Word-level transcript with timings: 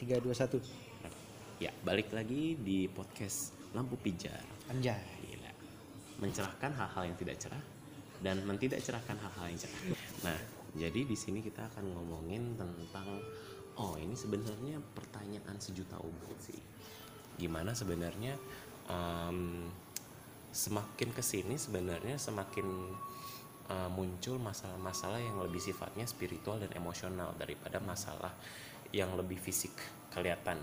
tiga 0.00 0.16
dua 0.16 0.32
satu 0.32 0.56
Ya, 1.60 1.68
balik 1.84 2.08
lagi 2.16 2.56
di 2.56 2.88
podcast 2.88 3.52
Lampu 3.76 4.00
Pijar. 4.00 4.40
anjay 4.72 4.96
Gila. 5.28 5.52
Mencerahkan 6.24 6.72
hal-hal 6.72 7.12
yang 7.12 7.16
tidak 7.20 7.36
cerah 7.36 7.60
dan 8.24 8.40
mentidak 8.48 8.80
cerahkan 8.80 9.20
hal-hal 9.20 9.52
yang 9.52 9.60
cerah. 9.60 9.76
Nah, 10.24 10.40
jadi 10.72 11.04
di 11.04 11.12
sini 11.12 11.44
kita 11.44 11.68
akan 11.68 11.92
ngomongin 11.92 12.56
tentang 12.56 13.04
oh, 13.76 14.00
ini 14.00 14.16
sebenarnya 14.16 14.80
pertanyaan 14.96 15.60
sejuta 15.60 16.00
umat 16.00 16.32
sih. 16.40 16.56
Gimana 17.36 17.76
sebenarnya 17.76 18.40
em, 18.88 19.68
semakin 20.48 21.12
ke 21.12 21.20
sini 21.20 21.60
sebenarnya 21.60 22.16
semakin 22.16 22.66
uh, 23.68 23.90
muncul 23.92 24.40
masalah-masalah 24.40 25.20
yang 25.20 25.36
lebih 25.44 25.60
sifatnya 25.60 26.08
spiritual 26.08 26.56
dan 26.56 26.72
emosional 26.72 27.36
daripada 27.36 27.78
masalah 27.84 28.32
yang 28.90 29.14
lebih 29.14 29.38
fisik 29.38 29.72
kelihatan. 30.10 30.58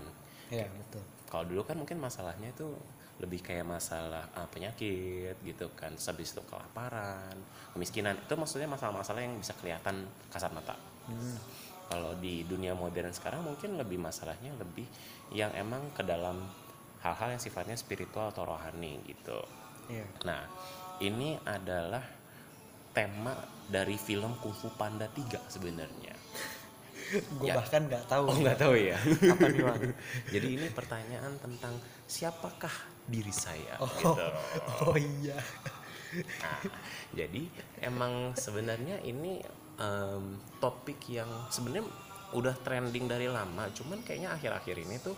Ya 0.48 0.68
betul. 0.68 1.02
Kalau 1.28 1.44
dulu 1.44 1.62
kan 1.64 1.76
mungkin 1.76 2.00
masalahnya 2.00 2.52
itu 2.52 2.72
lebih 3.18 3.42
kayak 3.42 3.66
masalah 3.66 4.30
ah, 4.36 4.46
penyakit 4.48 5.36
gitu 5.42 5.68
kan. 5.74 5.92
Terus 5.96 6.08
habis 6.08 6.28
itu 6.32 6.42
kelaparan 6.48 7.36
kemiskinan. 7.74 8.16
Itu 8.24 8.38
maksudnya 8.38 8.70
masalah-masalah 8.70 9.20
yang 9.20 9.36
bisa 9.36 9.52
kelihatan 9.58 10.08
kasat 10.32 10.52
mata. 10.52 10.76
Hmm. 11.08 11.40
kalau 11.88 12.12
di 12.20 12.44
dunia 12.44 12.76
modern 12.76 13.16
sekarang 13.16 13.40
mungkin 13.40 13.80
lebih 13.80 13.96
masalahnya 13.96 14.52
lebih 14.60 14.84
yang 15.32 15.48
emang 15.56 15.88
ke 15.96 16.04
dalam 16.04 16.44
hal-hal 17.00 17.32
yang 17.32 17.40
sifatnya 17.40 17.80
spiritual 17.80 18.28
atau 18.28 18.44
rohani 18.44 19.00
gitu. 19.08 19.40
Iya. 19.88 20.04
nah 20.28 20.44
ini 21.00 21.40
adalah 21.48 22.04
tema 22.92 23.32
dari 23.64 23.96
film 23.96 24.36
Kung 24.36 24.52
Fu 24.52 24.68
Panda 24.76 25.08
3 25.08 25.48
sebenarnya 25.48 26.17
gue 27.08 27.48
Ya. 27.48 27.56
bahkan 27.56 27.88
nggak 27.88 28.04
tahu 28.04 28.24
oh 28.28 28.36
nggak 28.36 28.58
tahu 28.60 28.74
ya 28.76 28.98
apa 29.00 29.46
nih 29.48 29.62
bang 29.64 29.82
Jadi 30.34 30.46
ini 30.60 30.66
pertanyaan 30.68 31.32
tentang 31.40 31.74
siapakah 32.04 32.72
diri 33.08 33.32
saya 33.32 33.80
oh, 33.80 33.88
gitu. 33.88 34.26
oh 34.84 34.96
iya 34.96 35.38
Nah, 36.08 36.60
jadi 37.12 37.44
emang 37.84 38.32
sebenarnya 38.32 38.96
ini 39.04 39.44
em, 39.76 40.40
topik 40.56 41.04
yang 41.12 41.28
sebenarnya 41.52 41.84
udah 42.32 42.56
trending 42.64 43.08
dari 43.08 43.28
lama, 43.28 43.68
cuman 43.76 44.00
kayaknya 44.00 44.32
akhir-akhir 44.32 44.76
ini 44.88 44.96
tuh 45.00 45.12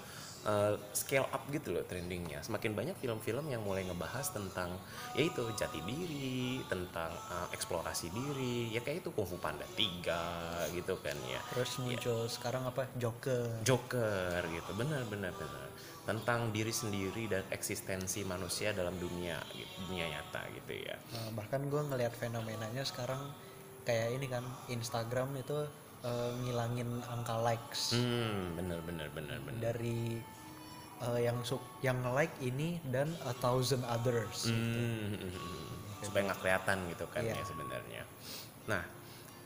eh, 0.47 0.75
scale 0.93 1.29
up 1.29 1.45
gitu 1.53 1.75
loh 1.75 1.85
trendingnya. 1.85 2.41
Semakin 2.41 2.73
banyak 2.73 2.97
film-film 2.99 3.49
yang 3.49 3.61
mulai 3.65 3.85
ngebahas 3.85 4.33
tentang 4.33 4.77
yaitu 5.17 5.45
jati 5.57 5.81
diri, 5.85 6.61
tentang 6.69 7.13
eh, 7.13 7.49
eksplorasi 7.57 8.09
diri, 8.13 8.73
ya 8.73 8.81
kayak 8.81 9.05
itu 9.07 9.11
Kung 9.13 9.29
Fu 9.29 9.37
Panda 9.37 9.65
3 9.77 10.73
gitu 10.77 10.95
kan 11.01 11.17
ya. 11.29 11.41
terus 11.53 11.77
muncul 11.83 12.29
sekarang 12.31 12.65
apa? 12.69 12.89
Joker. 12.97 13.65
Joker 13.65 14.41
gitu. 14.49 14.71
Benar 14.77 15.05
benar 15.09 15.33
benar. 15.37 15.69
Tentang 16.05 16.51
diri 16.51 16.73
sendiri 16.73 17.29
dan 17.31 17.45
eksistensi 17.53 18.25
manusia 18.25 18.73
dalam 18.73 18.97
dunia 18.97 19.39
gitu, 19.53 19.73
dunia 19.87 20.09
nyata 20.11 20.43
gitu 20.57 20.73
ya. 20.75 20.97
Nah, 21.13 21.29
bahkan 21.37 21.63
gue 21.69 21.83
ngelihat 21.87 22.17
fenomenanya 22.17 22.83
sekarang 22.83 23.31
kayak 23.85 24.17
ini 24.17 24.27
kan 24.29 24.45
Instagram 24.69 25.35
itu 25.41 25.67
eh, 26.01 26.31
ngilangin 26.43 27.03
angka 27.05 27.37
likes. 27.41 27.95
Hmm 27.95 28.57
benar 28.57 28.81
benar 28.83 29.09
benar 29.11 29.39
benar 29.41 29.61
dari 29.61 30.21
eh, 31.01 31.21
yang 31.21 31.41
suk 31.43 31.61
yang 31.81 32.01
like 32.13 32.33
ini 32.41 32.81
dan 32.89 33.09
a 33.25 33.33
thousand 33.37 33.85
others 33.85 34.49
Hmm, 34.49 35.17
supaya 36.01 36.33
nggak 36.33 36.41
kelihatan 36.41 36.77
gitu 36.89 37.05
kan 37.09 37.23
Iya. 37.25 37.37
ya 37.37 37.45
sebenarnya. 37.45 38.03
Nah 38.69 38.83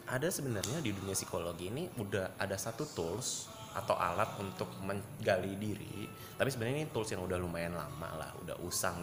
ada 0.04 0.28
sebenarnya 0.28 0.84
di 0.84 0.92
dunia 0.92 1.16
psikologi 1.16 1.72
ini 1.72 1.88
udah 1.96 2.36
ada 2.36 2.54
satu 2.54 2.84
tools 2.84 3.48
atau 3.74 3.98
alat 3.98 4.28
untuk 4.38 4.70
menggali 4.84 5.58
diri. 5.58 6.06
Tapi 6.38 6.46
sebenarnya 6.46 6.86
ini 6.86 6.90
tools 6.92 7.10
yang 7.10 7.24
udah 7.24 7.38
lumayan 7.40 7.74
lama 7.74 8.08
lah 8.14 8.30
udah 8.38 8.54
usang 8.62 9.02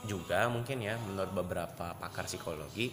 juga 0.00 0.48
mungkin 0.48 0.80
ya 0.80 0.96
menurut 0.96 1.28
beberapa 1.36 1.92
pakar 1.92 2.24
psikologi 2.24 2.88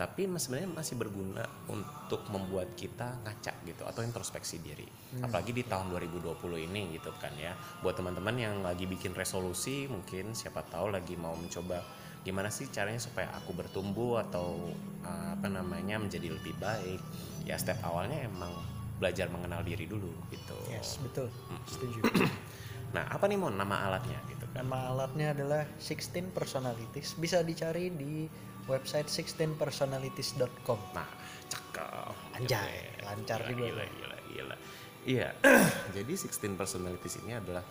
tapi 0.00 0.24
sebenarnya 0.24 0.72
masih 0.72 0.96
berguna 0.96 1.44
untuk 1.68 2.24
membuat 2.32 2.72
kita 2.72 3.20
ngaca 3.20 3.52
gitu 3.68 3.84
atau 3.84 4.00
introspeksi 4.00 4.64
diri. 4.64 4.88
Apalagi 5.20 5.52
di 5.52 5.60
tahun 5.68 5.92
2020 5.92 6.40
ini 6.72 6.96
gitu 6.96 7.12
kan 7.20 7.36
ya. 7.36 7.52
Buat 7.84 8.00
teman-teman 8.00 8.32
yang 8.40 8.64
lagi 8.64 8.88
bikin 8.88 9.12
resolusi 9.12 9.84
mungkin 9.92 10.32
siapa 10.32 10.64
tahu 10.72 10.88
lagi 10.88 11.20
mau 11.20 11.36
mencoba 11.36 11.84
gimana 12.24 12.48
sih 12.48 12.72
caranya 12.72 12.96
supaya 12.96 13.28
aku 13.36 13.52
bertumbuh 13.52 14.24
atau 14.24 14.72
uh, 15.04 15.36
apa 15.36 15.52
namanya 15.52 16.00
menjadi 16.00 16.32
lebih 16.32 16.56
baik. 16.56 17.04
Ya 17.44 17.60
step 17.60 17.84
awalnya 17.84 18.24
emang 18.24 18.56
belajar 18.96 19.28
mengenal 19.28 19.60
diri 19.68 19.84
dulu 19.84 20.08
gitu. 20.32 20.56
Yes 20.72 20.96
betul. 21.04 21.28
Setuju. 21.68 22.00
Nah 22.90 23.06
apa 23.06 23.30
nih 23.30 23.38
mon? 23.38 23.54
Nama 23.54 23.86
alatnya 23.86 24.18
gitu 24.26 24.50
kan. 24.50 24.66
Nama 24.66 24.90
alatnya 24.90 25.30
adalah 25.30 25.62
16 25.78 26.34
personalities. 26.34 27.14
Bisa 27.14 27.38
dicari 27.46 27.86
di 27.94 28.26
website 28.70 29.10
16personalities.com 29.10 30.78
nah 30.94 31.08
cakep 31.50 32.14
Anjay, 32.38 32.94
Keren. 32.94 33.04
lancar 33.04 33.38
gila, 33.42 33.50
juga. 33.50 33.64
gila 33.66 33.84
gila 33.90 34.16
gila 34.30 34.56
iya 35.04 35.28
jadi 35.96 36.12
16 36.14 36.54
personalities 36.54 37.18
ini 37.26 37.34
adalah 37.34 37.64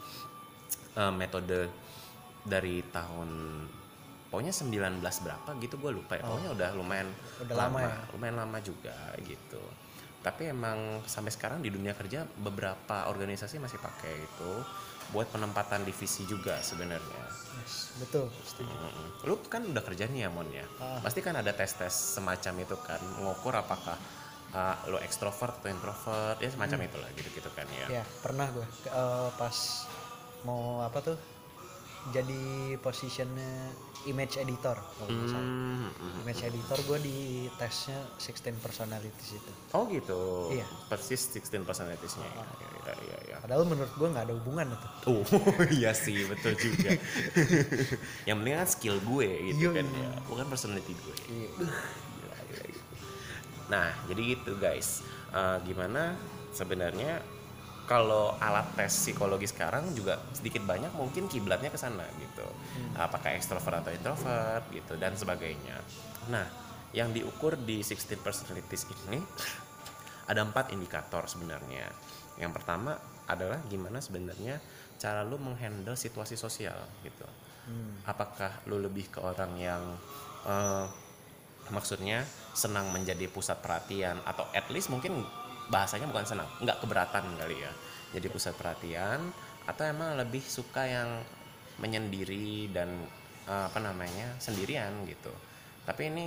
uh, 0.99 1.13
metode 1.15 1.71
dari 2.43 2.83
tahun 2.91 3.29
pokoknya 4.29 4.53
19 4.53 5.01
berapa 5.01 5.49
gitu 5.57 5.75
gue 5.81 5.91
lupa 5.95 6.13
ya 6.19 6.23
pokoknya 6.23 6.51
udah 6.53 6.69
lumayan 6.77 7.09
Oh. 7.09 7.47
Udah 7.47 7.55
lama 7.55 7.79
ya? 7.81 7.95
lumayan 8.13 8.35
lama 8.45 8.57
juga 8.59 8.93
gitu 9.23 9.63
tapi 10.19 10.47
emang 10.47 11.00
sampai 11.06 11.31
sekarang 11.31 11.59
di 11.59 11.69
dunia 11.69 11.94
kerja 11.94 12.28
beberapa 12.38 13.07
organisasi 13.07 13.56
masih 13.57 13.80
pakai 13.80 14.19
itu 14.19 14.52
buat 15.09 15.25
penempatan 15.25 15.81
divisi 15.81 16.22
juga 16.24 16.62
sebenarnya 16.62 17.24
yes, 17.57 17.97
betul 17.97 18.29
setuju 18.44 18.69
Mm-mm. 18.69 19.08
lu 19.25 19.41
kan 19.44 19.66
udah 19.66 19.81
kerja 19.81 20.06
nih 20.06 20.28
ya 20.28 20.29
mon 20.29 20.46
ya 20.50 20.66
Ah. 20.78 21.02
pasti 21.02 21.19
kan 21.19 21.34
ada 21.34 21.50
tes 21.50 21.72
tes 21.72 21.90
semacam 21.90 22.53
itu 22.62 22.75
kan 22.78 23.02
mengukur 23.18 23.52
apakah 23.52 23.97
uh, 24.52 24.75
lu 24.85 25.00
ekstrovert 25.00 25.58
atau 25.58 25.69
introvert 25.69 26.38
ya 26.38 26.50
semacam 26.50 26.78
Hmm. 26.78 26.88
itulah 26.94 27.09
gitu 27.18 27.29
gitu 27.34 27.50
kan 27.52 27.66
ya 27.74 28.02
ya 28.02 28.03
pernah 28.22 28.47
gue 28.52 28.66
eh, 28.85 29.29
pas 29.34 29.58
mau 30.46 30.79
apa 30.79 31.00
tuh 31.02 31.18
jadi 32.09 32.41
positionnya 32.79 33.75
image 34.07 34.39
editor 34.39 34.79
kalau 34.79 35.09
nggak 35.11 35.27
salah. 35.27 35.43
Hmm, 35.43 35.91
hmm. 35.91 36.21
image 36.23 36.41
editor 36.47 36.77
gue 36.87 36.99
di 37.03 37.17
tesnya 37.59 37.99
16 38.15 38.55
personalities 38.57 39.35
itu 39.35 39.51
oh 39.75 39.83
gitu 39.91 40.49
Iya. 40.55 40.63
persis 40.87 41.27
16 41.35 41.61
personalities-nya 41.61 42.23
ya, 42.23 42.45
ya, 42.87 42.93
ya, 43.03 43.17
ya. 43.27 43.37
padahal 43.43 43.67
menurut 43.67 43.91
gue 43.91 44.07
nggak 44.07 44.25
ada 44.25 44.33
hubungan 44.39 44.67
itu 44.71 44.87
Oh 45.11 45.23
iya 45.79 45.91
sih 45.91 46.23
betul 46.25 46.55
juga. 46.55 46.95
yang 48.27 48.39
penting 48.39 48.55
kan 48.55 48.67
skill 48.67 48.97
gue 49.03 49.29
gitu 49.51 49.67
Iya, 49.67 49.83
kan 49.83 49.85
iya. 49.91 50.07
ya, 50.07 50.11
bukan 50.25 50.45
personality 50.47 50.93
gue. 50.95 51.16
Iya. 51.27 51.49
Gila, 51.59 52.37
gila, 52.47 52.63
gila. 52.63 52.83
Nah 53.69 53.87
jadi 54.07 54.21
gitu 54.33 54.51
guys, 54.55 55.03
Eh, 55.29 55.57
gimana 55.61 56.17
sebenarnya 56.49 57.21
kalau 57.89 58.38
alat 58.38 58.69
tes 58.77 58.94
psikologi 58.94 59.50
sekarang 59.50 59.97
juga 59.97 60.22
sedikit 60.38 60.61
banyak 60.61 60.94
mungkin 60.94 61.25
kiblatnya 61.25 61.73
ke 61.73 61.79
sana 61.81 62.05
gitu. 62.22 62.45
Apakah 62.94 63.33
ekstrovert 63.33 63.81
atau 63.81 63.89
introvert 63.89 64.61
gitu 64.69 64.94
dan 65.01 65.17
sebagainya. 65.17 65.81
Nah 66.29 66.45
yang 66.94 67.09
diukur 67.09 67.57
di 67.57 67.81
16 67.81 68.22
personalities 68.22 68.85
ini 69.09 69.17
ada 70.29 70.45
empat 70.45 70.69
indikator 70.69 71.25
sebenarnya. 71.25 71.89
Yang 72.38 72.61
pertama 72.61 72.94
adalah 73.25 73.57
gimana 73.66 73.97
sebenarnya 73.97 74.61
cara 75.01 75.25
lu 75.25 75.41
menghandle 75.41 75.97
situasi 75.97 76.38
sosial 76.38 76.78
gitu. 77.01 77.25
Hmm. 77.66 78.05
Apakah 78.05 78.69
lu 78.69 78.78
lebih 78.78 79.09
ke 79.09 79.17
orang 79.17 79.57
yang 79.57 79.81
eh, 80.45 80.85
maksudnya 81.73 82.22
senang 82.53 82.94
menjadi 82.94 83.25
pusat 83.33 83.57
perhatian 83.66 84.22
atau 84.29 84.45
at 84.53 84.69
least 84.69 84.94
mungkin 84.94 85.25
bahasanya 85.69 86.09
bukan 86.09 86.25
senang, 86.25 86.50
nggak 86.62 86.78
keberatan 86.81 87.25
kali 87.38 87.57
ya. 87.62 87.72
Jadi 88.18 88.28
pusat 88.30 88.57
perhatian 88.57 89.29
atau 89.70 89.84
emang 89.85 90.17
lebih 90.17 90.41
suka 90.41 90.85
yang 90.85 91.22
menyendiri 91.78 92.73
dan 92.73 92.90
eh, 93.46 93.66
apa 93.70 93.79
namanya 93.79 94.35
sendirian 94.41 95.05
gitu. 95.05 95.32
Tapi 95.85 96.09
ini 96.09 96.26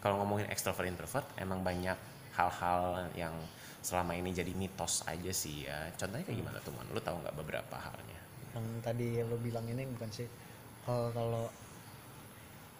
kalau 0.00 0.24
ngomongin 0.24 0.48
extrovert 0.48 0.88
introvert 0.88 1.26
emang 1.36 1.60
banyak 1.60 1.96
hal-hal 2.34 3.10
yang 3.18 3.34
selama 3.82 4.14
ini 4.14 4.34
jadi 4.34 4.50
mitos 4.56 5.04
aja 5.04 5.32
sih 5.32 5.68
ya. 5.68 5.92
Contohnya 5.94 6.24
kayak 6.24 6.38
gimana 6.40 6.58
tuh, 6.64 6.72
Mon? 6.74 6.88
Lu 6.90 7.00
tahu 7.00 7.20
nggak 7.22 7.36
beberapa 7.36 7.76
halnya? 7.76 8.18
yang 8.58 8.66
tadi 8.82 9.20
lo 9.22 9.36
bilang 9.38 9.66
ini 9.68 9.84
bukan 9.86 10.10
sih 10.10 10.26
kalau 10.82 11.12
kalau 11.12 11.44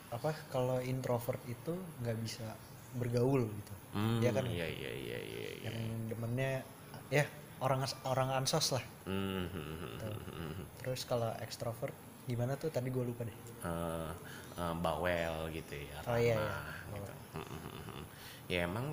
apa 0.08 0.32
kalau 0.48 0.80
introvert 0.80 1.40
itu 1.44 1.76
nggak 2.02 2.18
bisa 2.24 2.48
bergaul 2.94 3.44
gitu 3.44 3.74
Hmm, 3.88 4.20
Iya 4.20 4.30
kan? 4.30 4.44
Iya 4.44 4.66
iya 4.68 4.90
iya 4.92 5.18
iya. 5.18 5.48
iya. 5.58 5.70
yang 5.72 5.76
demennya 6.08 6.60
ya 7.08 7.24
orang 7.58 7.80
orang 8.04 8.28
ansos 8.36 8.76
lah 8.76 8.84
Hmm, 9.08 9.48
hmm, 9.48 9.64
hmm, 9.64 9.96
hmm, 9.96 10.20
hmm. 10.28 10.64
terus 10.78 11.02
kalau 11.02 11.32
ekstrovert 11.40 11.96
gimana 12.24 12.52
tuh 12.54 12.68
tadi 12.68 12.88
gue 12.88 13.00
lupa 13.00 13.24
deh 13.24 13.32
Eh, 13.64 14.10
eh, 14.54 14.74
bawel 14.78 15.48
gitu 15.50 15.74
ya. 15.74 15.98
Oh, 16.04 16.14
iya, 16.14 16.36
ramah 16.36 16.68
iya. 16.92 16.94
gitu. 16.94 17.12
Hmm, 17.32 17.46
hmm, 17.48 17.60
hmm, 17.64 17.82
hmm. 17.88 18.04
Ya 18.46 18.58
emang 18.64 18.86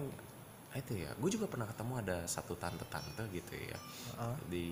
itu 0.74 0.92
ya 0.96 1.12
gue 1.14 1.30
juga 1.30 1.48
pernah 1.48 1.68
ketemu 1.68 1.94
ada 2.00 2.18
satu 2.26 2.56
tante-tante 2.56 3.24
gitu 3.32 3.56
ya 3.56 3.80
Heeh. 4.16 4.36
di 4.48 4.68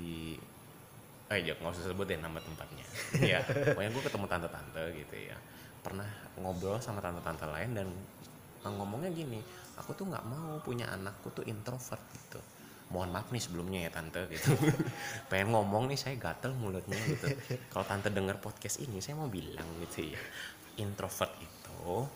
eh 1.27 1.39
ya 1.39 1.55
nggak 1.55 1.71
usah 1.71 1.87
sebutin 1.87 2.19
nama 2.19 2.43
tempatnya 2.43 2.83
ya 3.19 3.39
pokoknya 3.71 3.87
gue 3.89 4.03
ketemu 4.03 4.25
tante-tante 4.27 4.83
gitu 4.93 5.15
ya 5.15 5.37
pernah 5.79 6.07
ngobrol 6.35 6.75
sama 6.79 6.99
tante-tante 6.99 7.47
lain 7.47 7.71
dan 7.71 7.87
ngomongnya 8.71 9.11
gini 9.11 9.39
aku 9.75 9.97
tuh 9.97 10.05
nggak 10.07 10.23
mau 10.29 10.61
punya 10.63 10.87
anakku 10.93 11.33
tuh 11.35 11.43
introvert 11.43 12.03
gitu. 12.13 12.39
Mohon 12.93 13.09
maaf 13.17 13.27
nih 13.33 13.41
sebelumnya 13.41 13.79
ya 13.87 13.91
tante 13.91 14.21
gitu. 14.29 14.53
Pengen 15.33 15.51
ngomong 15.57 15.89
nih 15.89 15.97
saya 15.97 16.15
gatel 16.15 16.53
mulutnya 16.53 16.95
gitu. 17.09 17.27
Kalau 17.73 17.85
tante 17.89 18.13
dengar 18.13 18.37
podcast 18.37 18.79
ini 18.79 19.01
saya 19.01 19.17
mau 19.17 19.27
bilang 19.27 19.65
gitu 19.81 20.13
ya 20.13 20.19
introvert 20.77 21.33
itu 21.37 22.07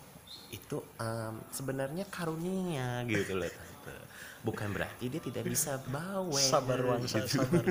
itu 0.48 0.80
em, 0.96 1.34
sebenarnya 1.52 2.08
karunia 2.08 3.04
gitu 3.04 3.36
loh 3.36 3.48
tante 3.48 3.77
bukan 4.38 4.70
berarti 4.70 5.10
dia 5.10 5.18
tidak 5.18 5.42
bisa 5.42 5.82
bawel 5.90 6.38
sabar 6.38 6.78
Wansa 6.78 7.26
gitu. 7.26 7.42
sabar 7.42 7.64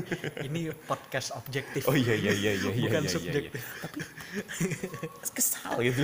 ini 0.43 0.67
podcast 0.83 1.31
objektif 1.33 1.87
Oh 1.87 1.95
iya 1.95 2.11
iya 2.11 2.35
iya 2.35 2.51
iya 2.53 2.71
iya 2.75 2.83
Bukan 2.83 3.01
iya, 3.01 3.07
iya, 3.07 3.15
subjektif. 3.15 3.61
iya. 3.63 3.79
Tapi 3.79 3.97
kesal 5.31 5.73
gitu. 5.79 6.01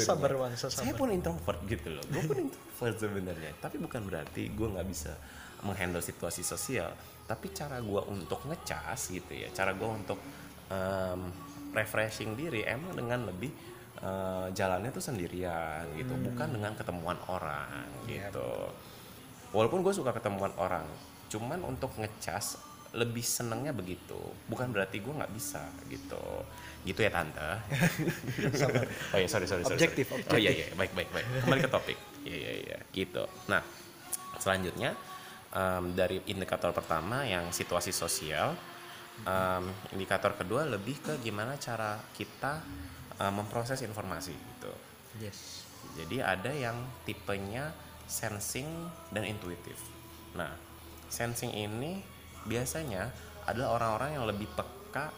sabar 0.00 0.32
Saya 0.56 0.72
sabar 0.72 0.96
pun 0.96 1.08
introvert 1.12 1.60
gitu 1.68 1.88
loh. 1.92 2.04
Gue 2.08 2.22
pun 2.24 2.36
introvert 2.40 2.96
sebenarnya. 2.96 3.52
Tapi 3.60 3.76
bukan 3.76 4.00
berarti 4.08 4.42
gue 4.48 4.68
nggak 4.72 4.88
bisa 4.88 5.12
menghandle 5.60 6.00
situasi 6.00 6.40
sosial. 6.40 6.96
Tapi 7.28 7.52
cara 7.52 7.76
gue 7.82 8.02
untuk 8.08 8.40
ngecas 8.48 9.12
gitu 9.12 9.32
ya. 9.36 9.52
Cara 9.52 9.76
gue 9.76 9.88
untuk 9.88 10.16
em, 10.72 11.20
refreshing 11.72 12.32
diri 12.32 12.64
emang 12.64 12.96
dengan 12.96 13.28
lebih 13.28 13.52
eh, 13.96 14.46
jalannya 14.48 14.88
tuh 14.90 15.04
sendirian 15.04 15.92
gitu. 15.92 16.16
Bukan 16.16 16.56
dengan 16.56 16.72
ketemuan 16.72 17.20
orang 17.28 17.84
Iya. 18.08 18.32
gitu. 18.32 18.48
Walaupun 19.54 19.82
gue 19.82 19.94
suka 19.94 20.10
ketemuan 20.14 20.50
orang. 20.58 20.86
Cuman 21.30 21.62
untuk 21.66 21.90
ngecas 21.98 22.58
lebih 22.96 23.22
senengnya 23.22 23.76
begitu. 23.76 24.16
Bukan 24.48 24.72
berarti 24.72 25.04
gue 25.04 25.12
nggak 25.12 25.32
bisa 25.36 25.68
gitu. 25.92 26.22
Gitu 26.86 27.00
ya 27.02 27.10
tante. 27.12 27.50
Oh 29.14 29.18
iya 29.18 29.28
sorry 29.28 29.44
sorry 29.44 29.62
sorry 29.62 29.76
Objektif, 29.76 30.06
sorry. 30.08 30.24
oh 30.32 30.38
iya 30.38 30.50
iya. 30.54 30.66
Baik 30.74 30.96
baik 30.96 31.08
baik. 31.12 31.26
Kembali 31.44 31.60
ke 31.60 31.70
topik. 31.70 31.98
Iya 32.24 32.36
iya 32.36 32.52
iya. 32.62 32.78
Gitu. 32.90 33.24
Nah 33.52 33.60
selanjutnya 34.40 34.96
em, 35.52 35.84
dari 35.92 36.20
indikator 36.30 36.72
pertama 36.72 37.24
yang 37.28 37.52
situasi 37.52 37.92
sosial 37.92 38.56
em, 39.24 39.64
indikator 39.92 40.36
kedua 40.36 40.64
lebih 40.64 41.00
ke 41.00 41.12
gimana 41.20 41.60
cara 41.60 42.00
kita 42.16 42.64
em, 43.20 43.32
memproses 43.34 43.82
informasi 43.84 44.32
gitu. 44.32 44.72
Yes. 45.20 45.64
Jadi 45.96 46.20
ada 46.20 46.52
yang 46.52 46.76
tipenya 47.08 47.72
sensing 48.06 48.66
dan 49.10 49.26
intuitif. 49.26 49.76
Nah, 50.38 50.50
sensing 51.10 51.50
ini 51.54 52.00
biasanya 52.46 53.10
adalah 53.46 53.78
orang-orang 53.78 54.10
yang 54.18 54.24
lebih 54.26 54.46
peka 54.54 55.10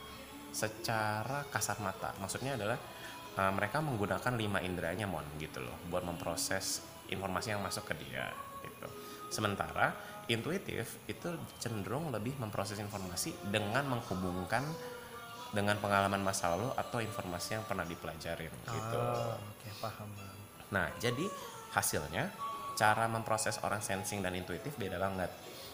secara 0.53 1.45
kasar 1.53 1.79
mata. 1.85 2.17
Maksudnya 2.21 2.57
adalah 2.57 2.81
uh, 3.37 3.53
mereka 3.53 3.85
menggunakan 3.85 4.33
lima 4.35 4.59
inderanya 4.65 5.05
mon 5.05 5.25
gitu 5.37 5.61
loh 5.61 5.77
buat 5.93 6.03
memproses 6.03 6.83
informasi 7.13 7.57
yang 7.57 7.63
masuk 7.65 7.89
ke 7.89 7.95
dia 8.05 8.29
gitu. 8.65 8.89
Sementara 9.29 9.93
intuitif 10.29 11.01
itu 11.09 11.29
cenderung 11.61 12.13
lebih 12.13 12.37
memproses 12.41 12.81
informasi 12.81 13.33
dengan 13.49 13.85
menghubungkan 13.89 14.65
dengan 15.49 15.81
pengalaman 15.81 16.21
masa 16.21 16.53
lalu 16.53 16.69
atau 16.77 17.01
informasi 17.01 17.57
yang 17.57 17.65
pernah 17.65 17.89
dipelajarin 17.89 18.53
gitu. 18.53 19.01
Ah, 19.01 19.41
oke 19.41 19.69
paham 19.81 20.11
Nah, 20.69 20.93
jadi 21.01 21.25
hasilnya 21.73 22.29
cara 22.79 23.11
memproses 23.11 23.59
orang 23.67 23.83
sensing 23.83 24.23
dan 24.23 24.39
intuitif 24.39 24.79
beda 24.79 25.03
banget. 25.03 25.27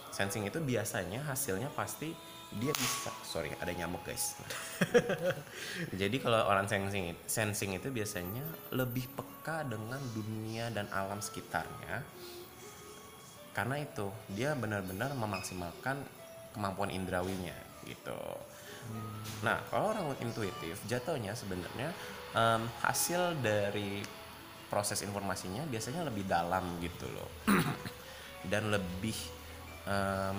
Sensing 0.08 0.48
itu 0.48 0.56
biasanya 0.64 1.20
hasilnya 1.28 1.68
pasti 1.76 2.16
dia 2.54 2.72
bisa 2.72 3.12
sorry 3.26 3.52
ada 3.60 3.68
nyamuk 3.76 4.00
guys. 4.08 4.40
jadi 6.00 6.16
kalau 6.22 6.48
orang 6.48 6.64
sensing 6.64 7.12
sensing 7.28 7.76
itu 7.76 7.92
biasanya 7.92 8.46
lebih 8.72 9.04
peka 9.12 9.68
dengan 9.68 10.00
dunia 10.16 10.72
dan 10.72 10.88
alam 10.88 11.20
sekitarnya. 11.20 12.00
Karena 13.52 13.76
itu 13.84 14.08
dia 14.32 14.56
benar-benar 14.56 15.12
memaksimalkan 15.14 16.00
kemampuan 16.56 16.90
indrawinya 16.90 17.54
gitu. 17.84 18.18
Nah, 19.44 19.60
kalau 19.68 19.92
orang 19.92 20.14
intuitif 20.22 20.78
jatuhnya 20.88 21.36
sebenarnya 21.36 21.90
em, 22.34 22.62
hasil 22.82 23.38
dari 23.44 24.02
proses 24.74 24.98
informasinya 25.00 25.62
biasanya 25.64 26.02
lebih 26.02 26.26
dalam 26.26 26.82
gitu 26.82 27.06
loh. 27.06 27.30
Dan 28.50 28.74
lebih 28.74 29.14
em, 29.86 30.38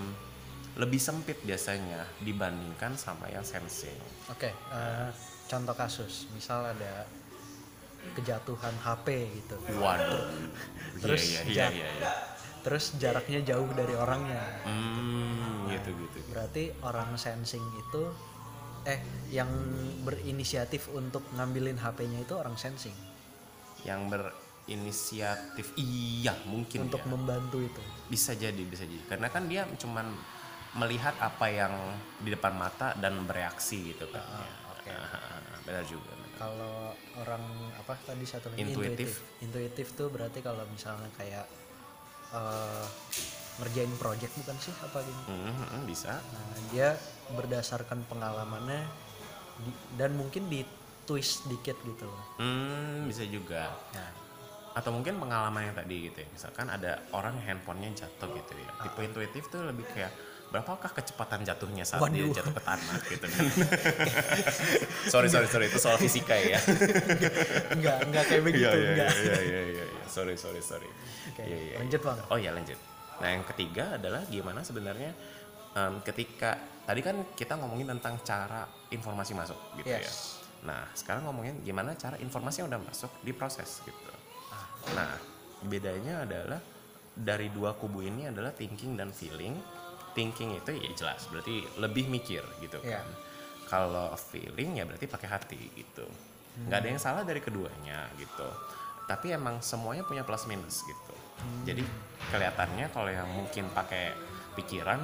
lebih 0.75 0.99
sempit 0.99 1.39
biasanya 1.39 2.03
dibandingkan 2.19 2.99
sama 2.99 3.31
yang 3.31 3.47
sensing. 3.47 3.95
oke 4.27 4.51
eh, 4.51 5.09
contoh 5.47 5.71
kasus 5.71 6.27
misal 6.35 6.67
ada 6.67 7.07
kejatuhan 8.13 8.75
HP 8.77 9.07
gitu 9.33 9.55
Waduh. 9.79 10.27
Terus 11.01 11.21
iya, 11.25 11.41
iya, 11.41 11.55
ja- 11.55 11.71
iya, 11.71 11.89
iya. 11.95 12.11
terus 12.61 12.97
jaraknya 12.97 13.45
jauh 13.45 13.69
dari 13.71 13.93
orangnya 13.93 14.41
Hmm, 14.65 15.69
gitu 15.69 15.93
gitu. 15.95 16.17
berarti 16.27 16.73
orang 16.81 17.13
sensing 17.15 17.61
itu 17.77 18.09
eh 18.83 18.97
yang 19.29 19.49
berinisiatif 20.01 20.89
untuk 20.89 21.21
ngambilin 21.31 21.77
HP-nya 21.77 22.21
itu 22.21 22.33
orang 22.33 22.57
sensing 22.57 22.93
Yang 23.85 24.01
berinisiatif. 24.11 25.65
Iya 25.79 26.33
mungkin 26.49 26.89
untuk 26.89 27.05
ya. 27.05 27.09
membantu 27.13 27.57
itu. 27.61 27.81
Bisa 28.09 28.33
jadi 28.33 28.61
bisa 28.65 28.83
jadi. 28.83 29.05
Karena 29.05 29.29
kan 29.29 29.45
dia 29.45 29.63
cuman 29.77 30.09
melihat 30.75 31.15
apa 31.23 31.47
yang 31.47 31.71
di 32.19 32.35
depan 32.35 32.51
mata 32.51 32.91
dan 32.99 33.23
bereaksi 33.23 33.95
gitu 33.95 34.11
kan 34.11 34.19
Ah, 34.19 34.43
ya. 34.43 34.53
oke. 34.75 34.89
Ah, 34.91 35.39
benar 35.65 35.85
juga 35.87 36.25
kalau 36.35 36.91
orang 37.15 37.43
apa 37.79 37.95
tadi 38.03 38.27
satu 38.27 38.51
lagi? 38.51 38.67
Intuitif. 38.67 39.23
intuitif. 39.39 39.95
Tuh 39.95 40.11
berarti 40.11 40.43
kalau 40.43 40.67
misalnya 40.67 41.07
kayak 41.15 41.47
eh, 42.35 42.85
ngerjain 43.63 43.93
project 43.95 44.35
bukan 44.35 44.55
sih? 44.59 44.75
Apa 44.83 44.99
gitu? 44.99 45.21
Hmm, 45.31 45.55
hmm, 45.55 45.83
bisa. 45.87 46.19
Nah 46.19 46.45
dia 46.75 46.99
berdasarkan 47.31 48.03
pengalamannya 48.11 48.83
di- 49.63 49.81
dan 49.95 50.19
mungkin 50.19 50.51
di 50.51 50.67
twist 51.05 51.45
dikit 51.47 51.77
gitu 51.85 52.05
loh. 52.05 52.23
Hmm, 52.41 53.05
bisa 53.05 53.23
juga. 53.25 53.71
Nah 53.93 54.25
atau 54.75 54.91
mungkin 54.91 55.15
pengalaman 55.15 55.71
yang 55.71 55.75
tadi 55.79 56.11
gitu 56.11 56.19
ya. 56.19 56.27
Misalkan 56.35 56.67
ada 56.67 56.99
orang 57.15 57.39
handphonenya 57.39 58.03
jatuh 58.03 58.27
gitu 58.35 58.53
ya. 58.59 58.71
Tipe 58.83 58.99
intuitif 59.07 59.47
tuh 59.47 59.63
lebih 59.63 59.87
kayak 59.95 60.11
berapakah 60.51 60.91
kecepatan 60.91 61.47
jatuhnya 61.47 61.87
saat 61.87 62.03
dia 62.11 62.27
Waduh. 62.27 62.35
jatuh 62.35 62.53
ke 62.53 62.61
tanah? 62.61 62.97
gitu. 63.07 63.25
Kan 63.25 63.45
sorry 65.15 65.31
sorry 65.31 65.47
sorry. 65.47 65.65
Itu 65.71 65.79
soal 65.79 65.95
fisika 65.95 66.35
ya. 66.35 66.59
Enggak 67.71 67.97
enggak 68.03 68.23
kayak 68.27 68.43
begitu 68.43 68.67
iya, 68.67 68.75
iya, 68.75 68.89
enggak. 68.91 69.11
iya, 69.15 69.37
iya, 69.39 69.61
iya, 69.63 69.83
iya. 69.95 70.05
sorry 70.11 70.35
sorry 70.35 70.59
sorry. 70.59 70.91
Oke, 71.31 71.41
Iya, 71.41 71.57
iya, 71.71 71.75
lanjut 71.79 72.01
bang. 72.03 72.19
Oh 72.27 72.37
ya 72.37 72.51
lanjut. 72.51 72.79
Nah 73.23 73.29
yang 73.31 73.43
ketiga 73.47 73.95
adalah 73.95 74.27
gimana 74.27 74.59
sebenarnya 74.59 75.11
em, 75.71 75.93
ketika 76.03 76.59
tadi 76.83 76.99
kan 76.99 77.15
kita 77.31 77.55
ngomongin 77.55 77.95
tentang 77.95 78.19
cara 78.27 78.67
informasi 78.91 79.31
masuk 79.31 79.57
gitu 79.79 79.87
ya. 79.87 80.03
Nah 80.65 80.89
sekarang 80.91 81.29
ngomongin 81.29 81.61
gimana 81.61 81.93
cara 81.93 82.17
informasi 82.17 82.65
yang 82.65 82.69
udah 82.73 82.81
masuk 82.81 83.11
diproses 83.21 83.85
gitu. 83.85 84.11
Ah. 84.49 84.65
Nah 84.97 85.11
bedanya 85.63 86.25
adalah 86.25 86.59
dari 87.15 87.47
dua 87.47 87.77
kubu 87.77 88.03
ini 88.03 88.27
adalah 88.27 88.51
thinking 88.51 88.97
dan 88.97 89.13
feeling. 89.13 89.55
Thinking 90.15 90.55
itu 90.55 90.71
ya 90.71 90.91
jelas 90.95 91.27
berarti 91.27 91.63
lebih 91.77 92.07
mikir 92.07 92.41
gitu 92.63 92.79
Iya. 92.81 93.03
kan. 93.03 93.07
Kalau 93.65 94.07
feeling 94.15 94.79
ya 94.79 94.83
berarti 94.87 95.05
pakai 95.05 95.27
hati 95.29 95.61
gitu. 95.75 96.05
Nggak 96.55 96.77
ada 96.81 96.87
yang 96.87 97.01
salah 97.01 97.23
dari 97.27 97.43
keduanya 97.43 98.07
gitu. 98.15 98.47
Tapi 99.05 99.35
emang 99.35 99.59
semuanya 99.59 100.01
punya 100.07 100.23
plus 100.23 100.47
minus 100.47 100.81
gitu. 100.87 101.15
Jadi 101.67 101.83
kelihatannya 102.31 102.89
kalau 102.95 103.11
yang 103.11 103.27
mungkin 103.27 103.67
pakai 103.75 104.15
pikiran 104.55 104.97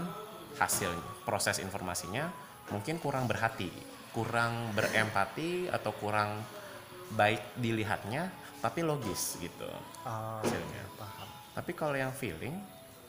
hasil 0.58 0.90
proses 1.28 1.60
informasinya 1.60 2.32
mungkin 2.72 2.98
kurang 3.04 3.28
berhati, 3.28 3.68
kurang 4.12 4.76
berempati 4.76 5.72
atau 5.72 5.92
kurang 5.96 6.44
baik 7.12 7.60
dilihatnya 7.60 8.32
tapi 8.62 8.86
logis 8.86 9.42
gitu 9.42 9.68
Ah, 10.06 10.38
hasilnya. 10.40 10.86
paham 10.96 11.28
Tapi 11.52 11.72
kalau 11.76 11.98
yang 11.98 12.14
feeling, 12.16 12.56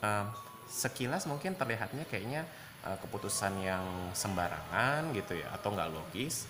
um, 0.03 0.25
sekilas 0.67 1.29
mungkin 1.29 1.55
terlihatnya 1.55 2.03
kayaknya 2.09 2.43
uh, 2.83 2.97
keputusan 2.99 3.55
yang 3.63 3.85
sembarangan 4.11 5.13
gitu 5.15 5.39
ya, 5.39 5.47
atau 5.55 5.71
nggak 5.71 5.93
logis, 5.93 6.49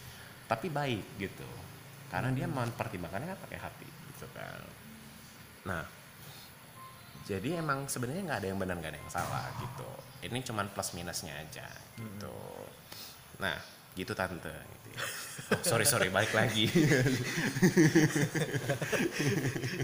tapi 0.49 0.73
baik 0.73 1.05
gitu. 1.21 1.45
Karena 2.09 2.33
dia 2.33 2.49
mempertimbangkannya 2.49 3.35
kan 3.35 3.39
pakai 3.45 3.59
hati 3.61 3.89
gitu 4.09 4.25
kan. 4.33 4.61
Nah, 5.69 5.83
jadi 7.29 7.61
emang 7.61 7.85
sebenarnya 7.85 8.23
nggak 8.25 8.39
ada 8.41 8.47
yang 8.49 8.59
benar 8.59 8.75
nggak 8.81 8.91
ada 8.97 8.99
yang 8.99 9.13
salah 9.13 9.45
gitu. 9.61 9.91
Ini 10.23 10.39
cuman 10.47 10.71
plus 10.73 10.95
minusnya 10.97 11.35
aja 11.37 11.67
gitu. 11.99 12.35
Nah, 13.37 13.55
gitu 13.97 14.13
tante. 14.13 14.49
Gitu 14.51 14.87
ya. 14.93 15.01
Oh, 15.53 15.59
sorry 15.65 15.85
sorry 15.85 16.07
balik 16.13 16.29
lagi 16.33 16.69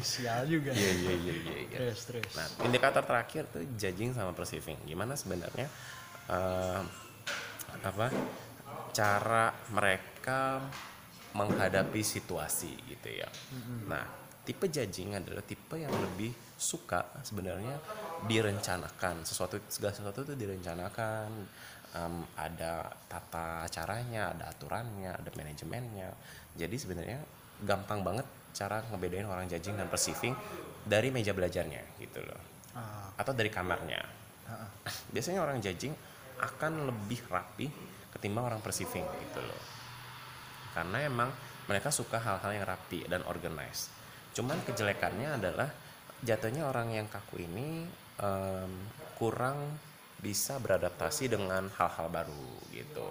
sial 0.06 0.46
juga 0.46 0.70
iya 0.72 0.92
iya 0.94 1.14
iya 1.14 1.34
iya 1.34 1.58
iya. 1.66 1.78
terus 1.78 2.06
terus 2.06 2.30
Nah, 2.38 2.48
indikator 2.70 3.02
terakhir 3.02 3.50
tuh 3.50 3.66
judging 3.78 4.14
sama 4.14 4.32
perceiving. 4.38 4.78
Gimana 4.86 5.18
sebenarnya 5.18 5.68
eh, 6.30 6.82
apa 7.82 8.08
cara 8.94 9.54
mereka 9.74 10.62
menghadapi 11.34 12.02
situasi 12.02 12.74
gitu 12.90 13.10
ya. 13.10 13.30
Nah, 13.86 14.06
tipe 14.42 14.66
judging 14.66 15.14
adalah 15.14 15.46
tipe 15.46 15.78
yang 15.78 15.94
lebih 15.94 16.34
suka 16.58 17.06
sebenarnya 17.22 17.78
direncanakan 18.26 19.24
sesuatu 19.24 19.62
segala 19.72 19.94
sesuatu 19.96 20.28
itu 20.28 20.36
direncanakan 20.36 21.30
Em, 21.90 22.22
ada 22.38 22.86
tata 23.10 23.66
caranya, 23.66 24.30
ada 24.30 24.54
aturannya, 24.54 25.10
ada 25.10 25.30
manajemennya. 25.34 26.14
Jadi 26.54 26.76
sebenarnya 26.78 27.18
gampang 27.66 28.06
banget 28.06 28.26
cara 28.54 28.82
ngebedain 28.94 29.26
orang 29.26 29.50
judging 29.50 29.78
dan 29.78 29.90
perceiving 29.90 30.34
dari 30.86 31.14
meja 31.14 31.36
belajarnya 31.38 32.02
gitu 32.02 32.24
loh 32.26 32.40
Ah, 32.74 33.10
atau 33.18 33.34
dari 33.34 33.50
kamarnya. 33.50 34.02
ah. 34.50 34.70
Biasanya 35.14 35.42
orang 35.42 35.58
judging 35.60 35.94
akan 36.40 36.88
lebih 36.88 37.26
rapi 37.28 37.68
ketimbang 38.14 38.54
orang 38.54 38.62
perceiving 38.62 39.06
gitu 39.06 39.42
loh. 39.42 39.62
Karena 40.74 41.02
emang 41.04 41.30
mereka 41.66 41.90
suka 41.90 42.22
hal-hal 42.22 42.52
yang 42.54 42.66
rapi 42.66 43.06
dan 43.10 43.26
organized. 43.26 43.90
Cuman 44.38 44.62
kejelekannya 44.66 45.42
adalah 45.42 45.70
jatuhnya 46.22 46.70
orang 46.70 46.94
yang 46.94 47.08
kaku 47.10 47.42
ini 47.44 47.86
em, 48.22 48.72
kurang 49.18 49.58
bisa 50.20 50.60
beradaptasi 50.60 51.32
dengan 51.32 51.72
hal-hal 51.74 52.08
baru 52.08 52.48
gitu. 52.70 53.10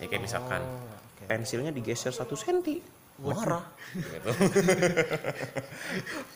Ya 0.00 0.08
kayak 0.08 0.24
misalkan 0.24 0.64
Oh, 0.64 0.80
oke. 1.20 1.28
pensilnya 1.28 1.70
digeser 1.70 2.10
satu 2.10 2.34
senti. 2.34 2.80
Marah. 3.20 3.60
Gitu. 3.92 4.32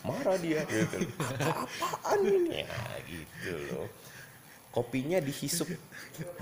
marah 0.09 0.37
dia 0.37 0.61
gitu. 0.69 1.09
Apaan 1.41 2.21
ini? 2.29 2.61
Ya 2.61 2.77
gitu 3.09 3.53
loh. 3.73 3.89
Kopinya 4.69 5.17
dihisap 5.17 5.65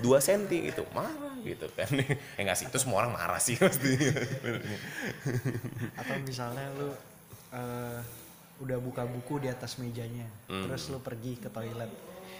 2 0.03 0.19
senti 0.19 0.67
gitu. 0.67 0.83
Marah 0.91 1.39
gitu 1.47 1.63
kan. 1.71 1.87
Ya 1.95 2.39
nggak 2.43 2.57
sih 2.59 2.67
itu 2.67 2.75
semua 2.75 3.07
orang 3.07 3.15
marah 3.15 3.39
sih 3.39 3.55
pasti. 3.55 3.95
Atau 5.99 6.15
misalnya 6.27 6.67
lu 6.75 6.91
eh, 7.53 7.99
udah 8.59 8.77
buka 8.83 9.07
buku 9.07 9.43
di 9.43 9.47
atas 9.47 9.79
mejanya 9.79 10.27
Hmm. 10.47 10.67
terus 10.69 10.91
lu 10.91 10.99
pergi 10.99 11.39
ke 11.39 11.47
toilet 11.49 11.89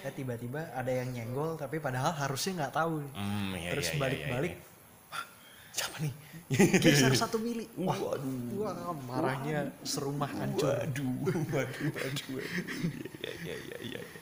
eh 0.03 0.11
tiba-tiba 0.11 0.67
ada 0.75 0.91
yang 0.91 1.09
nyenggol 1.15 1.55
tapi 1.55 1.79
padahal 1.79 2.11
harusnya 2.11 2.67
nggak 2.67 2.75
tahu 2.75 2.99
hmm, 3.15 3.51
iya, 3.55 3.69
terus 3.71 3.87
iya, 3.87 3.93
iya, 3.95 4.01
balik-balik 4.03 4.53
iya. 4.53 4.67
Wah, 5.07 5.23
siapa 5.71 5.97
nih 6.03 6.13
geser 6.83 7.13
satu 7.15 7.39
mili 7.39 7.65
wah, 7.79 7.95
Waduh. 7.95 8.59
wah 8.59 8.91
marahnya 9.07 9.71
serumah 9.87 10.27
hancur 10.27 10.75
Waduh, 10.75 11.15
waduh, 11.55 11.87
waduh, 11.95 12.27
waduh. 12.35 12.51
Iya, 13.23 13.31
iya, 13.47 13.55
iya, 13.55 13.77
iya. 13.79 14.01
iya. 14.03 14.21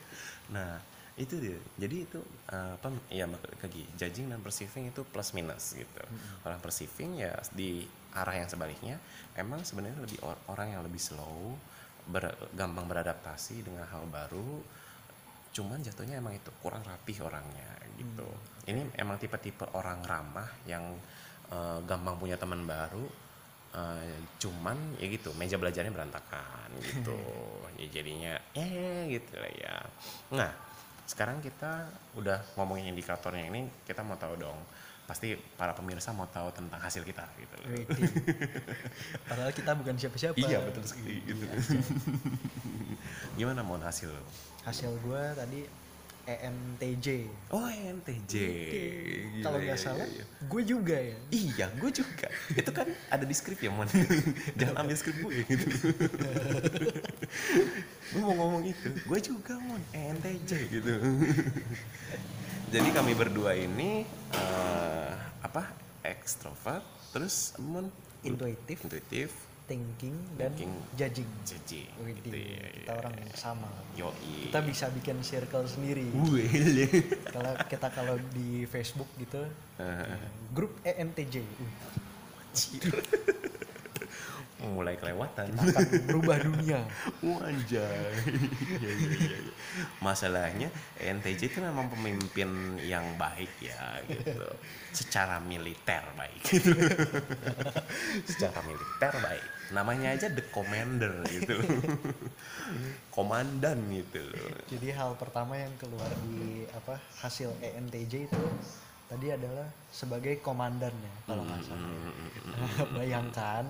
Nah, 0.52 0.78
itu 1.20 1.36
dia. 1.38 1.58
Jadi 1.78 1.96
itu 2.08 2.20
eh, 2.50 2.72
apa 2.78 2.88
ya 3.12 3.26
lagi 3.28 3.84
judging 3.98 4.32
dan 4.32 4.40
perceiving 4.40 4.92
itu 4.92 5.02
plus 5.04 5.32
minus 5.36 5.76
gitu. 5.76 6.04
Orang 6.46 6.60
perceiving 6.64 7.20
ya 7.20 7.36
di 7.52 7.84
arah 8.16 8.36
yang 8.36 8.50
sebaliknya 8.52 8.96
emang 9.36 9.64
sebenarnya 9.64 10.00
lebih 10.04 10.20
or- 10.24 10.42
orang 10.52 10.76
yang 10.76 10.82
lebih 10.84 11.00
slow, 11.00 11.56
ber- 12.08 12.36
gampang 12.56 12.88
beradaptasi 12.88 13.64
dengan 13.64 13.88
hal 13.88 14.04
baru. 14.08 14.62
Cuman 15.52 15.84
jatuhnya 15.84 16.20
emang 16.20 16.36
itu 16.36 16.52
kurang 16.64 16.84
rapih 16.84 17.28
orangnya 17.28 17.68
gitu. 18.00 18.28
Ini 18.68 18.96
emang 18.98 19.20
tipe-tipe 19.20 19.68
orang 19.76 20.02
ramah 20.04 20.48
yang 20.66 20.96
eh, 21.52 21.80
gampang 21.86 22.16
punya 22.18 22.40
teman 22.40 22.64
baru 22.64 23.04
Eh, 23.72 24.16
cuman 24.36 25.00
ya 25.00 25.08
gitu 25.08 25.32
meja 25.40 25.56
belajarnya 25.56 25.96
berantakan 25.96 26.68
gitu. 26.84 27.16
Ya 27.80 27.88
jadinya 27.88 28.36
eh 28.54 29.08
gitu 29.10 29.40
lah 29.40 29.52
ya. 29.56 29.76
Nah 30.36 30.52
sekarang 31.08 31.40
kita 31.40 31.88
udah 32.20 32.44
ngomongin 32.60 32.92
indikatornya 32.92 33.48
ini 33.48 33.72
kita 33.88 34.04
mau 34.04 34.20
tahu 34.20 34.38
dong 34.38 34.60
pasti 35.12 35.36
para 35.60 35.76
pemirsa 35.76 36.16
mau 36.16 36.24
tahu 36.32 36.56
tentang 36.56 36.80
hasil 36.80 37.04
kita 37.04 37.28
gitu 37.36 37.52
loh. 37.60 37.68
Padahal 39.28 39.52
kita 39.52 39.76
bukan 39.76 40.00
siapa-siapa 40.00 40.40
iya 40.40 40.64
betul 40.64 40.88
sekali 40.88 41.20
gitu 41.28 41.44
gimana 43.38 43.60
mau 43.60 43.76
hasil 43.76 44.08
lo? 44.08 44.24
hasil 44.64 44.96
gue 45.04 45.24
tadi 45.36 45.60
E 46.22 46.38
ENTJ 46.48 47.28
oh 47.52 47.68
NTJ 47.68 48.34
kalau 49.44 49.60
Gila, 49.60 49.68
nggak 49.68 49.76
iya, 49.76 49.84
salah 49.84 50.08
iya, 50.08 50.22
iya. 50.22 50.26
gue 50.48 50.62
juga 50.64 50.96
ya 50.96 51.18
Iya, 51.34 51.66
gue 51.76 51.92
juga. 51.92 52.28
Itu 52.62 52.72
kan 52.72 52.88
ada 53.10 53.26
di 53.26 53.34
skrip 53.34 53.58
ya, 53.58 53.74
Mon. 53.74 53.90
Jangan 54.54 54.86
ambil 54.86 54.96
skrip 54.96 55.18
gue 55.18 55.34
gitu. 55.50 55.66
gue 58.14 58.22
mau 58.22 58.38
ngomong 58.38 58.70
itu. 58.70 58.88
Gue 59.10 59.18
juga, 59.18 59.58
Mon. 59.58 59.82
ENTJ 59.90 60.52
gitu. 60.70 60.94
Jadi 62.72 62.90
kami 62.90 63.12
berdua 63.14 63.52
ini 63.54 64.08
eh, 64.32 65.12
apa? 65.44 65.68
Ekstrovert, 66.02 66.82
terus 67.12 67.52
Mon 67.60 67.92
intuitif 68.22 68.80
intuitif, 68.82 69.30
thinking 69.66 70.16
dan 70.36 70.54
Thinking. 70.54 70.72
judging. 70.96 71.28
Widih, 72.00 72.22
Gitu 72.22 72.38
ya. 72.38 72.68
kita 72.74 72.92
orang 72.96 73.14
yang 73.18 73.34
sama 73.34 73.70
Yoi. 73.94 74.48
kita 74.48 74.60
bisa 74.62 74.86
bikin 74.90 75.20
circle 75.22 75.66
sendiri 75.66 76.06
kalau 77.36 77.54
kita 77.66 77.88
kalau 77.90 78.16
di 78.32 78.64
Facebook 78.66 79.10
gitu 79.18 79.42
ya, 79.78 80.18
grup 80.50 80.74
ENTJ 80.82 81.42
uh, 81.42 81.46
Mulai 84.62 84.96
kelewatan. 84.98 85.50
akan 85.58 85.88
berubah 86.06 86.38
dunia 86.42 86.80
Wanjay. 87.26 88.14
Iya, 88.82 88.92
iya, 88.98 89.38
iya. 89.38 89.54
Masalahnya 90.02 90.70
NTJ 90.98 91.42
itu 91.54 91.60
memang 91.62 91.90
pemimpin 91.90 92.78
yang 92.82 93.06
baik 93.18 93.50
ya 93.62 94.02
gitu. 94.10 94.46
Secara 94.94 95.42
militer 95.42 96.02
baik. 96.18 96.42
gitu. 96.46 96.74
Secara 98.32 98.60
militer 98.66 99.14
baik. 99.22 99.46
Namanya 99.72 100.14
aja 100.18 100.28
the 100.34 100.44
commander 100.50 101.14
gitu. 101.30 101.58
Komandan 103.14 103.80
gitu 103.92 104.24
jadi 104.72 104.96
hal 104.96 105.20
pertama 105.20 105.60
yang 105.60 105.72
keluar 105.76 106.08
di 106.24 106.64
apa 106.72 106.96
hasil 107.20 107.52
ENTJ 107.60 108.32
itu 108.32 108.44
tadi 109.12 109.28
adalah 109.28 109.68
sebagai 109.92 110.40
komandan 110.40 110.96
ya 110.96 111.14
kalau 111.28 111.44
nggak 111.44 111.62
salah 111.62 111.92
Hmm. 112.52 112.96
bayangkan 112.96 113.64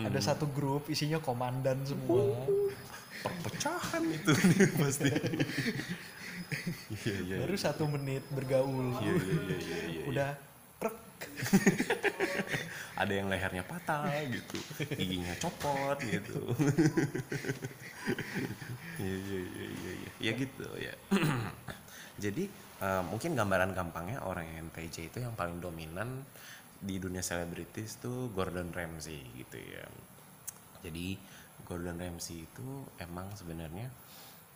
ada 0.00 0.18
satu 0.18 0.46
grup 0.48 0.86
isinya 0.86 1.18
komandan 1.18 1.82
semua 1.82 2.22
Perpecahan 3.24 4.04
itu 4.04 4.36
pasti. 4.76 5.08
Iya 6.92 7.14
iya. 7.24 7.36
baru 7.40 7.56
satu 7.56 7.88
menit 7.88 8.20
bergaul 8.28 8.92
Iya 9.00 9.00
iya 9.00 9.16
iya 9.16 9.56
iya. 9.56 9.78
iya. 9.88 10.02
udah 10.04 10.30
krek 10.76 10.96
ada 13.00 13.10
yang 13.10 13.26
lehernya 13.26 13.64
patah 13.64 14.06
gitu 14.28 14.60
giginya 14.92 15.32
copot 15.40 15.96
gitu 16.00 16.40
iya 19.02 19.16
iya 19.16 19.40
iya 19.40 19.66
iya 19.72 19.92
iya 19.94 20.10
ya 20.20 20.32
gitu 20.36 20.66
ya 20.76 20.94
jadi 22.18 22.44
eh, 22.82 23.02
mungkin 23.06 23.34
gambaran 23.34 23.74
gampangnya 23.74 24.22
orang 24.22 24.46
yang 24.46 24.70
NTJ 24.70 25.10
itu 25.10 25.18
yang 25.22 25.34
paling 25.34 25.58
dominan 25.58 26.22
di 26.78 27.00
dunia 27.00 27.24
selebritis 27.24 27.98
tuh 27.98 28.30
Gordon 28.30 28.70
Ramsay 28.70 29.24
gitu 29.40 29.56
ya. 29.58 29.84
Jadi 30.84 31.16
Gordon 31.64 31.96
Ramsay 31.96 32.44
itu 32.44 32.68
emang 33.00 33.32
sebenarnya 33.32 33.88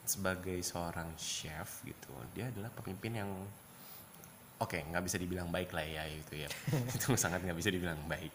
sebagai 0.08 0.56
seorang 0.64 1.12
chef 1.20 1.84
gitu 1.84 2.08
dia 2.32 2.48
adalah 2.48 2.72
pemimpin 2.72 3.12
yang 3.12 3.28
oke 4.56 4.80
nggak 4.88 5.04
bisa 5.04 5.20
dibilang 5.20 5.48
baik 5.48 5.72
lah 5.72 5.84
ya 5.84 6.04
itu 6.06 6.44
ya. 6.44 6.50
Itu 6.96 7.16
sangat 7.16 7.42
nggak 7.42 7.58
bisa 7.58 7.70
dibilang 7.72 7.98
baik. 8.06 8.32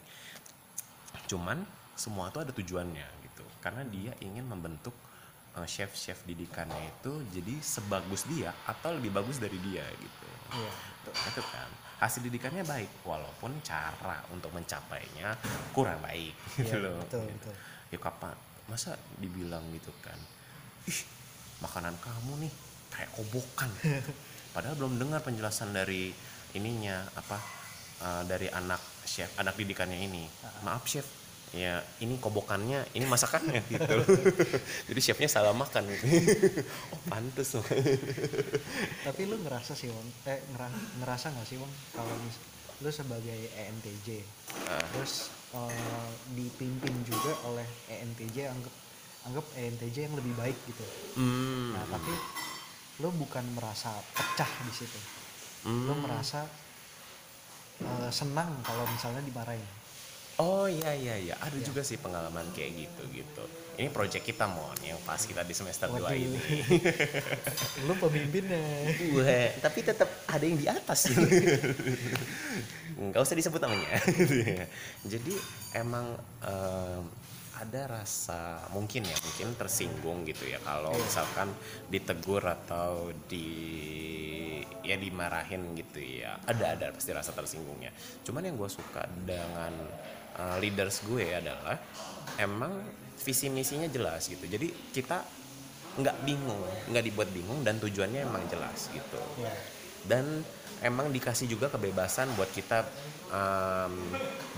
Cuman 1.29 1.63
semua 1.93 2.33
itu 2.33 2.41
ada 2.41 2.49
tujuannya 2.49 3.07
gitu. 3.29 3.45
Karena 3.61 3.85
dia 3.85 4.11
ingin 4.25 4.49
membentuk 4.49 4.93
eh, 5.53 5.67
chef-chef 5.67 6.23
didikannya 6.23 6.77
itu 6.89 7.11
jadi 7.31 7.53
sebagus 7.59 8.25
dia 8.25 8.51
atau 8.63 8.93
lebih 8.93 9.09
bagus 9.09 9.37
dari 9.37 9.57
dia 9.61 9.85
gitu. 9.93 10.27
Iya. 10.53 10.71
itu 11.33 11.41
kan. 11.43 11.69
Hasil 11.97 12.21
didikannya 12.21 12.63
baik 12.63 12.89
walaupun 13.03 13.57
cara 13.63 14.21
untuk 14.29 14.51
mencapainya 14.51 15.33
kurang 15.71 15.99
baik 15.99 16.35
gitu 16.59 16.77
Iya, 16.77 16.83
loh. 16.83 16.99
betul, 17.01 17.25
betul. 17.25 17.53
ya 17.89 17.97
kapan 17.97 18.35
masa 18.65 18.93
dibilang 19.17 19.63
gitu 19.71 19.89
kan? 19.99 20.15
Ih 20.85 20.99
makanan 21.59 21.95
kamu 21.99 22.47
nih 22.47 22.53
kayak 22.91 23.09
kobokan. 23.15 23.71
Padahal 24.53 24.75
belum 24.77 24.99
dengar 24.99 25.23
penjelasan 25.23 25.73
dari 25.73 26.13
ininya 26.53 27.01
apa 27.17 27.37
eh, 27.99 28.23
dari 28.27 28.47
anak 28.47 28.79
chef 29.03 29.33
anak 29.39 29.57
didikannya 29.57 29.97
ini. 29.97 30.23
Maaf 30.61 30.85
chef 30.85 31.07
ya 31.53 31.73
ini 31.99 32.17
kobokannya 32.17 32.81
ini 32.91 33.05
masakannya 33.05 33.61
gitu. 33.71 33.95
Jadi 34.89 34.99
chefnya 34.99 35.29
salah 35.29 35.53
makan. 35.53 35.85
Oh 36.93 36.99
pantes. 37.05 37.53
Loh 37.53 37.65
tapi 39.03 39.25
lu 39.25 39.37
ngerasa 39.39 39.73
sih 39.73 39.87
Wong 39.87 40.07
eh 40.25 40.41
ngera- 40.49 40.73
ngerasa 40.97 41.29
nggak 41.29 41.45
sih 41.45 41.57
Wong 41.57 41.69
kalau 41.91 42.09
lu 42.79 42.89
sebagai 42.89 43.37
ENTJ 43.53 44.25
Ah. 44.65 44.77
terus 44.91 45.29
eh, 45.51 46.09
dipimpin 46.31 46.93
juga 47.01 47.33
oleh 47.45 47.65
ENTJ 47.87 48.49
anggap 48.49 48.73
anggap 49.23 49.45
ENTJ 49.53 49.97
yang 50.03 50.15
lebih 50.15 50.33
baik 50.33 50.57
gitu. 50.63 50.83
Hmm. 51.15 51.73
nah 51.73 51.85
tapi 51.87 52.11
lu 52.97 53.09
bukan 53.13 53.45
merasa 53.53 53.89
pecah 54.11 54.49
di 54.63 54.73
situ. 54.73 54.99
Lu 55.63 55.89
Hmm. 55.89 56.01
merasa 56.01 56.45
eh, 57.79 58.09
senang 58.09 58.51
kalau 58.61 58.85
misalnya 58.85 59.21
dimarahin 59.21 59.63
Oh 60.35 60.65
iya 60.65 60.91
iya 60.91 61.15
iya, 61.15 61.35
ada 61.37 61.53
Iya. 61.53 61.61
juga 61.63 61.81
sih 61.81 61.95
pengalaman 61.95 62.49
kayak 62.51 62.71
gitu 62.75 63.03
gitu. 63.13 63.43
Ini 63.73 63.89
project 63.89 64.21
kita 64.23 64.45
mon 64.45 64.73
yang 64.81 64.97
pas 65.01 65.17
kita 65.17 65.41
di 65.41 65.51
semester 65.51 65.85
2 65.87 65.97
Waduh. 65.97 66.13
ini. 66.13 66.39
lu 67.85 67.93
pemimpinnya 67.95 68.61
Wah, 69.13 69.49
tapi 69.59 69.79
tetap 69.81 70.09
ada 70.25 70.41
yang 70.41 70.57
di 70.57 70.65
atas. 70.65 71.09
Nggak 73.03 73.17
usah 73.19 73.35
disebut 73.35 73.59
namanya. 73.59 73.97
Jadi 75.13 75.33
emang 75.73 76.13
em, 76.41 77.03
ada 77.53 77.81
rasa 78.01 78.57
mungkin 78.69 79.05
ya 79.05 79.15
mungkin 79.15 79.53
tersinggung 79.53 80.25
gitu 80.25 80.45
ya 80.45 80.57
kalau 80.59 80.91
Iya. 80.91 81.01
misalkan 81.03 81.49
ditegur 81.87 82.41
atau 82.43 83.13
di 83.25 83.47
ya 84.83 84.97
dimarahin 84.97 85.71
gitu 85.73 86.01
ya 86.01 86.35
ada 86.43 86.75
ada 86.75 86.91
pasti 86.91 87.13
rasa 87.13 87.31
tersinggungnya 87.31 87.93
cuman 88.25 88.43
yang 88.43 88.57
gue 88.57 88.67
suka 88.67 89.05
dengan 89.23 89.71
uh, 90.37 90.57
leaders 90.61 91.03
gue 91.05 91.33
adalah 91.33 91.77
emang 92.37 92.81
visi 93.23 93.47
misinya 93.47 93.87
jelas 93.87 94.27
gitu. 94.27 94.43
Jadi 94.43 94.69
kita 94.91 95.21
nggak 95.93 96.25
bingung 96.25 96.63
nggak 96.89 97.03
dibuat 97.05 97.29
bingung 97.29 97.61
dan 97.61 97.77
tujuannya 97.77 98.25
emang 98.25 98.43
jelas 98.49 98.89
gitu. 98.89 99.21
Ya. 99.37 99.53
Dan 100.03 100.41
emang 100.83 101.13
dikasih 101.13 101.47
juga 101.47 101.71
kebebasan 101.71 102.33
buat 102.35 102.51
kita 102.51 102.83
em, 103.31 103.93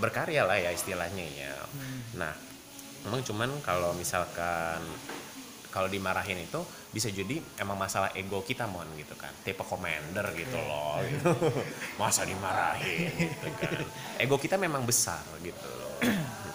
berkarya 0.02 0.42
lah 0.42 0.58
ya 0.58 0.74
istilahnya 0.74 1.22
ya. 1.22 1.54
Nah, 2.18 2.34
emang 3.06 3.22
cuman 3.22 3.50
kalau 3.62 3.94
misalkan 3.94 4.82
kalau 5.76 5.92
dimarahin 5.92 6.40
itu 6.40 6.64
bisa 6.88 7.12
jadi 7.12 7.36
emang 7.60 7.76
masalah 7.76 8.16
ego 8.16 8.40
kita 8.40 8.64
mon 8.64 8.88
gitu 8.96 9.12
kan 9.20 9.28
tipe 9.44 9.60
commander 9.60 10.24
gitu 10.32 10.56
loh 10.56 11.04
gitu. 11.04 11.28
masa 12.00 12.24
dimarahin 12.24 13.12
gitu 13.12 13.48
kan 13.60 13.84
ego 14.16 14.40
kita 14.40 14.56
memang 14.56 14.88
besar 14.88 15.20
gitu 15.44 15.68
loh 15.68 15.92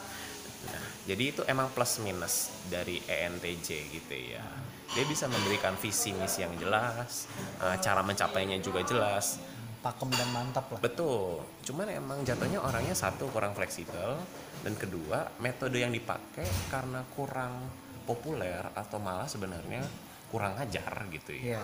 Nah, 0.61 0.85
jadi 1.09 1.23
itu 1.33 1.41
emang 1.49 1.73
plus 1.73 1.97
minus 2.05 2.53
dari 2.69 3.01
ENTJ 3.01 3.67
gitu 3.89 4.15
ya. 4.37 4.45
Dia 4.91 5.05
bisa 5.07 5.25
memberikan 5.25 5.73
visi 5.79 6.13
misi 6.13 6.43
yang 6.45 6.53
jelas, 6.59 7.25
eh, 7.63 7.77
cara 7.81 8.05
mencapainya 8.05 8.61
juga 8.61 8.85
jelas. 8.85 9.41
pakem 9.81 10.13
dan 10.13 10.29
mantap 10.29 10.69
lah 10.69 10.77
Betul. 10.77 11.41
Cuman 11.65 11.89
emang 11.89 12.21
jatuhnya 12.21 12.61
orangnya 12.61 12.93
satu 12.93 13.25
kurang 13.33 13.57
fleksibel 13.57 14.13
dan 14.61 14.77
kedua 14.77 15.25
metode 15.41 15.81
yang 15.81 15.89
dipakai 15.89 16.45
karena 16.69 17.01
kurang 17.17 17.65
populer 18.03 18.61
atau 18.73 18.97
malah 18.97 19.29
sebenarnya 19.29 19.83
kurang 20.31 20.55
ajar 20.57 21.05
gitu 21.11 21.35
ya. 21.35 21.59
Iya. 21.59 21.63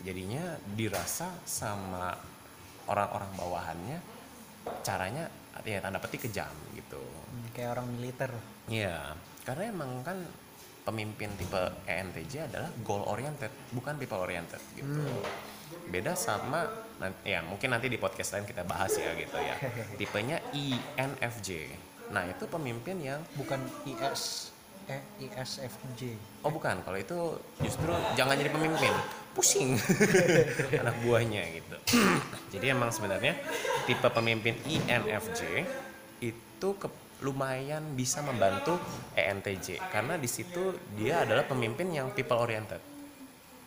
Jadinya 0.00 0.44
dirasa 0.72 1.28
sama 1.44 2.16
orang-orang 2.88 3.30
bawahannya 3.36 3.98
caranya 4.80 5.28
ya 5.64 5.78
tanda 5.80 6.00
petik 6.00 6.28
kejam 6.28 6.52
gitu. 6.72 7.00
Hmm, 7.00 7.46
kayak 7.52 7.76
orang 7.76 7.86
militer 7.92 8.32
Iya, 8.70 9.18
karena 9.42 9.74
emang 9.74 10.06
kan 10.06 10.18
pemimpin 10.86 11.28
tipe 11.34 11.58
ENTJ 11.84 12.48
adalah 12.48 12.70
goal 12.86 13.02
oriented, 13.04 13.50
bukan 13.74 13.98
people 13.98 14.22
oriented 14.22 14.62
gitu. 14.78 15.02
Beda 15.90 16.14
sama 16.14 16.66
ya 17.26 17.42
mungkin 17.42 17.74
nanti 17.74 17.90
di 17.90 17.98
podcast 17.98 18.38
lain 18.38 18.46
kita 18.46 18.62
bahas 18.62 18.94
ya 18.94 19.10
gitu 19.18 19.36
ya. 19.36 19.54
Tipenya 20.00 20.38
INFJ. 20.54 21.50
Nah, 22.10 22.26
itu 22.26 22.46
pemimpin 22.50 22.98
yang 22.98 23.20
bukan 23.38 23.62
IS 23.86 24.54
ISFJ 25.20 26.16
oh 26.40 26.50
bukan, 26.50 26.80
kalau 26.82 26.96
itu 26.96 27.18
justru 27.60 27.92
jangan 28.16 28.32
jadi 28.32 28.48
pemimpin, 28.48 28.92
pusing. 29.36 29.76
Anak 30.82 30.96
buahnya 31.04 31.42
gitu. 31.52 31.76
jadi 32.56 32.72
emang 32.72 32.88
sebenarnya 32.88 33.36
tipe 33.84 34.08
pemimpin 34.08 34.56
INFJ 34.64 35.68
itu 36.24 36.68
ke- 36.80 37.08
lumayan 37.20 37.92
bisa 37.92 38.24
membantu 38.24 38.80
ENTJ 39.12 39.76
karena 39.92 40.16
di 40.16 40.24
situ 40.24 40.72
dia 40.96 41.28
adalah 41.28 41.44
pemimpin 41.44 41.92
yang 41.92 42.08
people 42.16 42.40
oriented. 42.40 42.80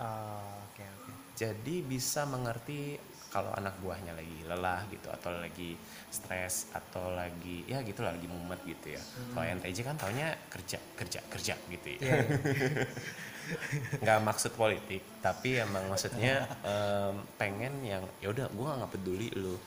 Ah, 0.01 0.41
oke 0.73 0.81
oke. 0.81 1.11
Jadi 1.37 1.85
bisa 1.85 2.25
mengerti 2.25 2.97
kalau 3.33 3.49
anak 3.57 3.73
buahnya 3.81 4.13
lagi 4.13 4.45
lelah 4.45 4.85
gitu 4.93 5.09
atau 5.09 5.33
lagi 5.33 5.73
stres 6.07 6.69
atau 6.69 7.09
lagi 7.11 7.65
ya 7.65 7.81
gitu 7.81 8.05
lah 8.05 8.13
lagi 8.13 8.29
mumet 8.29 8.61
gitu 8.61 8.93
ya. 8.93 9.01
Kalau 9.33 9.41
ENTJ 9.41 9.77
kan 9.81 9.97
taunya 9.97 10.37
kerja 10.53 10.77
kerja 10.93 11.19
kerja 11.25 11.57
gitu 11.65 11.87
ya. 11.97 12.13
Iya. 12.13 12.15
nggak 13.99 14.19
maksud 14.23 14.55
politik 14.55 15.03
tapi 15.19 15.59
emang 15.59 15.91
maksudnya 15.91 16.47
em, 16.63 17.27
pengen 17.35 17.75
yang 17.83 18.03
ya 18.23 18.31
udah 18.31 18.47
gue 18.47 18.69
nggak 18.79 18.91
peduli 18.95 19.27
lu 19.35 19.59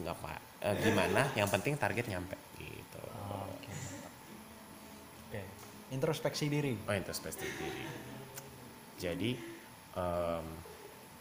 nggak 0.00 0.14
apa 0.16 0.40
eh, 0.64 0.74
gimana 0.80 1.28
yang 1.36 1.44
penting 1.52 1.76
target 1.76 2.08
nyampe 2.08 2.32
gitu 2.56 2.96
Oh, 3.20 3.44
oke 3.44 3.68
mantap. 3.68 4.12
oke 5.28 5.40
introspeksi 5.92 6.48
diri 6.48 6.72
oh 6.80 6.96
introspeksi 6.96 7.44
diri 7.44 7.84
jadi 8.96 9.30
em, 10.00 10.46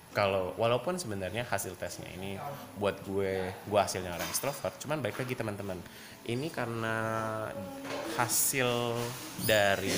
kalau 0.10 0.58
walaupun 0.58 0.98
sebenarnya 0.98 1.45
hasil 1.45 1.78
tesnya 1.78 2.10
ini 2.17 2.34
buat 2.82 2.98
gue 3.06 3.54
gue 3.69 3.80
hasilnya 3.80 4.10
orang 4.10 4.26
extrovert 4.26 4.74
cuman 4.82 5.06
baik 5.06 5.22
lagi 5.22 5.38
teman-teman. 5.38 5.78
Ini 6.30 6.50
karena 6.50 6.98
hasil 8.17 8.98
dari 9.45 9.93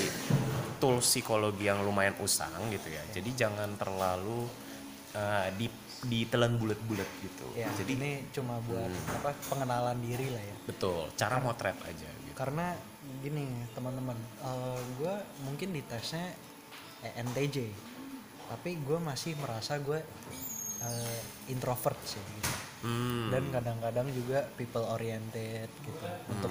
tools 0.80 1.04
psikologi 1.04 1.68
yang 1.68 1.80
lumayan 1.84 2.16
usang 2.20 2.52
gitu 2.68 2.88
ya. 2.92 3.02
Jadi 3.12 3.30
jangan 3.32 3.72
terlalu 3.80 4.44
eh, 5.16 5.48
di 5.56 5.66
ditelan 6.02 6.58
bulat-bulat 6.58 7.08
gitu. 7.22 7.46
Ya 7.54 7.70
jadi 7.78 7.94
ini 7.94 8.10
cuma 8.34 8.58
buat 8.66 8.90
apa 9.22 9.32
pengenalan 9.48 9.96
diri 10.02 10.28
lah 10.28 10.42
ya. 10.42 10.56
Betul 10.66 11.08
cara 11.16 11.38
motret 11.40 11.78
aja 11.88 12.08
gitu. 12.08 12.34
karena 12.36 12.74
gini 13.22 13.44
teman-teman 13.76 14.16
gue 14.98 15.14
mungkin 15.46 15.68
di 15.72 15.82
tesnya 15.84 16.32
ENTJ 17.02 17.70
tapi 18.50 18.80
gue 18.80 18.98
masih 18.98 19.36
merasa 19.38 19.78
gue 19.78 20.00
eh, 20.82 21.20
introvert 21.52 21.98
sih. 22.06 22.20
Gitu. 22.22 22.52
Hmm. 22.82 23.30
dan 23.30 23.46
kadang-kadang 23.54 24.10
juga 24.10 24.42
people 24.58 24.82
oriented 24.82 25.70
gitu. 25.86 26.02
Untuk 26.34 26.50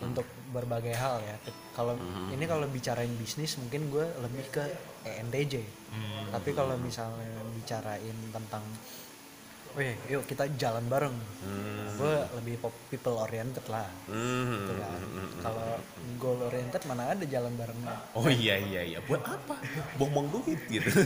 untuk 0.00 0.26
berbagai 0.56 0.96
hal 0.96 1.20
ya. 1.20 1.36
Kalau 1.76 2.00
ini 2.32 2.48
kalau 2.48 2.64
bicarain 2.64 3.12
bisnis 3.20 3.60
mungkin 3.60 3.92
gue 3.92 4.08
lebih 4.24 4.48
ke 4.48 4.64
ENTJ 5.04 5.60
tapi 6.30 6.50
kalau 6.54 6.78
misalnya 6.78 7.42
bicarain 7.58 8.16
tentang 8.30 8.62
Wih, 9.78 9.94
yuk 10.10 10.26
kita 10.26 10.50
jalan 10.58 10.82
bareng. 10.90 11.14
Gue 11.94 12.16
lebih 12.42 12.54
pop- 12.58 12.82
people 12.90 13.14
oriented 13.22 13.62
lah. 13.70 13.86
Hmm. 14.10 14.66
Gitu 14.66 14.74
kan. 14.82 15.00
Kalau 15.44 15.68
goal 16.18 16.38
oriented 16.50 16.82
mana 16.90 17.14
ada 17.14 17.24
jalan 17.28 17.54
barengnya. 17.54 17.94
Oh 18.16 18.26
iya 18.26 18.58
iya 18.58 18.82
iya 18.82 18.98
buat 19.04 19.22
apa? 19.22 19.54
Buang-buang 20.00 20.28
duit 20.34 20.60
gitu. 20.66 20.90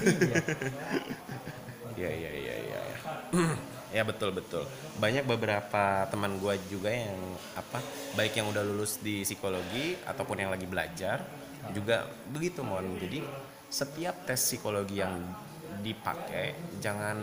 Iya 1.94 2.11
iya 2.11 2.31
iya 2.35 2.55
iya. 2.59 2.79
Ya. 2.90 2.98
ya 3.94 4.03
betul 4.03 4.35
betul. 4.35 4.66
Banyak 4.98 5.31
beberapa 5.31 6.11
teman 6.11 6.42
gua 6.42 6.59
juga 6.66 6.90
yang 6.90 7.14
apa 7.55 7.79
baik 8.18 8.35
yang 8.35 8.50
udah 8.50 8.66
lulus 8.66 8.98
di 8.98 9.22
psikologi 9.22 9.94
ataupun 10.03 10.42
yang 10.42 10.50
lagi 10.50 10.66
belajar 10.66 11.22
juga 11.70 12.03
begitu 12.35 12.66
mon. 12.66 12.98
Jadi 12.98 13.22
setiap 13.70 14.27
tes 14.27 14.42
psikologi 14.42 14.98
yang 14.98 15.22
dipakai 15.87 16.79
jangan 16.83 17.22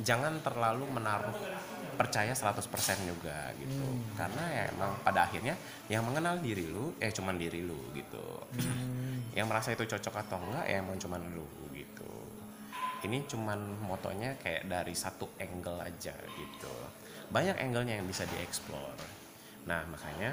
jangan 0.00 0.40
terlalu 0.40 0.84
menaruh 0.90 1.36
percaya 1.96 2.32
100% 2.32 2.64
juga 3.04 3.52
gitu. 3.60 3.86
Karena 4.16 4.44
ya 4.48 4.64
emang 4.72 4.96
pada 5.04 5.28
akhirnya 5.28 5.52
yang 5.92 6.00
mengenal 6.04 6.40
diri 6.40 6.64
lu 6.64 6.96
eh 6.96 7.12
cuman 7.12 7.36
diri 7.36 7.60
lu 7.60 7.76
gitu. 7.92 8.48
Yang 9.36 9.46
merasa 9.46 9.68
itu 9.76 9.84
cocok 9.84 10.14
atau 10.26 10.40
enggak 10.40 10.64
ya 10.64 10.76
emang 10.80 10.96
cuman 10.96 11.20
lu 11.36 11.46
gitu. 11.76 12.12
Ini 13.04 13.28
cuman 13.28 13.84
motonya 13.84 14.36
kayak 14.40 14.68
dari 14.68 14.96
satu 14.96 15.28
angle 15.36 15.80
aja 15.84 16.16
gitu. 16.16 16.74
Banyak 17.30 17.62
angle-nya 17.62 18.00
yang 18.00 18.08
bisa 18.08 18.24
dieksplor 18.26 19.20
nah 19.68 19.84
makanya 19.88 20.30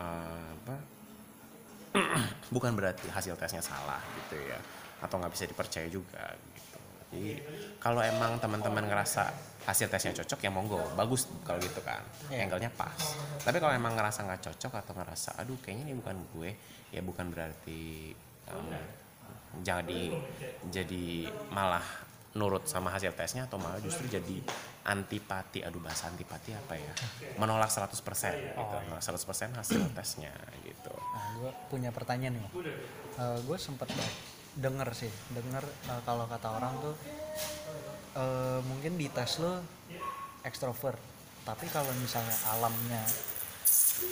eh, 0.00 0.48
apa 0.56 0.76
bukan 2.54 2.72
berarti 2.72 3.12
hasil 3.12 3.36
tesnya 3.36 3.60
salah 3.60 4.00
gitu 4.24 4.40
ya 4.40 4.56
atau 5.02 5.18
nggak 5.18 5.32
bisa 5.34 5.44
dipercaya 5.44 5.88
juga 5.92 6.32
jadi 7.12 7.44
kalau 7.76 8.00
emang 8.00 8.40
teman-teman 8.40 8.88
ngerasa 8.88 9.52
hasil 9.68 9.86
tesnya 9.92 10.16
cocok 10.16 10.40
ya 10.42 10.50
monggo. 10.50 10.80
Bagus 10.96 11.28
kalau 11.44 11.60
gitu 11.60 11.84
kan. 11.84 12.02
Iya. 12.32 12.48
angle-nya 12.48 12.72
pas. 12.72 12.98
Tapi 13.44 13.60
kalau 13.60 13.76
emang 13.76 13.94
ngerasa 13.94 14.24
nggak 14.26 14.42
cocok 14.48 14.72
atau 14.80 14.92
ngerasa 14.96 15.36
aduh 15.38 15.60
kayaknya 15.60 15.92
ini 15.92 15.94
bukan 16.00 16.16
gue 16.34 16.50
ya 16.92 17.00
bukan 17.04 17.28
berarti 17.32 18.12
em, 18.48 18.68
jadi 19.60 20.02
jadi 20.72 21.28
malah 21.52 21.84
nurut 22.32 22.64
sama 22.64 22.88
hasil 22.88 23.12
tesnya 23.12 23.44
atau 23.44 23.60
malah 23.60 23.76
justru 23.84 24.08
jadi 24.08 24.40
antipati 24.88 25.60
aduh 25.62 25.84
bahasa 25.84 26.08
antipati 26.08 26.56
apa 26.56 26.74
ya? 26.80 26.92
Menolak 27.36 27.68
100% 27.68 27.92
gitu. 27.92 28.76
Menolak 28.88 29.04
100% 29.04 29.52
hasil 29.52 29.82
tesnya 29.92 30.32
gitu. 30.64 30.96
Nah, 30.96 31.28
gue 31.44 31.52
punya 31.68 31.92
pertanyaan 31.92 32.40
nih. 32.40 32.48
gue 33.20 33.58
sempat 33.60 33.92
denger 34.56 34.88
sih, 34.92 35.12
denger 35.32 35.64
eh, 35.64 36.00
kalau 36.04 36.28
kata 36.28 36.48
orang 36.52 36.74
tuh 36.80 36.94
eh, 38.16 38.60
mungkin 38.66 39.00
di 39.00 39.08
tes 39.08 39.40
lo 39.40 39.64
ekstrovert, 40.44 40.98
tapi 41.46 41.66
kalau 41.70 41.90
misalnya 42.02 42.34
alamnya 42.52 43.02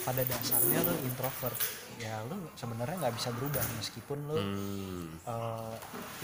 pada 0.07 0.23
dasarnya 0.25 0.79
lo 0.87 0.93
introvert, 1.05 1.57
ya 1.99 2.23
lo 2.25 2.49
sebenarnya 2.57 2.97
nggak 3.05 3.15
bisa 3.15 3.29
berubah 3.35 3.61
meskipun 3.77 4.19
lo 4.25 4.37
hmm, 4.39 5.05
eh, 5.27 5.75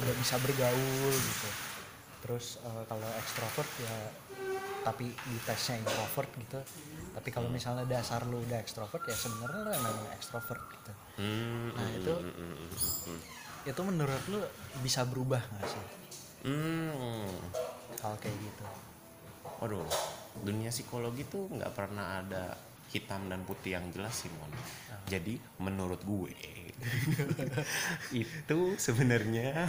udah 0.02 0.16
bisa 0.18 0.36
bergaul 0.42 1.14
gitu. 1.14 1.50
Terus 2.26 2.58
eh, 2.66 2.84
kalau 2.90 3.10
ekstrovert 3.22 3.70
ya 3.84 3.96
tapi 4.88 5.12
di 5.12 5.38
tesnya 5.44 5.84
introvert 5.84 6.32
gitu. 6.40 6.60
Tapi 7.12 7.30
kalau 7.34 7.50
misalnya 7.50 7.84
dasar 7.90 8.24
lu 8.30 8.40
udah 8.46 8.62
ekstrovert 8.62 9.04
ya 9.10 9.18
sebenarnya 9.18 9.62
lu 9.68 9.72
emang 9.74 9.98
ekstrovert 10.16 10.64
gitu. 10.70 10.94
hmm, 11.20 11.76
Nah, 11.76 11.90
itu 11.92 12.14
hmm, 12.14 12.34
hmm, 12.34 12.56
hmm, 12.56 12.94
hmm. 13.10 13.20
Itu 13.68 13.82
menurut 13.84 14.24
lu 14.32 14.40
bisa 14.80 15.04
berubah 15.04 15.44
nggak 15.44 15.68
sih? 15.68 15.86
Hmm, 16.48 17.28
hal 18.00 18.16
kayak 18.22 18.38
gitu? 18.40 18.66
waduh 19.58 19.90
dunia 20.46 20.70
psikologi 20.70 21.26
tuh 21.26 21.50
nggak 21.50 21.74
pernah 21.74 22.22
ada 22.22 22.54
hitam 22.94 23.28
dan 23.28 23.44
putih 23.44 23.76
yang 23.76 23.90
jelas 23.92 24.16
sih 24.16 24.32
mon. 24.32 24.52
Jadi 25.08 25.36
menurut 25.60 26.00
gue 26.04 26.32
itu 28.24 28.60
sebenarnya 28.80 29.68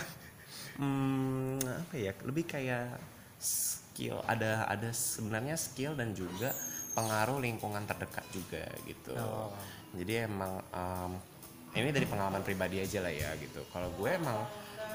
hmm, 0.78 1.58
apa 1.62 1.94
ya 1.98 2.12
lebih 2.22 2.46
kayak 2.46 3.00
skill 3.38 4.22
ada 4.22 4.68
ada 4.70 4.92
sebenarnya 4.94 5.58
skill 5.58 5.98
dan 5.98 6.14
juga 6.14 6.54
pengaruh 6.94 7.42
lingkungan 7.42 7.82
terdekat 7.86 8.26
juga 8.30 8.66
gitu. 8.86 9.14
Oh. 9.18 9.50
jadi 9.94 10.28
emang 10.28 10.62
em, 10.70 11.12
ini 11.74 11.90
dari 11.90 12.04
pengalaman 12.04 12.40
pribadi 12.40 12.80
aja 12.80 13.00
lah 13.00 13.12
ya 13.12 13.30
gitu. 13.36 13.64
Kalau 13.68 13.92
gue 13.92 14.10
emang 14.10 14.38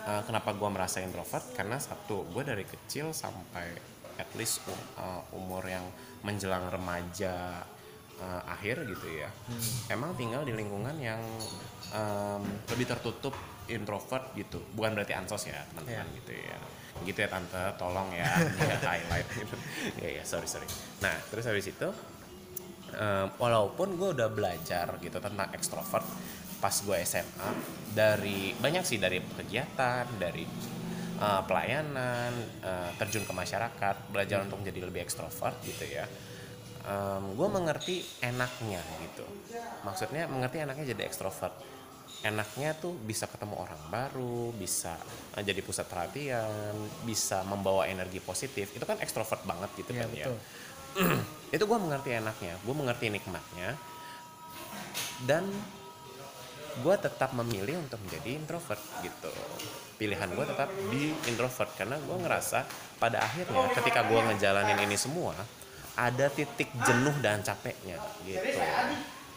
eh, 0.04 0.22
kenapa 0.26 0.52
gue 0.52 0.70
merasa 0.70 1.00
introvert? 1.00 1.54
Karena 1.54 1.78
satu 1.78 2.26
gue 2.28 2.44
dari 2.44 2.66
kecil 2.66 3.14
sampai 3.14 3.68
at 4.16 4.30
least 4.34 4.62
um- 4.66 4.88
eh, 4.98 5.22
umur 5.34 5.64
yang 5.66 5.86
menjelang 6.22 6.70
remaja 6.70 7.62
eh, 8.16 8.42
akhir 8.48 8.86
gitu 8.86 9.08
ya 9.10 9.28
emang 9.90 10.14
tinggal 10.14 10.42
di 10.42 10.54
lingkungan 10.54 10.96
yang 10.98 11.20
em, 11.92 12.42
lebih 12.70 12.88
tertutup 12.88 13.34
introvert 13.68 14.32
gitu. 14.34 14.62
Bukan 14.74 14.94
berarti 14.94 15.14
ansos 15.14 15.46
ya 15.46 15.62
teman-teman 15.72 16.08
Iya. 16.10 16.18
gitu 16.22 16.32
ya. 16.34 16.58
Gitu 17.04 17.18
ya 17.20 17.30
tante. 17.30 17.64
Tolong 17.76 18.10
ya 18.12 18.30
ya 18.60 18.76
highlight. 18.92 19.28
Gitu 19.30 19.56
ya 20.00 20.10
ya 20.20 20.24
sorry 20.24 20.46
sorry. 20.46 20.66
Nah 21.02 21.14
terus 21.30 21.46
habis 21.46 21.66
itu 21.68 21.88
eh, 22.94 23.26
walaupun 23.36 23.98
gue 23.98 24.10
udah 24.14 24.30
belajar 24.30 24.88
gitu 25.00 25.18
tentang 25.18 25.50
ekstrovert 25.52 26.06
pas 26.64 26.72
gue 26.72 26.96
SMA 27.04 27.50
dari 27.92 28.56
banyak 28.56 28.88
sih 28.88 28.96
dari 28.96 29.20
kegiatan 29.20 30.08
dari 30.16 30.48
eh, 31.20 31.42
pelayanan 31.44 32.32
eh, 32.64 32.90
terjun 32.96 33.28
ke 33.28 33.34
masyarakat 33.36 33.96
belajar 34.08 34.48
untuk 34.48 34.64
menjadi 34.64 34.80
lebih 34.88 35.04
ekstrovert 35.04 35.60
gitu 35.68 35.84
ya. 35.84 36.08
Gue 37.40 37.48
mengerti 37.48 38.04
enaknya 38.20 38.84
gitu. 39.00 39.24
Maksudnya 39.88 40.28
mengerti 40.28 40.60
enaknya 40.60 40.92
jadi 40.92 41.08
ekstrovert. 41.08 41.56
Enaknya 42.24 42.76
tuh 42.76 42.96
bisa 43.00 43.24
ketemu 43.28 43.56
orang 43.56 43.80
baru 43.88 44.52
bisa 44.52 44.96
eh, 45.36 45.44
jadi 45.44 45.60
pusat 45.64 45.88
perhatian 45.88 46.76
bisa 47.08 47.44
membawa 47.48 47.88
energi 47.88 48.20
positif. 48.20 48.72
Itu 48.76 48.84
kan 48.84 49.00
ekstrovert 49.00 49.44
banget 49.48 49.72
gitu 49.80 49.92
Iya 49.96 50.00
kan 50.04 50.10
ya. 50.12 50.28
betul. 50.28 50.38
itu 51.56 51.64
gue 51.64 51.80
mengerti 51.80 52.10
enaknya 52.20 52.54
gue 52.60 52.76
mengerti 52.76 53.06
nikmatnya. 53.12 53.80
Dan 55.24 55.48
gue 56.82 56.96
tetap 56.98 57.36
memilih 57.38 57.78
untuk 57.78 58.02
menjadi 58.02 58.34
introvert 58.34 58.82
gitu. 59.06 59.30
Pilihan 60.00 60.30
gue 60.34 60.46
tetap 60.50 60.70
di 60.90 61.14
introvert 61.30 61.70
karena 61.78 62.02
gue 62.02 62.18
ngerasa 62.18 62.66
pada 62.98 63.22
akhirnya 63.22 63.70
ketika 63.78 64.08
gue 64.10 64.20
ngejalanin 64.20 64.80
ini 64.82 64.98
semua 64.98 65.38
ada 65.94 66.26
titik 66.34 66.74
jenuh 66.82 67.14
dan 67.22 67.46
capeknya 67.46 68.02
gitu. 68.26 68.58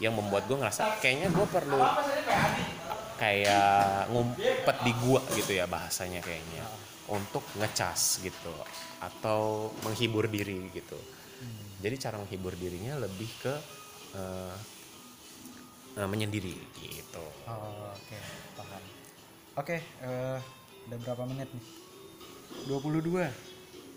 Yang 0.01 0.15
membuat 0.17 0.49
gue 0.49 0.57
ngerasa 0.57 1.01
kayaknya 1.05 1.29
gue 1.29 1.47
perlu 1.49 1.83
kayak 3.17 4.13
ngumpet 4.13 4.77
di 4.85 4.93
gua 5.01 5.25
gitu 5.33 5.57
ya 5.57 5.65
bahasanya 5.65 6.21
kayaknya. 6.21 6.65
Untuk 7.09 7.45
ngecas 7.57 8.25
gitu. 8.25 8.53
Atau 9.01 9.73
menghibur 9.85 10.29
diri 10.29 10.73
gitu. 10.73 10.97
Jadi 11.77 11.97
cara 12.01 12.17
menghibur 12.17 12.57
dirinya 12.57 12.97
lebih 12.97 13.29
ke 13.41 13.55
eh, 14.17 14.55
eh, 15.97 16.07
menyendiri 16.07 16.55
gitu 16.79 17.25
Oh, 17.47 17.91
Oke, 17.91 18.19
paham. 18.55 18.83
Oke, 19.57 19.77
eh, 19.81 20.39
udah 20.87 20.99
berapa 21.01 21.23
menit 21.25 21.49
nih? 21.49 21.65
22 22.67 23.27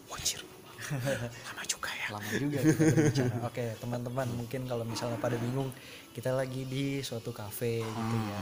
Wajir 0.08 0.42
lama 1.46 1.64
juga 1.66 1.92
ya 1.92 2.08
lama 2.10 2.32
juga 2.34 2.58
kita 2.64 2.82
berbicara. 2.82 3.36
Oke, 3.46 3.66
teman-teman 3.78 4.28
mungkin 4.34 4.62
kalau 4.66 4.82
misalnya 4.82 5.20
pada 5.20 5.36
bingung, 5.36 5.70
kita 6.16 6.32
lagi 6.32 6.66
di 6.66 7.04
suatu 7.04 7.30
kafe 7.30 7.84
gitu 7.84 8.16
ya. 8.26 8.42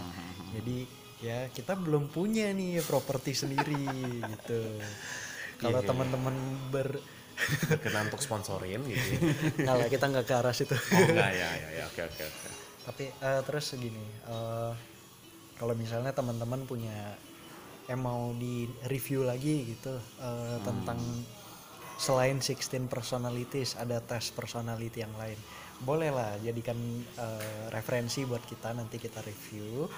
Jadi 0.56 0.78
ya 1.18 1.40
kita 1.50 1.74
belum 1.76 2.08
punya 2.08 2.54
nih 2.54 2.80
properti 2.86 3.34
sendiri 3.34 3.90
gitu. 4.22 4.62
Kalau 5.62 5.82
Iya. 5.82 5.90
teman-teman 5.90 6.36
ber 6.70 7.02
kena 7.82 8.06
untuk 8.06 8.22
sponsorin 8.22 8.86
gitu 8.86 9.08
ya. 9.18 9.20
Lah, 9.74 9.90
kita 9.90 10.06
nggak 10.06 10.26
ke 10.26 10.34
arah 10.38 10.54
situ. 10.54 10.78
oh 10.78 11.02
enggak 11.04 11.32
ya 11.34 11.50
ya 11.52 11.70
ya 11.82 11.84
oke 11.90 12.02
oke 12.06 12.22
oke 12.24 12.50
Tapi 12.88 13.12
eh, 13.12 13.42
terus 13.44 13.76
segini, 13.76 14.06
eh, 14.32 14.72
kalau 15.60 15.76
misalnya 15.76 16.16
teman-teman 16.16 16.64
punya 16.64 17.20
yang 17.88 18.04
mau 18.04 18.32
di 18.36 18.68
review 18.88 19.28
lagi 19.28 19.76
gitu 19.76 19.96
eh, 20.24 20.58
tentang 20.64 21.00
selain 21.98 22.38
16 22.40 22.86
personalities 22.88 23.74
ada 23.76 23.98
tes 24.00 24.32
personality 24.32 25.04
yang 25.04 25.12
lain. 25.18 25.36
Boleh 25.78 26.10
lah 26.10 26.40
jadikan 26.40 26.78
eh, 27.20 27.66
referensi 27.74 28.24
buat 28.24 28.42
kita 28.48 28.72
nanti 28.72 28.98
kita 29.02 29.20
review. 29.26 29.92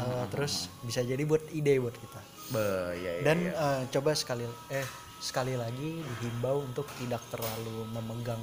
Eh, 0.00 0.24
terus 0.32 0.72
bisa 0.80 1.04
jadi 1.04 1.20
buat 1.28 1.44
ide 1.52 1.76
buat 1.76 1.94
kita. 1.94 2.20
Be, 2.50 2.66
ya, 2.98 3.10
ya, 3.20 3.22
dan 3.22 3.38
ya. 3.46 3.52
eh, 3.52 3.82
coba 3.92 4.16
sekali 4.16 4.48
eh 4.72 4.86
sekali 5.20 5.52
lagi 5.52 6.00
dihimbau 6.00 6.64
untuk 6.64 6.88
tidak 6.96 7.20
terlalu 7.28 7.84
memegang 7.92 8.40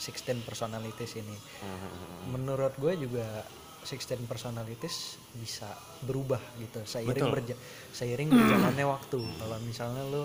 16 0.00 0.48
personalities 0.48 1.12
ini. 1.20 1.36
Menurut 2.32 2.72
gue 2.80 2.96
juga 2.96 3.44
16 3.84 4.24
personalities 4.24 5.20
bisa 5.36 5.68
berubah 6.04 6.40
gitu 6.60 6.80
seiring 6.84 7.16
Betul. 7.28 7.32
berja 7.32 7.54
seiring 7.92 8.28
berjalannya 8.32 8.86
waktu. 8.88 9.20
Kalau 9.20 9.56
misalnya 9.60 10.02
lu 10.08 10.24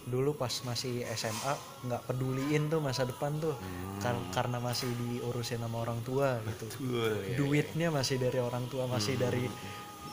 dulu 0.00 0.32
pas 0.32 0.50
masih 0.64 1.04
SMA 1.12 1.54
nggak 1.86 2.02
peduliin 2.08 2.72
tuh 2.72 2.80
masa 2.80 3.04
depan 3.04 3.36
tuh 3.36 3.52
kar- 4.00 4.26
karena 4.32 4.56
masih 4.58 4.88
diurusin 4.96 5.60
sama 5.60 5.82
orang 5.84 6.00
tua 6.02 6.40
gitu. 6.46 6.66
Betul, 6.66 7.12
ya, 7.20 7.36
duitnya 7.36 7.88
masih 7.92 8.16
dari 8.16 8.40
orang 8.40 8.64
tua 8.72 8.88
masih 8.88 9.20
dari 9.20 9.44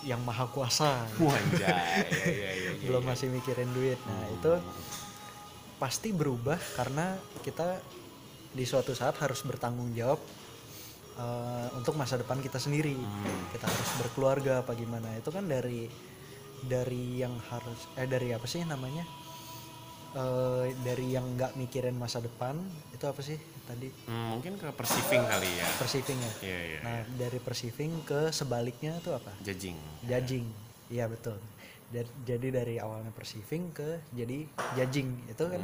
yang 0.05 0.21
maha 0.21 0.45
kuasa. 0.51 1.07
Gitu. 1.15 1.25
Wanjay, 1.25 1.65
ya, 1.65 1.77
ya, 2.13 2.29
ya, 2.29 2.51
ya, 2.51 2.71
belum 2.83 3.03
ya. 3.03 3.09
masih 3.09 3.27
mikirin 3.31 3.71
duit. 3.73 3.99
Nah 4.05 4.27
itu 4.29 4.53
pasti 5.77 6.09
berubah 6.09 6.57
karena 6.77 7.17
kita 7.45 7.79
di 8.57 8.65
suatu 8.65 8.97
saat 8.97 9.21
harus 9.21 9.45
bertanggung 9.45 9.93
jawab 9.93 10.17
eh, 11.21 11.67
untuk 11.77 11.93
masa 11.93 12.17
depan 12.17 12.41
kita 12.41 12.57
sendiri. 12.57 12.97
Kita 13.53 13.69
harus 13.69 13.89
berkeluarga 14.01 14.65
apa 14.65 14.73
gimana. 14.73 15.13
Itu 15.13 15.29
kan 15.29 15.45
dari 15.45 15.85
dari 16.65 17.21
yang 17.21 17.37
harus 17.53 17.85
eh 17.93 18.09
dari 18.09 18.33
apa 18.33 18.49
sih 18.49 18.65
namanya? 18.65 19.05
Eh, 20.17 20.73
dari 20.81 21.13
yang 21.13 21.37
nggak 21.37 21.53
mikirin 21.53 21.93
masa 21.93 22.17
depan 22.17 22.57
itu 22.89 23.05
apa 23.05 23.21
sih 23.21 23.37
tadi? 23.69 23.93
Hmm, 24.09 24.33
mungkin 24.33 24.57
ke 24.57 24.65
perceiving 24.73 25.21
kali 25.21 25.51
ya. 25.53 25.67
Perceiving 25.77 26.17
ya? 26.17 26.33
Iya, 26.41 26.59
iya, 26.65 26.79
nah 26.81 26.99
dari 27.13 27.37
perceiving 27.37 28.01
ke 28.01 28.33
sebaliknya 28.33 28.97
itu 28.97 29.13
apa? 29.13 29.29
Judging. 29.45 29.77
Judging. 30.09 30.45
Iya 30.89 31.05
betul. 31.05 31.37
Da- 31.87 32.15
jadi 32.25 32.47
dari 32.49 32.75
awalnya 32.81 33.13
perceiving 33.13 33.69
ke 33.75 34.01
jadi 34.15 34.49
judging. 34.73 35.13
Itu 35.29 35.45
kan 35.51 35.61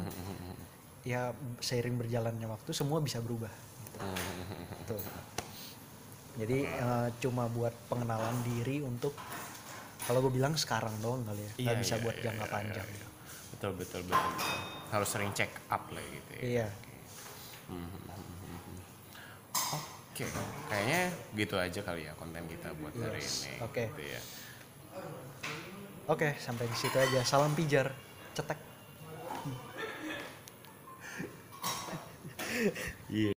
ya 1.04 1.30
seiring 1.58 1.96
berjalannya 1.96 2.44
waktu 2.44 2.70
semua 2.72 2.98
bisa 2.98 3.20
berubah 3.20 3.52
gitu. 3.92 4.00
Tuh. 4.90 5.00
jadi 6.34 6.58
eh, 6.66 7.08
cuma 7.20 7.46
buat 7.46 7.72
pengenalan 7.86 8.34
diri 8.42 8.80
untuk 8.80 9.12
kalau 10.04 10.20
gue 10.20 10.32
bilang 10.34 10.52
sekarang 10.54 10.92
doang 10.98 11.22
kali 11.22 11.40
ya 11.40 11.52
nggak 11.54 11.60
Iya, 11.70 11.80
bisa 11.80 11.94
iya, 11.94 12.02
buat 12.02 12.14
iya, 12.14 12.22
jangka 12.24 12.44
iya, 12.44 12.52
panjang 12.52 12.88
iya. 12.90 13.06
betul 13.50 13.72
betul 13.74 14.00
betul 14.02 14.28
betul. 14.32 14.56
harus 14.90 15.08
sering 15.08 15.32
check 15.32 15.52
up 15.66 15.84
lah 15.88 16.02
gitu 16.02 16.30
ya 16.34 16.42
iya 16.42 16.66
Oke, 20.14 20.30
kayaknya 20.70 21.00
gitu 21.34 21.58
aja 21.58 21.80
kali 21.82 22.06
ya 22.06 22.14
konten 22.14 22.46
kita 22.46 22.70
buat 22.78 22.94
hari 22.94 23.18
Yes, 23.18 23.50
ini. 23.50 23.58
oke. 23.58 23.82
Gitu 23.90 24.02
ya. 24.06 24.20
oke 26.06 26.28
sampai 26.38 26.70
di 26.70 26.76
situ 26.78 26.94
aja 26.94 27.18
salam 27.24 27.50
pijar 27.50 27.90
cetek 28.30 28.54
Iya. 33.10 33.32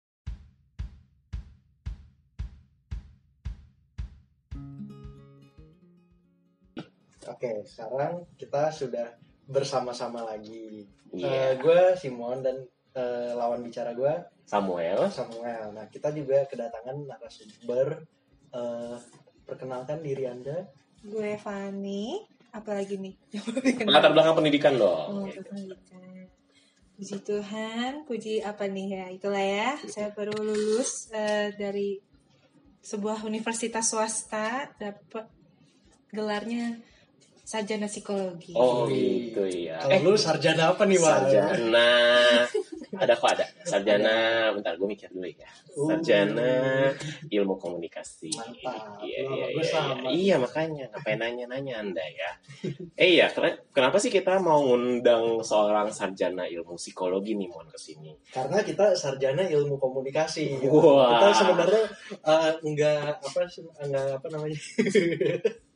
Oke, 7.26 7.50
sekarang 7.66 8.24
kita 8.38 8.70
sudah 8.70 9.18
bersama-sama 9.46 10.24
lagi. 10.24 10.86
Iya. 11.12 11.56
gue 11.56 11.96
Simon 11.96 12.42
dan 12.42 12.56
eh, 12.96 13.32
lawan 13.32 13.62
bicara 13.64 13.96
gue 13.96 14.14
Samuel. 14.46 15.10
Samuel. 15.10 15.74
Nah, 15.74 15.90
kita 15.90 16.14
juga 16.14 16.46
kedatangan 16.46 16.96
narasumber. 17.02 18.06
Eh, 18.54 18.96
perkenalkan 19.46 20.02
diri 20.02 20.26
Anda. 20.26 20.66
Gue 21.02 21.38
Fani, 21.38 22.18
apalagi 22.54 22.98
nih? 22.98 23.14
Latar 23.94 24.14
belakang 24.14 24.38
pendidikan 24.38 24.74
dong. 24.78 25.22
Oh, 25.22 25.26
pendidikan. 25.26 26.25
Puji 26.96 27.20
Tuhan, 27.20 28.08
puji 28.08 28.40
apa 28.40 28.64
nih 28.72 28.86
ya? 28.88 29.06
Itulah 29.12 29.44
ya, 29.44 29.70
saya 29.84 30.16
baru 30.16 30.32
lulus 30.32 31.12
eh, 31.12 31.52
dari 31.52 32.00
sebuah 32.80 33.20
universitas 33.28 33.92
swasta, 33.92 34.72
dapat 34.80 35.28
gelarnya 36.08 36.80
sarjana 37.44 37.84
psikologi. 37.84 38.56
Oh 38.56 38.88
gitu 38.88 39.44
ya. 39.44 39.76
Kalau 39.76 40.16
lu 40.16 40.18
sarjana 40.18 40.72
apa 40.72 40.88
nih, 40.88 40.96
Wan? 40.96 41.28
Sarjana. 41.28 41.90
Ada 42.96 43.14
kok 43.14 43.30
ada. 43.32 43.46
Sarjana, 43.62 44.16
bentar 44.56 44.74
gue 44.76 44.88
mikir 44.88 45.08
dulu 45.12 45.28
ya. 45.28 45.48
Uh. 45.76 45.88
Sarjana 45.88 46.50
ilmu 47.28 47.54
komunikasi. 47.60 48.32
Iya, 48.32 48.72
iya, 49.04 49.20
iya, 49.28 49.46
iya. 49.52 50.08
Iya, 50.10 50.34
makanya 50.40 50.88
ngapain 50.92 51.18
nanya-nanya 51.20 51.74
Anda 51.84 52.04
ya. 52.04 52.30
Eh 52.96 53.20
iya, 53.20 53.28
kenapa 53.72 53.96
sih 54.00 54.08
kita 54.08 54.40
mau 54.40 54.64
ngundang 54.64 55.40
seorang 55.44 55.92
sarjana 55.92 56.48
ilmu 56.48 56.76
psikologi 56.80 57.36
nih 57.36 57.48
Mon 57.52 57.68
ke 57.68 57.78
sini? 57.78 58.16
Karena 58.32 58.64
kita 58.64 58.96
sarjana 58.96 59.44
ilmu 59.44 59.76
komunikasi. 59.76 60.64
Wah. 60.66 61.16
Kita 61.16 61.26
sebenarnya 61.44 61.84
eh, 62.24 62.50
nggak 62.64 63.00
apa 63.20 63.40
sih- 63.46 63.68
nggak 63.68 64.06
apa 64.20 64.26
namanya. 64.32 64.60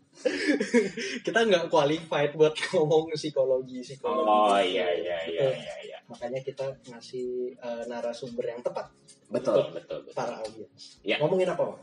kita 1.25 1.39
nggak 1.49 1.65
qualified 1.73 2.37
buat 2.37 2.53
ngomong 2.75 3.15
psikologi 3.17 3.81
psikologi. 3.81 4.29
Oh 4.29 4.59
iya 4.61 4.85
iya 4.93 5.19
iya 5.25 5.49
iya 5.49 5.75
iya. 5.87 5.90
Makanya 6.11 6.43
kita 6.43 6.67
ngasih 6.91 7.55
eh, 7.55 7.83
narasumber 7.87 8.51
yang 8.51 8.61
tepat 8.67 8.91
Betul, 9.31 9.71
betul, 9.71 10.03
betul. 10.03 10.15
para 10.19 10.43
audiens. 10.43 10.99
Ya. 11.07 11.23
Ngomongin 11.23 11.55
apa, 11.55 11.79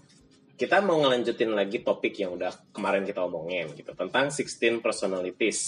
kita 0.60 0.84
mau 0.84 1.00
ngelanjutin 1.00 1.56
lagi 1.56 1.80
topik 1.80 2.18
yang 2.20 2.36
udah 2.36 2.52
kemarin 2.76 3.08
kita 3.08 3.24
omongin 3.24 3.72
gitu 3.72 3.96
tentang 3.96 4.34
16 4.34 4.84
personalities. 4.84 5.60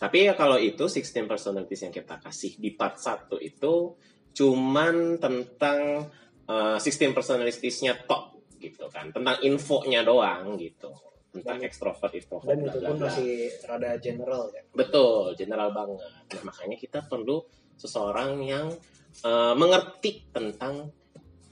Tapi 0.00 0.26
ya 0.26 0.34
kalau 0.34 0.56
itu 0.56 0.88
16 0.88 1.28
personalities 1.30 1.86
yang 1.86 1.94
kita 1.94 2.18
kasih 2.18 2.56
di 2.58 2.74
part 2.74 2.96
1 2.98 3.28
itu 3.44 3.94
cuman 4.34 5.20
tentang 5.20 6.08
uh, 6.48 6.80
16 6.80 7.12
personalitiesnya 7.12 8.08
tok 8.08 8.40
gitu 8.58 8.88
kan, 8.88 9.12
tentang 9.12 9.36
infonya 9.44 10.00
doang 10.02 10.56
gitu. 10.58 10.90
Tentang 11.30 11.62
Dan- 11.62 11.66
extrovert, 11.66 12.12
introvert, 12.12 12.50
Dan 12.50 12.66
itu 12.66 12.78
pun 12.82 12.96
masih 12.98 13.30
rada 13.62 13.90
general 14.02 14.50
ya. 14.50 14.62
Betul, 14.74 15.38
general 15.38 15.70
banget. 15.70 16.02
Nah, 16.02 16.42
makanya 16.50 16.76
kita 16.76 17.06
perlu 17.06 17.46
seseorang 17.78 18.42
yang 18.42 18.66
uh, 19.22 19.54
mengerti 19.54 20.26
tentang 20.34 20.90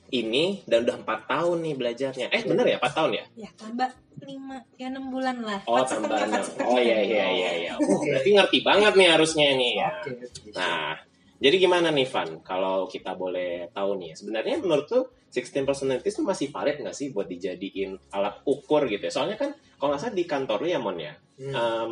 ini 0.08 0.64
dan 0.64 0.88
udah 0.88 0.96
empat 1.04 1.20
tahun 1.28 1.56
nih 1.62 1.74
belajarnya. 1.76 2.26
Eh 2.32 2.42
bener 2.48 2.64
ya 2.64 2.76
empat 2.80 2.92
tahun 2.96 3.10
ya? 3.12 3.24
Ya, 3.36 3.50
tambah 3.54 3.90
lima, 4.24 4.56
ya 4.80 4.88
enam 4.88 5.12
bulan 5.12 5.36
lah. 5.44 5.60
Oh 5.68 5.84
tambah 5.84 6.16
enam. 6.16 6.42
Oh 6.64 6.80
iya 6.80 7.04
iya 7.04 7.26
iya 7.28 7.50
iya. 7.54 7.72
Oh, 7.84 8.00
berarti 8.02 8.30
ngerti 8.34 8.58
banget 8.64 8.92
nih 8.96 9.08
harusnya 9.12 9.46
nih 9.54 9.72
ya. 9.78 9.88
Oke. 10.00 10.10
Nah, 10.56 10.96
jadi 11.38 11.56
gimana 11.60 11.88
nih 11.92 12.08
Van? 12.08 12.40
Kalau 12.40 12.88
kita 12.88 13.12
boleh 13.14 13.68
tahu 13.70 14.00
nih, 14.00 14.16
sebenarnya 14.16 14.58
menurut 14.64 14.86
tuh 14.88 15.04
16 15.28 15.68
personalities 15.68 16.16
itu 16.16 16.24
masih 16.24 16.48
valid 16.48 16.80
nggak 16.80 16.96
sih 16.96 17.12
buat 17.12 17.28
dijadiin 17.28 18.10
alat 18.10 18.40
ukur 18.44 18.88
gitu 18.88 19.04
ya? 19.04 19.12
Soalnya 19.12 19.36
kan 19.36 19.52
kalau 19.76 19.92
nggak 19.92 20.02
salah 20.02 20.16
di 20.16 20.24
kantor 20.24 20.58
lu 20.64 20.68
ya 20.68 20.80
Mon 20.80 20.98
ya, 20.98 21.14
Hmm. 21.38 21.54
em, 21.54 21.90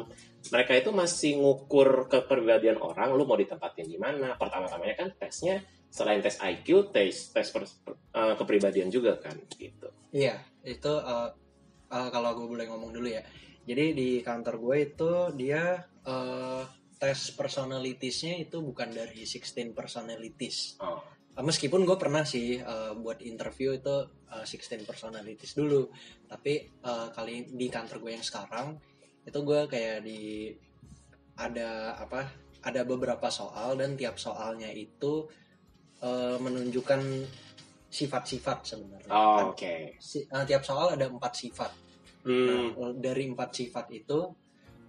mereka 0.51 0.75
itu 0.75 0.91
masih 0.91 1.39
ngukur 1.39 2.11
kepribadian 2.11 2.83
orang, 2.83 3.15
lu 3.15 3.23
mau 3.23 3.39
ditempatin 3.39 3.87
di 3.87 3.95
mana. 3.95 4.35
Pertama-tamanya 4.35 4.95
kan 4.99 5.09
tesnya 5.15 5.63
selain 5.87 6.19
tes 6.19 6.37
IQ, 6.43 6.91
tes 6.91 7.31
tes 7.31 7.47
per- 7.55 7.71
per- 7.87 7.99
eh, 8.11 8.35
kepribadian 8.35 8.91
juga 8.91 9.15
kan 9.17 9.39
gitu. 9.55 9.87
Iya, 10.11 10.35
itu 10.67 10.93
eh, 10.93 11.29
eh, 11.95 12.09
kalau 12.11 12.35
gue 12.35 12.47
boleh 12.51 12.67
ngomong 12.67 12.91
dulu 12.91 13.07
ya. 13.07 13.23
Jadi 13.67 13.85
di 13.95 14.11
kantor 14.23 14.59
gue 14.59 14.77
itu 14.83 15.11
dia 15.39 15.63
eh, 16.07 16.63
tes 16.97 17.19
personalitiesnya 17.35 18.41
itu 18.41 18.63
bukan 18.63 18.89
dari 18.91 19.23
16 19.27 19.75
personalities. 19.75 20.79
Oh. 20.81 21.03
Meskipun 21.37 21.85
gue 21.85 21.97
pernah 22.01 22.25
sih 22.25 22.57
eh, 22.57 22.93
buat 22.97 23.21
interview 23.21 23.77
itu 23.77 24.09
eh, 24.33 24.45
16 24.49 24.89
personalities 24.89 25.53
dulu, 25.53 25.93
tapi 26.25 26.65
eh, 26.65 27.09
kali 27.13 27.53
di 27.53 27.69
kantor 27.69 28.01
gue 28.01 28.13
yang 28.17 28.25
sekarang 28.25 28.77
itu 29.27 29.39
gue 29.45 29.61
kayak 29.69 30.01
di 30.07 30.49
ada 31.37 32.01
apa? 32.01 32.25
Ada 32.65 32.83
beberapa 32.83 33.29
soal 33.29 33.77
dan 33.77 33.95
tiap 34.01 34.17
soalnya 34.17 34.73
itu 34.73 35.29
eh, 36.01 36.37
menunjukkan 36.41 37.01
sifat-sifat 37.93 38.59
sebenarnya. 38.65 39.13
Oh, 39.13 39.53
Oke. 39.53 40.01
Si- 40.01 40.25
eh, 40.25 40.45
tiap 40.49 40.65
soal 40.65 40.97
ada 40.97 41.05
empat 41.05 41.33
sifat. 41.37 41.73
Hmm. 42.27 42.73
Nah, 42.75 42.93
dari 42.97 43.29
empat 43.29 43.53
sifat 43.53 43.87
itu 43.93 44.19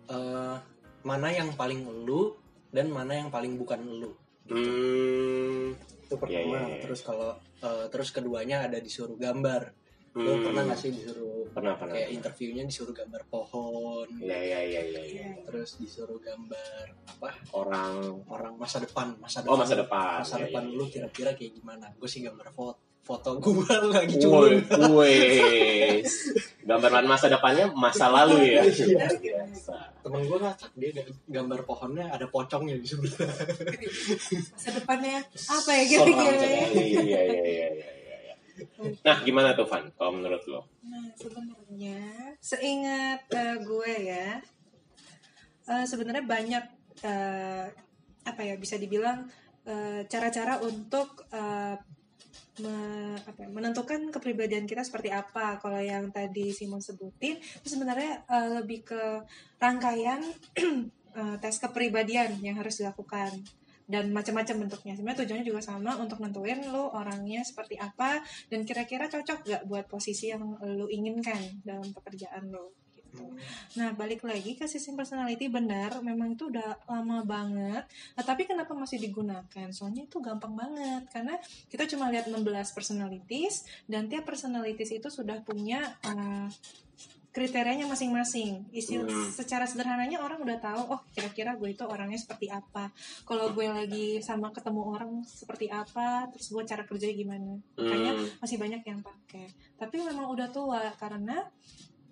eh, 0.08 0.56
mana 1.04 1.28
yang 1.32 1.54
paling 1.60 1.84
lu 2.08 2.36
dan 2.72 2.88
mana 2.88 3.20
yang 3.20 3.28
paling 3.28 3.60
bukan 3.60 3.84
lu. 3.84 4.12
Hmm. 4.48 5.76
Itu 6.08 6.16
pertama. 6.16 6.40
Iya, 6.40 6.42
iya, 6.48 6.60
iya. 6.72 6.78
Terus 6.82 7.00
kalau 7.04 7.36
eh, 7.60 7.86
terus 7.92 8.10
keduanya 8.10 8.64
ada 8.64 8.80
disuruh 8.80 9.20
gambar. 9.20 9.76
Lu 10.18 10.34
Hmm. 10.34 10.50
pernah 10.50 10.62
nggak 10.66 10.80
sih 10.80 10.90
disuruh 10.90 11.46
Pernah 11.54 11.78
pernah. 11.78 11.94
kayak 11.94 12.10
interviewnya 12.10 12.64
disuruh 12.66 12.90
gambar 12.90 13.22
pohon. 13.30 14.08
Iya 14.18 14.40
iya 14.40 14.60
iya 14.66 14.82
iya. 14.82 15.02
iya. 15.04 15.28
Terus 15.46 15.78
disuruh 15.78 16.18
gambar 16.18 16.86
apa 17.06 17.30
Orang 17.54 18.26
orang 18.26 18.54
masa 18.58 18.82
depan, 18.82 19.14
masa 19.22 19.46
depan. 19.46 19.54
oh 19.54 19.58
masa 19.60 19.76
depan. 19.78 20.18
Masa 20.26 20.36
depan 20.42 20.64
iya, 20.66 20.74
lu 20.74 20.84
iya. 20.88 20.92
kira-kira 20.96 21.32
kayak 21.38 21.54
gimana? 21.54 21.86
Gue 22.00 22.10
sih 22.10 22.26
gambar 22.26 22.50
foto 22.50 22.87
foto 23.08 23.40
gue 23.40 23.76
lagi 23.96 24.16
culun. 24.20 24.60
wes. 25.00 26.36
Gambaran 26.68 27.08
masa 27.08 27.32
depannya 27.32 27.72
masa 27.72 28.12
lalu 28.12 28.60
ya. 28.60 28.68
Iya. 28.68 29.08
Temen 30.04 30.28
gue 30.28 30.40
ngacak 30.44 30.72
dia 30.76 30.92
gambar 31.32 31.64
pohonnya 31.64 32.12
ada 32.12 32.28
pocongnya 32.28 32.76
di 32.76 32.84
sebelah. 32.84 33.32
Masa 34.52 34.70
depannya 34.76 35.24
apa 35.32 35.72
ya 35.72 35.84
kira-kira? 35.88 36.20
Iya 36.28 36.84
iya 36.84 36.84
iya 36.84 37.22
iya 37.24 37.42
iya. 37.48 37.70
iya. 37.72 38.36
Nah, 39.06 39.18
gimana 39.24 39.56
tuh 39.56 39.70
Van 39.70 39.88
kalau 39.96 40.12
menurut 40.20 40.44
lo? 40.50 40.62
Nah, 40.84 41.08
sebenarnya 41.16 42.36
seingat 42.44 43.30
eh, 43.32 43.58
gue 43.62 43.94
ya, 44.02 44.28
eh, 45.72 45.86
sebenarnya 45.86 46.26
banyak 46.26 46.66
eh, 47.06 47.66
apa 48.28 48.42
ya 48.44 48.60
bisa 48.60 48.76
dibilang 48.76 49.30
eh, 49.64 50.04
cara-cara 50.10 50.60
untuk 50.60 51.30
eh, 51.32 51.78
me- 52.64 53.20
apa 53.22 53.40
ya, 53.46 53.50
menentukan 53.50 54.10
kepribadian 54.10 54.66
kita 54.66 54.82
seperti 54.82 55.10
apa. 55.14 55.58
Kalau 55.62 55.80
yang 55.82 56.10
tadi 56.14 56.54
Simon 56.54 56.82
sebutin, 56.82 57.38
itu 57.38 57.68
sebenarnya 57.68 58.24
eh, 58.28 58.50
lebih 58.62 58.88
ke 58.88 59.02
rangkaian 59.62 60.22
eh, 61.20 61.36
tes 61.42 61.56
kepribadian 61.62 62.40
yang 62.42 62.56
harus 62.58 62.80
dilakukan 62.82 63.32
dan 63.88 64.12
macam-macam 64.12 64.68
bentuknya. 64.68 64.94
Sebenarnya 65.00 65.24
tujuannya 65.24 65.48
juga 65.48 65.62
sama 65.64 65.96
untuk 65.96 66.20
nentuin 66.20 66.60
lo 66.68 66.92
orangnya 66.92 67.40
seperti 67.48 67.80
apa 67.80 68.20
dan 68.52 68.68
kira-kira 68.68 69.08
cocok 69.08 69.48
gak 69.48 69.64
buat 69.64 69.88
posisi 69.88 70.28
yang 70.28 70.44
lo 70.60 70.92
inginkan 70.92 71.64
dalam 71.64 71.88
pekerjaan 71.96 72.52
lo. 72.52 72.87
Gitu. 73.18 73.26
Nah 73.82 73.90
balik 73.98 74.22
lagi 74.22 74.54
ke 74.54 74.70
sistem 74.70 74.94
personality 75.02 75.50
benar, 75.50 75.98
memang 76.06 76.38
itu 76.38 76.54
udah 76.54 76.78
lama 76.86 77.26
banget. 77.26 77.84
Nah, 78.14 78.24
tapi 78.24 78.46
kenapa 78.46 78.78
masih 78.78 79.02
digunakan? 79.02 79.68
Soalnya 79.74 80.06
itu 80.06 80.22
gampang 80.22 80.54
banget 80.54 81.10
karena 81.10 81.36
kita 81.74 81.90
cuma 81.90 82.14
lihat 82.14 82.30
16 82.30 82.46
personalities 82.78 83.66
dan 83.90 84.06
tiap 84.06 84.30
personalities 84.30 84.94
itu 84.94 85.10
sudah 85.10 85.42
punya 85.42 85.98
uh, 86.06 86.48
kriterianya 87.38 87.86
masing-masing. 87.86 88.66
Istilah 88.74 89.06
Hmm. 89.06 89.30
secara 89.30 89.70
sederhananya 89.70 90.18
orang 90.26 90.42
udah 90.42 90.58
tahu, 90.58 90.82
oh 90.90 91.02
kira-kira 91.14 91.54
gue 91.54 91.70
itu 91.70 91.86
orangnya 91.86 92.18
seperti 92.18 92.50
apa. 92.50 92.90
Kalau 93.30 93.54
gue 93.54 93.70
lagi 93.70 94.18
sama 94.26 94.50
ketemu 94.50 94.82
orang 94.82 95.12
seperti 95.22 95.70
apa, 95.70 96.26
terus 96.34 96.50
gue 96.50 96.66
cara 96.66 96.82
kerjanya 96.82 97.14
gimana. 97.14 97.54
Makanya 97.78 98.12
Hmm. 98.18 98.28
masih 98.42 98.58
banyak 98.58 98.82
yang 98.82 99.06
pakai. 99.06 99.54
Tapi 99.78 99.96
memang 100.02 100.34
udah 100.34 100.50
tua 100.50 100.82
karena 100.98 101.46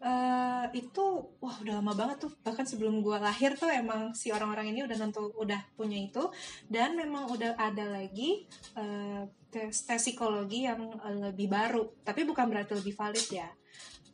eh, 0.06 0.66
itu 0.78 1.06
wah 1.42 1.56
udah 1.58 1.82
lama 1.82 1.94
banget 1.98 2.30
tuh. 2.30 2.34
Bahkan 2.46 2.66
sebelum 2.70 3.02
gue 3.02 3.18
lahir 3.18 3.58
tuh 3.58 3.70
emang 3.74 4.14
si 4.14 4.30
orang-orang 4.30 4.70
ini 4.70 4.86
udah 4.86 4.98
nentu 5.02 5.34
udah 5.34 5.58
punya 5.74 5.98
itu 5.98 6.30
dan 6.70 6.94
memang 6.94 7.26
udah 7.34 7.58
ada 7.58 7.90
lagi 7.90 8.46
eh, 8.78 9.26
tes, 9.50 9.74
tes 9.74 9.98
psikologi 9.98 10.70
yang 10.70 10.94
eh, 11.02 11.34
lebih 11.34 11.50
baru. 11.50 11.90
Tapi 12.06 12.22
bukan 12.24 12.46
berarti 12.46 12.78
lebih 12.78 12.94
valid 12.94 13.28
ya. 13.34 13.50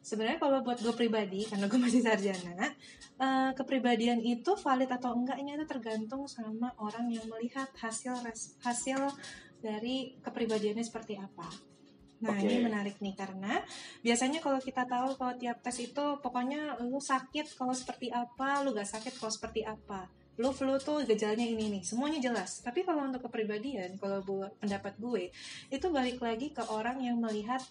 Sebenarnya 0.01 0.41
kalau 0.41 0.65
buat 0.65 0.81
gue 0.81 0.95
pribadi 0.97 1.45
karena 1.45 1.69
gue 1.69 1.79
masih 1.79 2.01
sarjana, 2.01 2.71
eh, 3.19 3.51
kepribadian 3.53 4.23
itu 4.23 4.55
valid 4.55 4.89
atau 4.89 5.11
enggaknya 5.11 5.59
itu 5.59 5.67
tergantung 5.67 6.23
sama 6.25 6.71
orang 6.79 7.11
yang 7.11 7.27
melihat 7.27 7.67
hasil 7.77 8.15
hasil 8.63 8.99
dari 9.61 10.17
kepribadiannya 10.23 10.81
seperti 10.81 11.19
apa. 11.19 11.70
Nah 12.21 12.37
Oke. 12.37 12.45
ini 12.45 12.61
menarik 12.61 12.95
nih 13.01 13.17
karena 13.17 13.61
biasanya 14.05 14.39
kalau 14.39 14.61
kita 14.61 14.85
tahu 14.85 15.17
kalau 15.17 15.33
tiap 15.37 15.57
tes 15.65 15.77
itu 15.81 16.05
pokoknya 16.21 16.77
lu 16.85 17.01
sakit 17.01 17.57
kalau 17.57 17.73
seperti 17.73 18.13
apa, 18.13 18.61
lu 18.61 18.77
gak 18.77 18.89
sakit 18.89 19.17
kalau 19.17 19.33
seperti 19.33 19.65
apa. 19.65 20.09
Lu 20.39 20.55
flu 20.55 20.79
tuh 20.79 21.03
gejalanya 21.05 21.43
ini 21.43 21.69
nih, 21.77 21.83
semuanya 21.83 22.17
jelas. 22.17 22.63
Tapi 22.63 22.87
kalau 22.87 23.05
untuk 23.05 23.27
kepribadian, 23.29 23.99
kalau 23.99 24.23
buat 24.23 24.55
pendapat 24.57 24.97
gue, 24.97 25.29
itu 25.69 25.85
balik 25.91 26.23
lagi 26.23 26.49
ke 26.55 26.63
orang 26.71 27.03
yang 27.03 27.19
melihat 27.19 27.61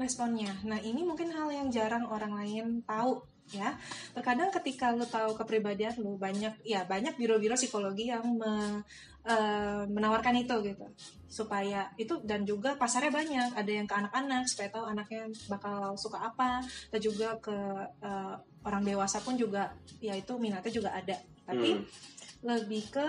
responnya. 0.00 0.56
Nah 0.64 0.80
ini 0.80 1.04
mungkin 1.04 1.28
hal 1.28 1.52
yang 1.52 1.68
jarang 1.68 2.08
orang 2.08 2.32
lain 2.32 2.80
tahu 2.88 3.20
ya. 3.52 3.74
Terkadang 4.14 4.50
ketika 4.54 4.94
lu 4.94 5.04
tahu 5.04 5.34
kepribadian 5.34 5.94
lu 5.98 6.16
banyak 6.16 6.54
ya 6.62 6.86
banyak 6.86 7.14
biro-biro 7.18 7.54
psikologi 7.58 8.10
yang 8.10 8.24
me- 8.38 8.82
eh, 9.20 9.84
menawarkan 9.84 10.32
itu 10.40 10.54
gitu 10.64 10.86
supaya 11.28 11.92
itu 12.00 12.18
dan 12.24 12.42
juga 12.42 12.74
pasarnya 12.74 13.12
banyak 13.12 13.50
ada 13.52 13.70
yang 13.70 13.84
ke 13.84 13.92
anak-anak 13.92 14.48
supaya 14.48 14.68
tahu 14.72 14.84
anaknya 14.88 15.28
bakal 15.46 15.92
suka 15.94 16.18
apa 16.24 16.64
dan 16.88 17.00
juga 17.04 17.36
ke 17.38 17.54
eh, 18.00 18.34
orang 18.64 18.82
dewasa 18.82 19.20
pun 19.20 19.36
juga 19.36 19.76
ya 20.00 20.16
itu 20.16 20.34
minatnya 20.40 20.72
juga 20.72 20.90
ada 20.96 21.16
tapi 21.44 21.76
Hmm. 21.76 21.84
lebih 22.40 22.88
ke 22.88 23.08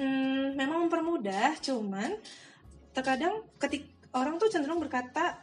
hmm, 0.00 0.56
memang 0.56 0.88
mempermudah 0.88 1.60
cuman 1.60 2.16
terkadang 2.92 3.44
ketik 3.60 3.88
orang 4.12 4.36
tuh 4.36 4.48
cenderung 4.48 4.80
berkata 4.80 5.40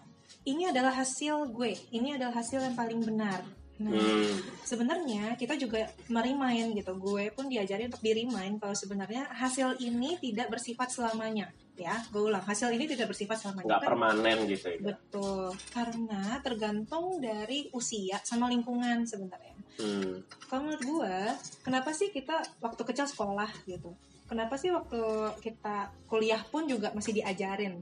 ini 0.50 0.66
adalah 0.66 0.92
hasil 0.92 1.54
gue 1.54 1.78
ini 1.92 2.18
adalah 2.18 2.34
hasil 2.36 2.60
yang 2.60 2.74
paling 2.74 3.00
benar. 3.00 3.46
Nah 3.80 3.96
Hmm. 3.96 4.36
sebenarnya 4.66 5.40
kita 5.40 5.56
juga 5.56 5.88
merimain 6.10 6.74
gitu. 6.74 6.92
Gue 7.00 7.32
pun 7.32 7.48
diajari 7.48 7.88
untuk 7.88 8.02
dirimain 8.02 8.60
kalau 8.60 8.76
sebenarnya 8.76 9.30
hasil 9.32 9.80
ini 9.80 10.20
tidak 10.20 10.52
bersifat 10.52 10.92
selamanya 10.92 11.48
ya. 11.74 11.96
Gue 12.12 12.28
ulang 12.28 12.44
hasil 12.44 12.68
ini 12.70 12.84
tidak 12.86 13.08
bersifat 13.08 13.40
selamanya. 13.40 13.72
Nggak 13.72 13.80
Kan- 13.80 13.88
permanen 13.88 14.38
gitu 14.46 14.68
ya. 14.68 14.80
Betul 14.84 15.56
karena 15.72 16.24
tergantung 16.44 17.24
dari 17.24 17.72
usia 17.72 18.20
sama 18.22 18.50
lingkungan 18.50 19.06
sebenarnya. 19.06 19.56
Hmm. 19.80 20.28
kalau 20.52 20.68
menurut 20.68 20.84
gue 20.84 21.16
kenapa 21.64 21.96
sih 21.96 22.12
kita 22.12 22.36
waktu 22.60 22.84
kecil 22.84 23.08
sekolah 23.08 23.48
gitu 23.64 23.96
kenapa 24.30 24.56
sih 24.62 24.70
waktu 24.70 25.02
kita 25.42 25.90
kuliah 26.06 26.40
pun 26.46 26.70
juga 26.70 26.94
masih 26.94 27.18
diajarin? 27.18 27.82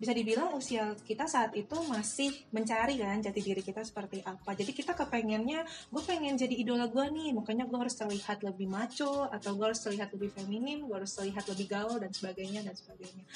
Bisa 0.00 0.16
dibilang 0.16 0.56
usia 0.56 0.96
kita 1.04 1.28
saat 1.28 1.52
itu 1.58 1.76
masih 1.84 2.32
mencari 2.54 2.96
kan 3.02 3.20
jati 3.20 3.42
diri 3.42 3.60
kita 3.60 3.84
seperti 3.84 4.24
apa. 4.24 4.56
Jadi 4.56 4.72
kita 4.72 4.96
kepengennya 4.96 5.66
gue 5.92 6.02
pengen 6.06 6.38
jadi 6.38 6.54
idola 6.56 6.88
gue 6.88 7.04
nih 7.10 7.36
makanya 7.36 7.68
gue 7.68 7.76
harus 7.76 7.92
terlihat 7.98 8.40
lebih 8.40 8.70
maco 8.70 9.28
atau 9.28 9.50
gue 9.58 9.66
harus 9.68 9.82
terlihat 9.82 10.08
lebih 10.16 10.32
feminim 10.32 10.88
gue 10.88 10.96
harus 10.96 11.12
terlihat 11.12 11.44
lebih 11.52 11.66
gaul 11.68 12.00
dan 12.00 12.14
sebagainya 12.14 12.64
dan 12.64 12.72
sebagainya. 12.72 13.26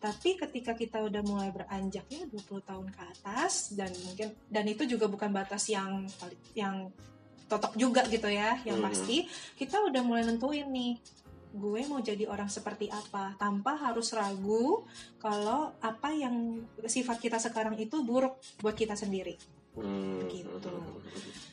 Tapi 0.00 0.40
ketika 0.40 0.72
kita 0.72 1.04
udah 1.04 1.20
mulai 1.26 1.50
beranjaknya 1.52 2.30
20 2.32 2.64
tahun 2.64 2.86
ke 2.94 3.00
atas 3.12 3.74
dan 3.76 3.92
mungkin 4.06 4.32
dan 4.48 4.64
itu 4.64 4.88
juga 4.88 5.10
bukan 5.10 5.34
batas 5.34 5.68
yang 5.68 6.06
yang 6.56 6.88
totok 7.46 7.78
juga 7.78 8.02
gitu 8.10 8.26
ya 8.26 8.58
yang 8.66 8.82
Mhm. 8.82 8.86
pasti 8.90 9.16
kita 9.54 9.78
udah 9.78 10.02
mulai 10.02 10.26
nentuin 10.26 10.66
nih 10.66 10.98
gue 11.56 11.80
mau 11.88 11.98
jadi 12.04 12.28
orang 12.28 12.52
seperti 12.52 12.92
apa 12.92 13.32
tanpa 13.40 13.74
harus 13.80 14.12
ragu 14.12 14.84
kalau 15.16 15.72
apa 15.80 16.12
yang 16.12 16.60
sifat 16.84 17.16
kita 17.16 17.40
sekarang 17.40 17.74
itu 17.80 18.04
buruk 18.04 18.36
buat 18.60 18.76
kita 18.76 18.94
sendiri 18.94 19.34
Hmm. 19.76 20.24
Gitu. 20.24 20.72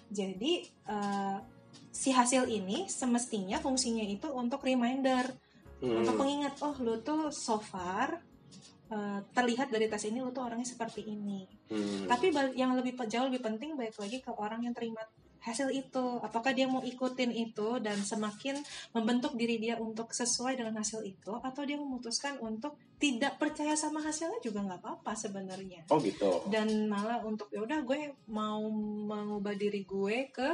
jadi 0.08 0.54
eh, 0.64 1.38
si 1.92 2.16
hasil 2.16 2.48
ini 2.48 2.88
semestinya 2.88 3.60
fungsinya 3.60 4.04
itu 4.04 4.32
untuk 4.32 4.64
reminder 4.64 5.28
Hmm. 5.84 6.00
untuk 6.00 6.16
pengingat 6.16 6.56
oh 6.64 6.72
lu 6.80 7.04
tuh 7.04 7.28
so 7.36 7.60
far 7.60 8.24
eh, 8.88 9.20
terlihat 9.36 9.68
dari 9.68 9.92
tes 9.92 10.08
ini 10.08 10.24
lu 10.24 10.32
tuh 10.32 10.48
orangnya 10.48 10.64
seperti 10.64 11.04
ini 11.04 11.44
Hmm. 11.68 12.08
tapi 12.08 12.32
yang 12.56 12.80
lebih 12.80 12.96
jauh 13.12 13.28
lebih 13.28 13.44
penting 13.44 13.76
balik 13.76 14.00
lagi 14.00 14.24
ke 14.24 14.32
orang 14.32 14.64
yang 14.64 14.72
terima 14.72 15.04
hasil 15.44 15.70
itu? 15.76 16.24
Apakah 16.24 16.56
dia 16.56 16.66
mau 16.66 16.80
ikutin 16.80 17.30
itu 17.36 17.84
dan 17.84 18.00
semakin 18.00 18.56
membentuk 18.96 19.36
diri 19.36 19.60
dia 19.60 19.76
untuk 19.76 20.16
sesuai 20.16 20.56
dengan 20.56 20.80
hasil 20.80 21.04
itu? 21.04 21.36
Atau 21.44 21.68
dia 21.68 21.76
memutuskan 21.76 22.40
untuk 22.40 22.80
tidak 22.96 23.36
percaya 23.36 23.76
sama 23.76 24.00
hasilnya 24.00 24.40
juga 24.40 24.64
nggak 24.64 24.80
apa-apa 24.80 25.12
sebenarnya? 25.14 25.84
Oh 25.92 26.00
gitu. 26.00 26.48
Dan 26.48 26.88
malah 26.88 27.20
untuk 27.28 27.52
ya 27.52 27.60
udah 27.60 27.84
gue 27.84 28.16
mau 28.32 28.64
mengubah 29.12 29.54
diri 29.60 29.84
gue 29.84 30.32
ke 30.32 30.50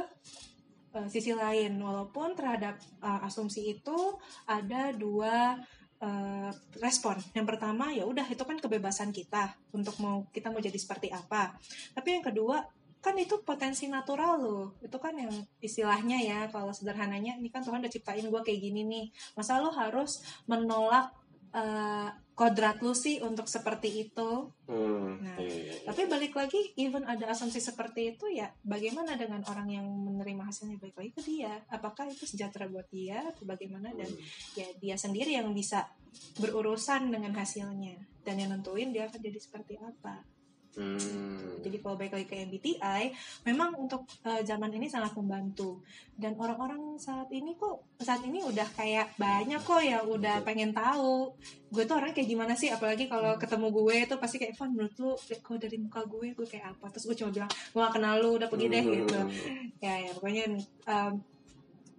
uh, 0.98 1.06
sisi 1.06 1.30
lain. 1.30 1.78
Walaupun 1.78 2.34
terhadap 2.34 2.82
uh, 2.98 3.22
asumsi 3.22 3.70
itu 3.78 4.18
ada 4.50 4.90
dua 4.90 5.54
uh, 6.02 6.50
respon. 6.82 7.14
Yang 7.30 7.46
pertama 7.54 7.94
ya 7.94 8.02
udah 8.02 8.26
itu 8.26 8.42
kan 8.42 8.58
kebebasan 8.58 9.14
kita 9.14 9.54
untuk 9.70 9.94
mau 10.02 10.26
kita 10.34 10.50
mau 10.50 10.58
jadi 10.58 10.76
seperti 10.76 11.14
apa. 11.14 11.54
Tapi 11.94 12.18
yang 12.18 12.24
kedua 12.26 12.79
kan 13.00 13.16
itu 13.16 13.40
potensi 13.40 13.88
natural 13.88 14.40
loh 14.40 14.66
itu 14.84 14.96
kan 15.00 15.16
yang 15.16 15.32
istilahnya 15.64 16.20
ya 16.20 16.40
kalau 16.52 16.72
sederhananya 16.72 17.40
ini 17.40 17.48
kan 17.48 17.64
Tuhan 17.64 17.80
udah 17.80 17.92
ciptain 17.92 18.28
gue 18.28 18.42
kayak 18.44 18.60
gini 18.60 18.84
nih 18.84 19.06
masa 19.34 19.56
lo 19.56 19.72
harus 19.72 20.20
menolak 20.44 21.08
uh, 21.56 22.12
kodrat 22.36 22.80
lu 22.80 22.96
sih 22.96 23.20
untuk 23.20 23.48
seperti 23.48 24.08
itu 24.08 24.48
Hmm. 24.70 25.18
Nah, 25.18 25.34
Iya, 25.34 25.50
iya, 25.50 25.74
iya. 25.82 25.86
tapi 25.90 26.06
balik 26.06 26.30
lagi, 26.38 26.70
even 26.78 27.02
ada 27.02 27.34
asumsi 27.34 27.58
seperti 27.58 28.14
itu 28.14 28.30
ya, 28.30 28.54
bagaimana 28.62 29.18
dengan 29.18 29.42
orang 29.50 29.66
yang 29.66 29.82
menerima 29.82 30.46
hasilnya 30.46 30.78
balik 30.78 30.94
lagi 30.94 31.10
ke 31.10 31.22
dia? 31.26 31.58
Apakah 31.74 32.06
itu 32.06 32.22
sejahtera 32.22 32.70
buat 32.70 32.86
dia 32.86 33.26
atau 33.26 33.42
bagaimana? 33.42 33.90
Dan 33.90 34.06
ya 34.54 34.70
dia 34.78 34.94
sendiri 34.94 35.34
yang 35.34 35.50
bisa 35.50 35.90
berurusan 36.38 37.10
dengan 37.10 37.34
hasilnya 37.34 37.98
dan 38.22 38.38
yang 38.38 38.54
nentuin 38.54 38.94
dia 38.94 39.10
akan 39.10 39.18
jadi 39.18 39.38
seperti 39.42 39.74
apa. 39.82 40.22
Hmm. 40.78 41.58
Jadi 41.66 41.82
kalau 41.82 41.98
balik 41.98 42.14
lagi 42.14 42.26
ke 42.30 42.46
MBTI, 42.46 43.10
memang 43.42 43.74
untuk 43.74 44.06
eh, 44.22 44.46
zaman 44.46 44.70
ini 44.70 44.86
sangat 44.86 45.18
membantu. 45.18 45.82
Dan 46.14 46.38
orang-orang 46.38 46.94
saat 46.94 47.26
ini 47.34 47.58
kok 47.58 47.98
saat 47.98 48.22
ini 48.22 48.38
udah 48.38 48.68
kayak 48.78 49.18
banyak 49.18 49.58
kok 49.58 49.82
yang 49.82 50.06
udah 50.06 50.46
pengen 50.46 50.70
tahu 50.70 51.34
gue 51.70 51.82
tuh 51.86 51.98
orang 51.98 52.14
kayak 52.14 52.30
gimana 52.30 52.54
sih. 52.54 52.70
Apalagi 52.70 53.10
kalau 53.10 53.34
ketemu 53.34 53.66
gue 53.74 53.96
tuh 54.06 54.18
pasti 54.22 54.36
kayak, 54.38 54.54
Van 54.54 54.70
menurut 54.70 54.94
lu 55.02 55.10
kok 55.18 55.58
dari 55.58 55.76
muka 55.82 56.06
gue 56.06 56.26
gue 56.38 56.46
kayak 56.46 56.78
apa? 56.78 56.86
Terus 56.94 57.04
gue 57.10 57.16
cuma 57.18 57.30
bilang, 57.34 57.50
gue 57.50 57.80
gak 57.82 57.94
kenal 57.98 58.14
lu, 58.22 58.30
udah 58.38 58.46
pergi 58.46 58.66
deh 58.70 58.84
gitu. 58.86 59.20
Ya 59.82 59.94
ya 60.06 60.10
pokoknya 60.14 60.44
um, 60.86 61.12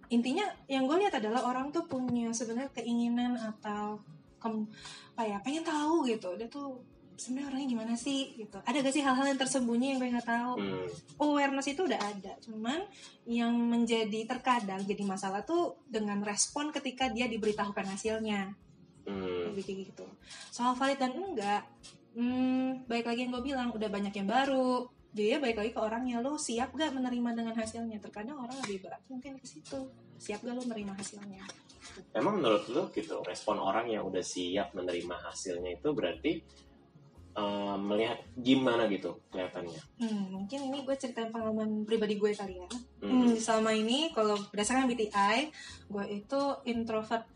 intinya 0.08 0.46
yang 0.68 0.88
gue 0.88 0.96
lihat 0.96 1.12
adalah 1.20 1.44
orang 1.44 1.68
tuh 1.72 1.84
punya 1.84 2.32
sebenarnya 2.32 2.72
keinginan 2.72 3.36
atau 3.36 4.00
kem, 4.40 4.64
apa 5.12 5.22
ya 5.28 5.36
pengen 5.44 5.64
tahu 5.64 6.08
gitu. 6.08 6.36
Dia 6.40 6.48
tuh 6.48 6.80
sebenarnya 7.22 7.48
orangnya 7.54 7.68
gimana 7.70 7.94
sih 7.94 8.34
gitu. 8.34 8.58
Ada 8.66 8.82
gak 8.82 8.94
sih 8.94 9.04
hal-hal 9.06 9.26
yang 9.30 9.38
tersembunyi 9.38 9.86
yang 9.94 9.98
gue 10.02 10.10
nggak 10.10 10.28
tahu? 10.28 10.52
Hmm. 10.58 10.86
awareness 11.22 11.70
itu 11.70 11.86
udah 11.86 12.00
ada 12.02 12.32
cuman 12.42 12.82
yang 13.30 13.54
menjadi 13.54 14.26
terkadang 14.26 14.82
jadi 14.82 15.06
masalah 15.06 15.46
tuh 15.46 15.78
dengan 15.86 16.18
respon 16.26 16.74
ketika 16.74 17.06
dia 17.06 17.30
diberitahukan 17.30 17.86
hasilnya. 17.94 18.50
Hmm. 19.02 19.50
lebih 19.50 19.66
kayak 19.66 19.78
gitu. 19.90 20.06
Soal 20.54 20.78
valid 20.78 20.98
dan 20.98 21.14
enggak 21.14 21.66
hmm, 22.14 22.86
baik 22.86 23.06
lagi 23.08 23.26
yang 23.26 23.32
gue 23.34 23.44
bilang 23.44 23.68
udah 23.74 23.88
banyak 23.90 24.14
yang 24.14 24.28
baru. 24.28 24.86
Jadi 25.12 25.28
ya 25.36 25.38
baik 25.44 25.56
lagi 25.60 25.70
ke 25.76 25.80
orangnya 25.80 26.24
lo 26.24 26.40
siap 26.40 26.72
gak 26.72 26.96
menerima 26.96 27.36
dengan 27.36 27.52
hasilnya? 27.52 28.00
Terkadang 28.00 28.40
orang 28.40 28.56
lebih 28.64 28.88
berat 28.88 29.02
mungkin 29.12 29.36
ke 29.36 29.44
situ. 29.44 29.92
Siap 30.16 30.40
gak 30.40 30.54
lo 30.56 30.62
menerima 30.64 30.96
hasilnya? 30.96 31.44
Emang 32.16 32.40
menurut 32.40 32.64
lu 32.72 32.88
gitu 32.96 33.20
respon 33.20 33.60
orang 33.60 33.92
yang 33.92 34.08
udah 34.08 34.24
siap 34.24 34.72
menerima 34.72 35.16
hasilnya 35.28 35.76
itu 35.76 35.88
berarti 35.92 36.32
eh, 37.32 37.76
melihat 37.80 38.18
gimana 38.36 38.84
gitu 38.86 39.20
kelihatannya? 39.28 39.80
hmm, 39.98 40.24
mungkin 40.32 40.60
ini 40.68 40.78
gue 40.84 40.96
ceritain 40.96 41.32
pengalaman 41.32 41.84
pribadi 41.84 42.16
gue 42.16 42.32
kali 42.32 42.60
ya 42.60 42.68
Hmm. 43.02 43.26
Hmm, 43.26 43.34
selama 43.34 43.74
ini 43.74 44.14
kalau 44.14 44.38
berdasarkan 44.54 44.86
MBTI, 44.86 45.50
gue 45.90 46.04
itu 46.12 46.40
introvert. 46.70 47.26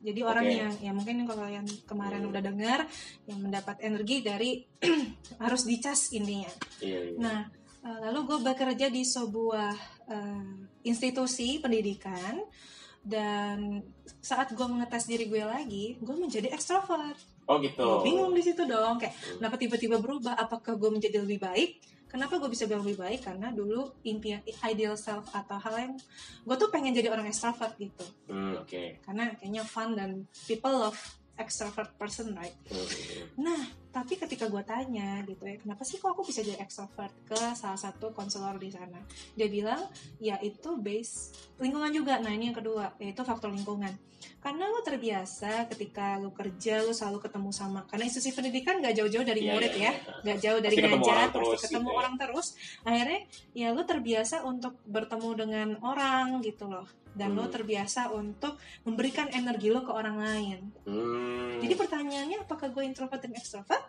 Jadi 0.00 0.20
orang 0.24 0.48
Oke. 0.48 0.56
yang 0.56 0.72
ya 0.80 0.92
mungkin 0.96 1.28
kalau 1.28 1.44
yang 1.44 1.66
kemarin 1.84 2.24
Hmm. 2.24 2.30
udah 2.32 2.40
dengar 2.40 2.80
yang 3.28 3.38
mendapat 3.44 3.76
energi 3.84 4.24
dari 4.24 4.64
harus 5.44 5.68
dicas 5.68 6.16
intinya. 6.16 6.48
Iya. 6.80 7.12
iya. 7.12 7.18
Nah, 7.20 7.40
eh, 7.82 7.98
lalu 8.08 8.24
gue 8.24 8.38
bekerja 8.40 8.88
di 8.88 9.04
sebuah 9.04 9.72
eh, 10.08 10.52
institusi 10.86 11.60
pendidikan 11.60 12.40
dan 13.04 13.82
saat 14.18 14.50
gue 14.50 14.66
mengetes 14.66 15.06
diri 15.06 15.28
gue 15.28 15.44
lagi, 15.44 15.94
gue 16.00 16.16
menjadi 16.16 16.50
ekstrovert. 16.50 17.18
Oh 17.46 17.56
gitu. 17.58 17.82
Gue 17.82 18.04
bingung 18.04 18.32
di 18.34 18.42
situ 18.42 18.62
dong, 18.62 18.98
kayak 18.98 19.14
Hmm. 19.14 19.38
kenapa 19.40 19.56
tiba-tiba 19.56 19.96
berubah? 19.98 20.34
Apakah 20.34 20.74
gue 20.74 20.90
menjadi 20.90 21.22
lebih 21.22 21.40
baik? 21.40 21.70
Kenapa 22.06 22.38
gue 22.38 22.46
bisa 22.46 22.64
bilang 22.64 22.86
lebih 22.86 23.02
baik? 23.02 23.20
Karena 23.22 23.50
dulu 23.50 23.90
impian 24.02 24.38
ideal 24.64 24.94
self 24.94 25.26
atau 25.30 25.58
hal 25.58 25.74
yang 25.74 25.94
gue 26.42 26.56
tuh 26.56 26.70
pengen 26.70 26.94
jadi 26.94 27.10
orang 27.10 27.26
extrovert 27.26 27.74
gitu. 27.76 28.06
Hmm, 28.30 28.62
Oke. 28.62 29.02
Karena 29.02 29.34
kayaknya 29.34 29.66
fun 29.66 29.98
dan 29.98 30.24
people 30.46 30.70
love 30.70 30.96
extrovert 31.36 31.92
person, 31.98 32.32
right? 32.32 32.54
Hmm. 32.70 32.86
Nah, 33.42 33.60
tapi 33.96 34.20
ketika 34.20 34.44
gue 34.46 34.60
tanya 34.60 35.24
gitu 35.24 35.40
ya 35.40 35.56
kenapa 35.56 35.80
sih 35.80 35.96
kok 35.96 36.12
aku 36.12 36.20
bisa 36.20 36.44
jadi 36.44 36.60
extrovert 36.60 37.16
ke 37.24 37.38
salah 37.56 37.80
satu 37.80 38.12
konselor 38.12 38.60
di 38.60 38.68
sana 38.68 39.00
dia 39.32 39.48
bilang 39.48 39.80
ya 40.20 40.36
itu 40.38 40.76
base 40.76 41.32
lingkungan 41.56 41.88
juga 41.90 42.20
nah 42.20 42.28
ini 42.28 42.52
yang 42.52 42.58
kedua 42.60 42.92
yaitu 43.00 43.24
faktor 43.24 43.48
lingkungan 43.48 43.96
karena 44.44 44.68
lu 44.68 44.80
terbiasa 44.80 45.64
ketika 45.72 46.20
lu 46.20 46.28
kerja 46.30 46.84
lu 46.84 46.92
selalu 46.92 47.24
ketemu 47.24 47.50
sama 47.52 47.88
karena 47.88 48.04
institusi 48.04 48.32
pendidikan 48.32 48.80
gak 48.80 48.96
jauh-jauh 48.96 49.24
dari 49.24 49.44
Iya, 49.44 49.52
murid 49.56 49.72
iya, 49.72 49.80
ya 49.80 49.92
iya. 49.92 49.92
gak 50.24 50.38
jauh 50.44 50.60
dari 50.60 50.74
Pasti 50.76 50.84
ketemu 50.84 50.96
ngajar 51.00 51.16
orang 51.16 51.24
pasti 51.24 51.36
terus 51.40 51.60
ketemu 51.64 51.80
gitu 51.80 51.88
ya. 51.88 51.96
orang 51.96 52.14
terus 52.16 52.46
akhirnya 52.82 53.20
ya 53.52 53.68
lu 53.72 53.82
terbiasa 53.84 54.36
untuk 54.44 54.74
bertemu 54.84 55.28
dengan 55.40 55.68
orang 55.80 56.26
gitu 56.44 56.68
loh 56.68 56.84
dan 57.16 57.32
Hmm. 57.32 57.48
terbiasa 57.48 58.12
untuk 58.12 58.60
memberikan 58.84 59.32
energi 59.32 59.72
lo 59.72 59.80
ke 59.80 59.88
orang 59.88 60.20
lain 60.20 60.58
Hmm. 60.84 61.64
jadi 61.64 61.72
pertanyaannya 61.72 62.44
apakah 62.44 62.68
gue 62.68 62.84
introvert 62.84 63.24
dan 63.24 63.32
extrovert 63.32 63.85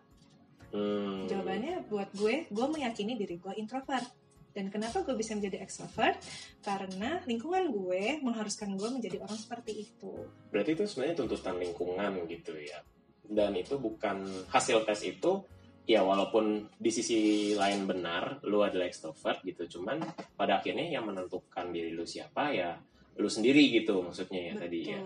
Hmm. 0.67 1.25
jawabannya 1.31 1.87
buat 1.87 2.11
gue 2.11 2.51
gue 2.51 2.65
meyakini 2.67 3.15
diri 3.15 3.39
gue 3.39 3.53
introvert 3.55 4.03
dan 4.51 4.73
kenapa 4.73 5.05
gue 5.05 5.13
bisa 5.13 5.37
menjadi 5.37 5.61
extrovert 5.61 6.17
karena 6.65 7.21
lingkungan 7.29 7.69
gue 7.71 8.19
mengharuskan 8.25 8.73
gue 8.75 8.89
menjadi 8.89 9.21
orang 9.21 9.37
seperti 9.37 9.85
itu 9.85 10.11
Berarti 10.51 10.73
itu 10.73 10.83
sebenarnya 10.87 11.15
tuntutan 11.21 11.55
lingkungan 11.59 12.11
gitu 12.25 12.55
ya. 12.57 12.79
Dan 13.27 13.53
itu 13.59 13.75
bukan 13.75 14.47
hasil 14.47 14.87
tes 14.87 15.03
itu 15.03 15.43
ya 15.87 16.03
walaupun 16.03 16.67
di 16.75 16.91
sisi 16.91 17.51
lain 17.55 17.87
benar 17.87 18.43
lu 18.47 18.63
adalah 18.63 18.87
extrovert 18.87 19.43
gitu, 19.43 19.79
cuman 19.79 20.03
pada 20.35 20.59
akhirnya 20.59 20.99
yang 20.99 21.07
menentukan 21.07 21.71
diri 21.71 21.95
lu 21.95 22.03
siapa 22.03 22.51
ya 22.51 22.75
lu 23.17 23.29
sendiri 23.29 23.69
gitu 23.69 24.01
maksudnya 24.01 24.51
ya 24.51 24.53
tadi 24.57 24.79
ya. 24.89 24.99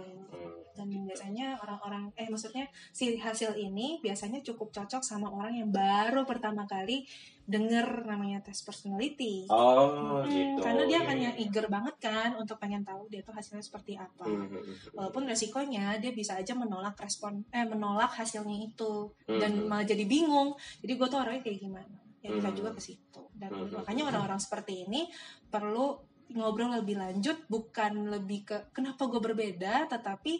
Dan 0.75 0.87
biasanya 1.03 1.59
orang-orang 1.59 2.11
eh 2.15 2.27
maksudnya 2.27 2.65
si 2.91 3.15
hasil 3.15 3.55
ini 3.55 3.99
biasanya 3.99 4.39
cukup 4.41 4.71
cocok 4.71 5.01
sama 5.01 5.27
orang 5.27 5.57
yang 5.59 5.69
baru 5.69 6.23
pertama 6.23 6.63
kali 6.63 7.03
denger 7.41 8.05
namanya 8.07 8.39
tes 8.39 8.63
personality 8.63 9.43
Oh 9.49 10.23
Hmm, 10.23 10.29
gitu. 10.29 10.61
karena 10.61 10.83
dia 10.87 10.99
akan 11.03 11.17
iya. 11.17 11.23
yang 11.27 11.35
eager 11.35 11.65
banget 11.67 11.95
kan 11.99 12.29
untuk 12.37 12.55
pengen 12.55 12.85
tahu 12.85 13.09
dia 13.11 13.19
tuh 13.25 13.33
hasilnya 13.35 13.65
seperti 13.65 13.97
apa 13.97 14.23
Hmm, 14.23 14.47
hmm, 14.47 14.61
hmm. 14.61 14.75
walaupun 14.95 15.27
resikonya 15.27 15.97
dia 15.99 16.13
bisa 16.13 16.37
aja 16.37 16.53
menolak 16.53 16.95
respon 16.95 17.43
eh 17.51 17.65
menolak 17.65 18.13
hasilnya 18.13 18.55
itu 18.55 19.09
dan 19.27 19.51
Hmm. 19.57 19.67
malah 19.67 19.83
jadi 19.83 20.05
bingung 20.07 20.53
jadi 20.79 20.93
gue 20.95 21.07
tuh 21.09 21.19
orangnya 21.19 21.41
kayak 21.43 21.59
gimana 21.59 21.97
ya 22.21 22.29
Hmm. 22.29 22.53
juga 22.53 22.71
ke 22.71 22.81
situ 22.81 23.23
dan 23.33 23.49
Hmm. 23.51 23.73
makanya 23.73 24.03
orang-orang 24.13 24.39
seperti 24.39 24.85
ini 24.85 25.09
perlu 25.49 25.97
ngobrol 26.35 26.71
lebih 26.81 26.97
lanjut 26.97 27.37
bukan 27.47 28.07
lebih 28.11 28.47
ke 28.47 28.57
kenapa 28.71 29.07
gue 29.07 29.21
berbeda 29.21 29.87
tetapi 29.91 30.33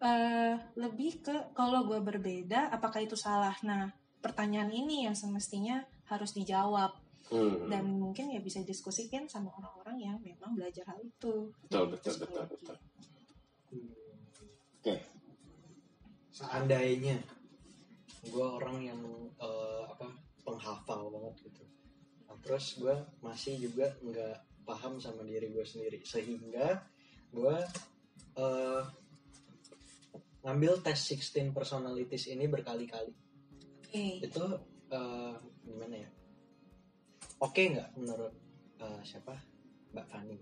eh, 0.00 0.54
lebih 0.78 1.24
ke 1.24 1.36
kalau 1.54 1.86
gue 1.86 2.00
berbeda 2.00 2.70
apakah 2.72 3.02
itu 3.04 3.14
salah 3.18 3.54
nah 3.66 3.90
pertanyaan 4.20 4.70
ini 4.70 5.08
yang 5.08 5.16
semestinya 5.16 5.82
harus 6.10 6.34
dijawab 6.36 6.92
Hmm. 7.30 7.70
dan 7.70 7.86
mungkin 7.86 8.34
ya 8.34 8.42
bisa 8.42 8.58
diskusikan 8.66 9.30
sama 9.30 9.54
orang-orang 9.54 10.02
yang 10.02 10.16
memang 10.18 10.50
belajar 10.50 10.82
hal 10.90 10.98
itu 10.98 11.54
betul 11.62 11.94
betul 11.94 12.14
betul 12.26 12.42
betul. 12.50 12.76
Oke. 14.82 14.98
seandainya 16.34 17.22
gue 18.26 18.42
orang 18.42 18.82
yang 18.82 18.98
eh, 19.38 19.82
apa 19.86 20.10
penghafal 20.42 21.06
banget 21.14 21.46
gitu 21.46 21.62
nah, 22.26 22.34
terus 22.42 22.74
gue 22.82 22.98
masih 23.22 23.62
juga 23.62 23.94
nggak 24.02 24.59
paham 24.70 25.02
sama 25.02 25.26
diri 25.26 25.50
gue 25.50 25.66
sendiri 25.66 25.98
sehingga 26.06 26.78
gue 27.34 27.56
eh, 28.38 28.82
ngambil 30.46 30.78
tes 30.86 30.94
16 30.94 31.50
personalities 31.50 32.30
ini 32.30 32.46
berkali-kali 32.46 33.10
oke 33.82 34.06
itu 34.22 34.44
eh, 34.94 35.34
gimana 35.66 35.94
ya 35.98 36.10
oke 37.42 37.62
nggak 37.74 37.98
menurut 37.98 38.34
eh, 38.78 39.00
siapa 39.02 39.34
Mbak 39.90 40.06
Fani 40.06 40.38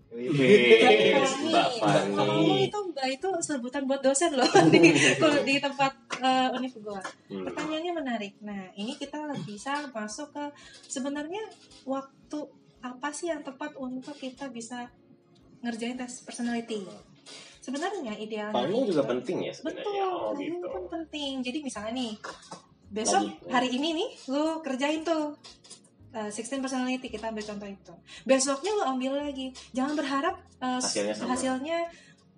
Mbak 1.49 1.69
Fani. 1.81 2.69
itu 2.69 2.79
Mbak 2.93 3.07
itu 3.17 3.29
sebutan 3.41 3.89
buat 3.89 4.05
dosen 4.05 4.37
loh 4.37 4.45
di, 4.73 4.93
di 5.41 5.55
tempat 5.57 5.89
uh, 6.21 6.53
univ 6.53 6.73
gua. 6.85 7.01
Hmm. 7.31 7.49
Pertanyaannya 7.49 7.93
menarik. 7.97 8.33
Nah, 8.45 8.69
ini 8.77 8.93
kita 8.93 9.33
bisa 9.47 9.89
masuk 9.89 10.29
ke 10.35 10.45
sebenarnya 10.85 11.41
waktu 11.87 12.39
apa 12.81 13.09
sih 13.09 13.27
yang 13.27 13.41
tepat 13.41 13.75
untuk 13.75 14.13
kita 14.13 14.47
bisa 14.47 14.87
ngerjain 15.59 15.95
tes 15.95 16.21
personality. 16.21 16.87
Sebenarnya 17.59 18.15
idealnya 18.15 18.55
Timing 18.57 18.85
juga 18.87 19.03
itu- 19.03 19.11
penting 19.11 19.37
ya 19.41 19.51
sebenarnya. 19.51 19.83
Betul, 19.83 19.99
Oh 20.01 20.31
timing 20.31 20.47
gitu. 20.55 20.67
pun 20.69 20.83
penting. 20.89 21.33
Jadi 21.41 21.57
misalnya 21.59 21.91
nih, 21.93 22.13
besok 22.89 23.21
Lagi. 23.21 23.51
hari 23.51 23.69
ini 23.71 23.89
nih, 23.93 24.09
lu 24.27 24.43
kerjain 24.59 25.01
tuh 25.03 25.35
uh, 26.11 26.29
16 26.29 26.39
personality 26.57 27.07
kita 27.07 27.29
ambil 27.29 27.43
contoh 27.43 27.67
itu. 27.67 27.93
Besoknya 28.23 28.71
lu 28.73 28.83
ambil 28.87 29.11
lagi. 29.19 29.51
Jangan 29.69 29.93
berharap 29.93 30.35
uh, 30.57 30.79
Hasilnya 30.79 31.13
sama. 31.13 31.35
hasilnya 31.35 31.79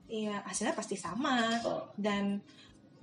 iya 0.06 0.44
hasilnya 0.44 0.76
pasti 0.76 1.00
sama 1.00 1.56
Oh. 1.64 1.88
dan 1.96 2.44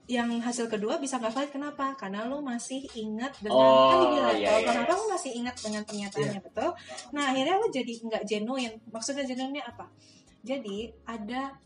yang 0.09 0.40
hasil 0.40 0.72
kedua 0.72 0.96
bisa 0.96 1.20
nggak 1.20 1.36
valid 1.36 1.52
kenapa? 1.52 1.92
Karena 2.00 2.24
lu 2.24 2.40
masih 2.40 2.80
ingat 2.96 3.36
dengan 3.44 3.61
Oh, 3.61 3.92
kan 3.92 3.96
dibilang 4.00 4.36
iya, 4.40 4.48
kalau 4.48 4.61
iya. 4.64 4.68
kenapa 4.72 4.92
lu 4.96 5.04
masih 5.12 5.30
ingat 5.36 5.56
dengan 5.61 5.82
pernyataannya 5.84 6.40
betul? 6.40 6.70
Nah 7.12 7.24
akhirnya 7.28 7.54
lu 7.61 7.66
jadi 7.68 7.92
nggak 8.09 8.22
genuine. 8.24 8.76
Maksudnya 8.88 9.24
genuine 9.28 9.61
apa? 9.61 9.92
Jadi 10.40 10.88
ada 11.04 11.61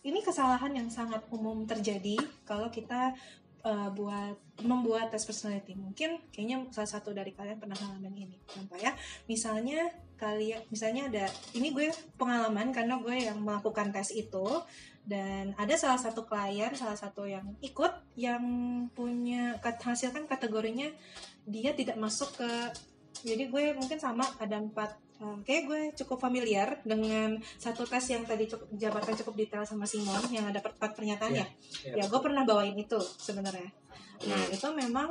ini 0.00 0.24
kesalahan 0.24 0.72
yang 0.72 0.88
sangat 0.88 1.20
umum 1.28 1.68
terjadi 1.68 2.16
kalau 2.48 2.72
kita 2.72 3.12
uh, 3.64 3.88
buat 3.92 4.36
membuat 4.64 5.12
tes 5.12 5.24
personality. 5.28 5.76
Mungkin 5.76 6.32
kayaknya 6.32 6.64
salah 6.72 6.90
satu 6.90 7.12
dari 7.12 7.36
kalian 7.36 7.60
pernah 7.60 7.76
ngalamin 7.76 8.24
ini. 8.28 8.36
Contoh 8.48 8.80
ya, 8.80 8.96
misalnya 9.28 9.88
kalian 10.20 10.60
misalnya 10.68 11.08
ada 11.08 11.24
ini 11.56 11.72
gue 11.72 11.88
pengalaman 12.20 12.72
karena 12.76 13.00
gue 13.00 13.16
yang 13.16 13.40
melakukan 13.40 13.88
tes 13.88 14.12
itu 14.12 14.48
dan 15.04 15.56
ada 15.56 15.74
salah 15.74 15.96
satu 15.96 16.28
klien 16.28 16.70
salah 16.76 16.94
satu 16.94 17.24
yang 17.24 17.56
ikut 17.64 17.92
yang 18.14 18.42
punya 18.92 19.56
hasil 19.62 20.12
kan 20.12 20.28
kategorinya 20.28 20.92
dia 21.48 21.72
tidak 21.72 21.96
masuk 21.96 22.36
ke 22.36 22.50
jadi 23.24 23.48
gue 23.48 23.64
mungkin 23.76 23.98
sama 24.00 24.22
ada 24.38 24.60
empat 24.60 24.96
eh, 25.20 25.38
kayak 25.44 25.62
gue 25.66 25.80
cukup 26.04 26.20
familiar 26.20 26.78
dengan 26.84 27.40
satu 27.56 27.84
tes 27.88 28.04
yang 28.12 28.24
tadi 28.28 28.48
cukup 28.48 28.68
jabarkan 28.76 29.16
cukup 29.24 29.34
detail 29.40 29.64
sama 29.64 29.88
Simon 29.88 30.20
yang 30.32 30.46
ada 30.48 30.60
empat 30.60 30.92
pernyataan 30.96 31.32
ya 31.32 31.46
Iya. 31.84 31.94
ya 31.96 32.04
gue 32.06 32.20
pernah 32.20 32.44
bawain 32.44 32.76
itu 32.76 33.00
sebenarnya 33.00 33.72
nah 34.28 34.36
Hmm. 34.36 34.52
itu 34.52 34.68
memang 34.76 35.08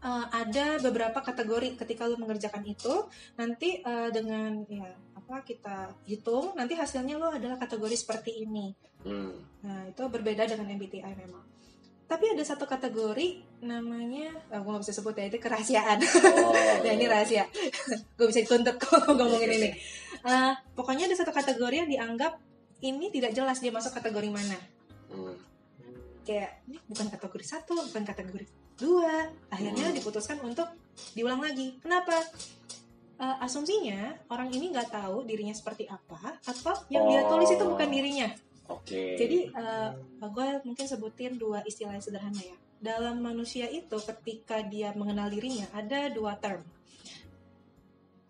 uh, 0.00 0.26
ada 0.32 0.80
beberapa 0.80 1.20
kategori 1.20 1.76
ketika 1.76 2.08
lu 2.08 2.16
mengerjakan 2.16 2.64
itu 2.64 3.04
nanti 3.36 3.80
uh, 3.84 4.08
dengan 4.08 4.64
ya 4.68 4.88
apa 5.26 5.42
kita 5.42 5.90
hitung 6.06 6.54
nanti 6.54 6.78
hasilnya 6.78 7.18
lo 7.18 7.34
adalah 7.34 7.58
kategori 7.58 7.98
seperti 7.98 8.46
ini. 8.46 8.70
Hmm. 9.02 9.38
nah 9.62 9.86
itu 9.86 10.02
berbeda 10.06 10.46
dengan 10.46 10.70
MBTI 10.78 11.02
memang. 11.18 11.42
Tapi 12.06 12.30
ada 12.30 12.42
satu 12.46 12.70
kategori 12.70 13.42
namanya 13.66 14.30
oh, 14.54 14.62
gue 14.62 14.70
gak 14.78 14.82
bisa 14.86 14.94
sebut 14.94 15.18
ya 15.18 15.26
itu 15.26 15.42
kerahasiaan. 15.42 15.98
Oh, 16.46 16.54
nah 16.86 16.92
ini 16.94 17.10
rahasia. 17.10 17.50
Gue 18.18 18.30
bisa 18.30 18.46
dituntut 18.46 18.78
kalau 18.78 19.18
ngomongin 19.18 19.58
ini. 19.58 19.70
Uh, 20.22 20.54
pokoknya 20.78 21.10
ada 21.10 21.18
satu 21.18 21.34
kategori 21.34 21.82
yang 21.82 21.90
dianggap 21.90 22.38
ini 22.86 23.10
tidak 23.10 23.34
jelas 23.34 23.58
dia 23.58 23.74
masuk 23.74 23.90
kategori 23.98 24.30
mana. 24.30 24.58
Hmm. 25.10 25.34
kayak 26.26 26.66
ini 26.66 26.82
bukan 26.90 27.06
kategori 27.06 27.46
satu 27.46 27.74
bukan 27.90 28.02
kategori 28.06 28.46
dua. 28.78 29.30
Akhirnya 29.50 29.90
Hmm. 29.90 29.96
diputuskan 29.98 30.38
untuk 30.46 30.66
diulang 31.14 31.42
lagi. 31.42 31.74
Kenapa 31.82 32.14
Eh, 33.16 33.36
asumsinya 33.40 34.12
orang 34.28 34.52
ini 34.52 34.68
nggak 34.76 34.92
tahu 34.92 35.24
dirinya 35.24 35.56
seperti 35.56 35.88
apa 35.88 36.36
atau 36.44 36.76
yang 36.92 37.08
dia 37.08 37.24
tulis 37.24 37.48
itu 37.48 37.64
bukan 37.64 37.88
Oh. 37.88 37.94
dirinya 37.96 38.28
Oke. 38.68 39.16
jadi 39.16 39.48
eh, 39.56 39.90
gue 40.20 40.48
mungkin 40.68 40.84
sebutin 40.84 41.40
dua 41.40 41.64
istilah 41.64 41.96
yang 41.96 42.04
sederhana 42.04 42.36
ya 42.36 42.52
dalam 42.76 43.24
manusia 43.24 43.72
itu 43.72 43.96
ketika 44.04 44.60
dia 44.68 44.92
mengenal 44.92 45.32
dirinya 45.32 45.64
ada 45.72 46.12
dua 46.12 46.36
term 46.36 46.60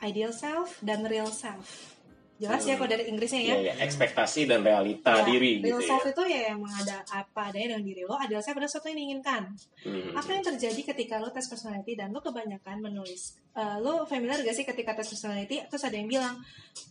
ideal 0.07 0.30
self 0.30 0.78
dan 0.87 1.03
real 1.03 1.34
self 1.34 1.96
jelas 2.37 2.61
ya 2.61 2.70
Hmm. 2.70 2.78
kalau 2.78 2.91
dari 2.91 3.05
Inggrisnya 3.07 3.41
ya 3.41 3.55
Iya, 3.55 3.62
ya, 3.66 3.74
ekspektasi 3.82 4.45
dan 4.45 4.61
realita 4.61 5.12
Ya, 5.14 5.24
diri 5.24 5.51
real 5.59 5.76
gitu 5.78 5.78
ya. 5.78 5.89
self 5.91 6.05
itu 6.07 6.22
ya 6.26 6.41
emang 6.53 6.68
ada 6.70 6.97
apa 7.11 7.41
adanya 7.49 7.66
dengan 7.72 7.84
diri 7.87 8.03
lo 8.03 8.16
ideal 8.18 8.39
self 8.39 8.55
adalah 8.55 8.68
sesuatu 8.68 8.89
yang 8.89 8.99
diinginkan 8.99 9.43
Hmm. 9.80 10.12
apa 10.12 10.28
yang 10.30 10.45
terjadi 10.45 10.80
ketika 10.87 11.16
lo 11.16 11.28
tes 11.28 11.47
personality 11.47 11.93
dan 11.95 12.11
lo 12.11 12.20
kebanyakan 12.20 12.78
menulis 12.80 13.41
Eh, 13.51 13.76
lo 13.78 14.05
familiar 14.05 14.37
gak 14.39 14.53
sih 14.53 14.64
ketika 14.64 14.93
tes 14.93 15.09
personality 15.09 15.64
terus 15.64 15.80
ada 15.80 15.95
yang 15.95 16.05
bilang 16.07 16.37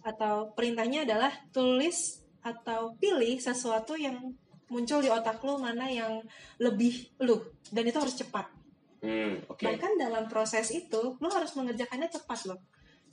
atau 0.01 0.49
perintahnya 0.51 1.03
adalah 1.03 1.29
tulis 1.51 2.17
atau 2.41 2.93
pilih 2.95 3.37
sesuatu 3.37 3.93
yang 3.95 4.17
muncul 4.65 4.97
di 4.97 5.07
otak 5.07 5.37
lo 5.39 5.57
mana 5.57 5.85
yang 5.85 6.25
lebih 6.57 6.93
lo 7.19 7.37
dan 7.67 7.83
itu 7.83 7.95
harus 7.95 8.15
cepat 8.15 8.49
Hmm, 8.97 9.37
oke. 9.45 9.61
bahkan 9.61 9.93
dalam 9.95 10.25
proses 10.25 10.71
itu 10.71 11.13
lo 11.13 11.29
harus 11.29 11.53
mengerjakannya 11.53 12.09
cepat 12.09 12.49
lo 12.49 12.57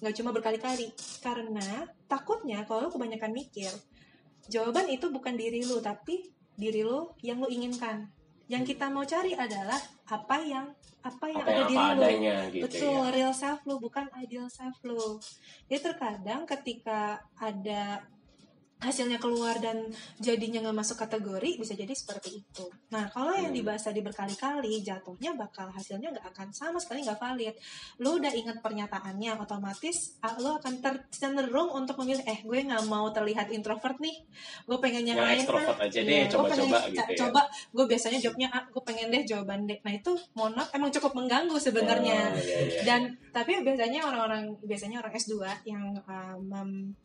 nggak 0.02 0.14
cuma 0.18 0.34
berkali-kali. 0.34 0.90
Karena 1.22 1.86
takutnya 2.10 2.66
kalau 2.66 2.86
lo 2.86 2.90
kebanyakan 2.90 3.30
mikir 3.30 3.70
jawaban 4.50 4.90
itu 4.90 5.06
bukan 5.06 5.38
diri 5.38 5.62
lo 5.62 5.78
tapi 5.78 6.26
diri 6.58 6.82
lo 6.82 7.14
yang 7.22 7.38
lo 7.38 7.46
inginkan. 7.46 8.10
Yang 8.50 8.74
kita 8.74 8.90
mau 8.90 9.06
cari 9.06 9.32
adalah 9.38 9.78
apa 10.10 10.36
yang 10.42 10.66
apa 11.02 11.26
yang 11.30 11.42
apa 11.42 11.50
ada 11.50 11.58
yang 11.58 11.70
di 11.70 11.76
apa 11.76 11.82
lu. 11.82 12.02
adanya 12.02 12.36
gitu 12.50 12.64
betul 12.68 13.02
ya 13.02 13.10
real 13.10 13.34
self 13.34 13.60
lu 13.66 13.74
bukan 13.78 14.06
ideal 14.18 14.46
self 14.50 14.76
lu. 14.82 15.18
Jadi 15.70 15.80
terkadang 15.82 16.42
ketika 16.46 17.22
ada 17.38 18.02
hasilnya 18.82 19.22
keluar 19.22 19.56
dan 19.62 19.86
jadinya 20.18 20.58
nggak 20.66 20.76
masuk 20.76 20.98
kategori 20.98 21.56
bisa 21.56 21.72
jadi 21.72 21.94
seperti 21.94 22.42
itu. 22.42 22.66
Nah 22.90 23.06
kalau 23.08 23.32
yang 23.32 23.54
Hmm. 23.54 23.58
dibahas 23.62 23.86
tadi 23.86 24.02
berkali-kali 24.02 24.82
jatuhnya 24.82 25.38
bakal 25.38 25.70
hasilnya 25.70 26.10
nggak 26.10 26.26
akan 26.34 26.48
sama 26.50 26.82
sekali 26.82 27.06
nggak 27.06 27.16
valid. 27.16 27.54
Lu 28.02 28.18
udah 28.18 28.32
ingat 28.34 28.58
pernyataannya 28.58 29.38
otomatis 29.38 30.18
ah, 30.20 30.34
lu 30.36 30.50
akan 30.52 30.82
ter- 30.82 31.06
cenderung 31.08 31.70
untuk 31.70 31.94
memilih 32.02 32.26
eh 32.26 32.42
gue 32.42 32.58
nggak 32.66 32.84
mau 32.90 33.06
terlihat 33.08 33.54
introvert 33.54 33.96
nih, 34.02 34.18
gue 34.66 34.78
pengen 34.82 35.14
yang, 35.14 35.22
lain 35.22 35.46
ah. 35.46 35.78
aja 35.78 36.00
Iya, 36.02 36.02
deh, 36.02 36.20
gue 36.26 36.32
coba-coba 36.34 36.78
gitu 36.90 36.98
ya. 36.98 37.18
Coba 37.22 37.40
gue 37.48 37.84
biasanya 37.86 38.18
jawabnya 38.18 38.48
ah, 38.50 38.64
gue 38.66 38.82
pengen 38.82 39.08
deh 39.14 39.22
jawaban 39.22 39.70
deh. 39.70 39.78
Nah 39.86 39.92
itu 39.94 40.10
mohon 40.34 40.58
maaf 40.58 40.74
emang 40.74 40.90
cukup 40.90 41.14
mengganggu 41.14 41.54
sebenarnya 41.56 42.18
Oh, 42.32 42.36
iya, 42.36 42.58
iya. 42.66 42.80
dan 42.82 43.00
tapi 43.30 43.62
biasanya 43.62 44.02
orang-orang 44.02 44.56
biasanya 44.64 44.98
orang 44.98 45.12
S2 45.14 45.32
yang 45.62 45.94
men- 46.42 46.96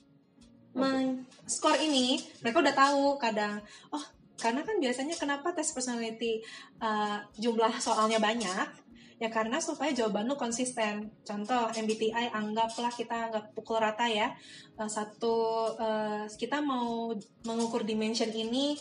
skor 1.47 1.75
ini 1.80 2.21
mereka 2.43 2.61
udah 2.61 2.75
tahu 2.75 3.17
kadang 3.17 3.59
oh 3.89 4.03
karena 4.38 4.61
kan 4.61 4.78
biasanya 4.78 5.17
kenapa 5.17 5.49
tes 5.51 5.73
personality 5.73 6.45
uh, 6.78 7.17
jumlah 7.41 7.73
soalnya 7.82 8.21
banyak? 8.21 8.86
Ya 9.17 9.34
karena 9.34 9.57
supaya 9.57 9.89
jawaban 9.97 10.30
lu 10.30 10.38
konsisten. 10.38 11.09
Contoh 11.25 11.73
MBTI 11.73 12.30
anggaplah 12.30 12.93
kita 12.93 13.34
anggap 13.34 13.49
pukul 13.57 13.82
rata 13.82 14.05
ya. 14.05 14.30
Uh, 14.78 14.86
satu 14.86 15.73
uh, 15.73 16.30
kita 16.38 16.61
mau 16.61 17.09
mengukur 17.49 17.82
dimension 17.82 18.30
ini 18.30 18.78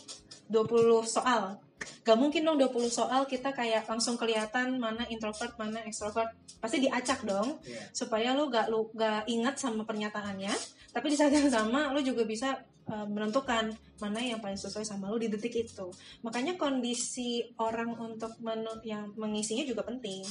20 0.52 1.00
soal. 1.08 1.56
Gak 2.04 2.20
mungkin 2.20 2.44
dong 2.44 2.60
20 2.60 2.92
soal 2.92 3.24
kita 3.24 3.56
kayak 3.56 3.88
langsung 3.88 4.20
kelihatan 4.20 4.76
mana 4.76 5.08
introvert, 5.08 5.56
mana 5.56 5.80
extrovert. 5.88 6.36
Pasti 6.60 6.84
diacak 6.84 7.24
dong 7.24 7.56
Iya. 7.64 7.80
supaya 7.96 8.28
lu 8.36 8.52
gak 8.52 8.68
lu 8.68 8.92
gak 8.92 9.24
ingat 9.28 9.56
sama 9.56 9.88
pernyataannya, 9.88 10.52
tapi 10.96 11.12
di 11.12 11.16
saat 11.20 11.28
yang 11.28 11.52
sama 11.52 11.92
lu 11.92 12.00
juga 12.00 12.24
bisa 12.24 12.56
uh, 12.88 13.04
menentukan 13.04 13.68
mana 14.00 14.16
yang 14.16 14.40
paling 14.40 14.56
sesuai 14.56 14.80
sama 14.80 15.12
lu 15.12 15.20
di 15.20 15.28
detik 15.28 15.52
itu. 15.52 15.92
Makanya 16.24 16.56
kondisi 16.56 17.44
orang 17.60 17.92
untuk 18.00 18.32
menu 18.40 18.72
yang 18.80 19.12
mengisinya 19.20 19.68
juga 19.68 19.84
penting. 19.84 20.24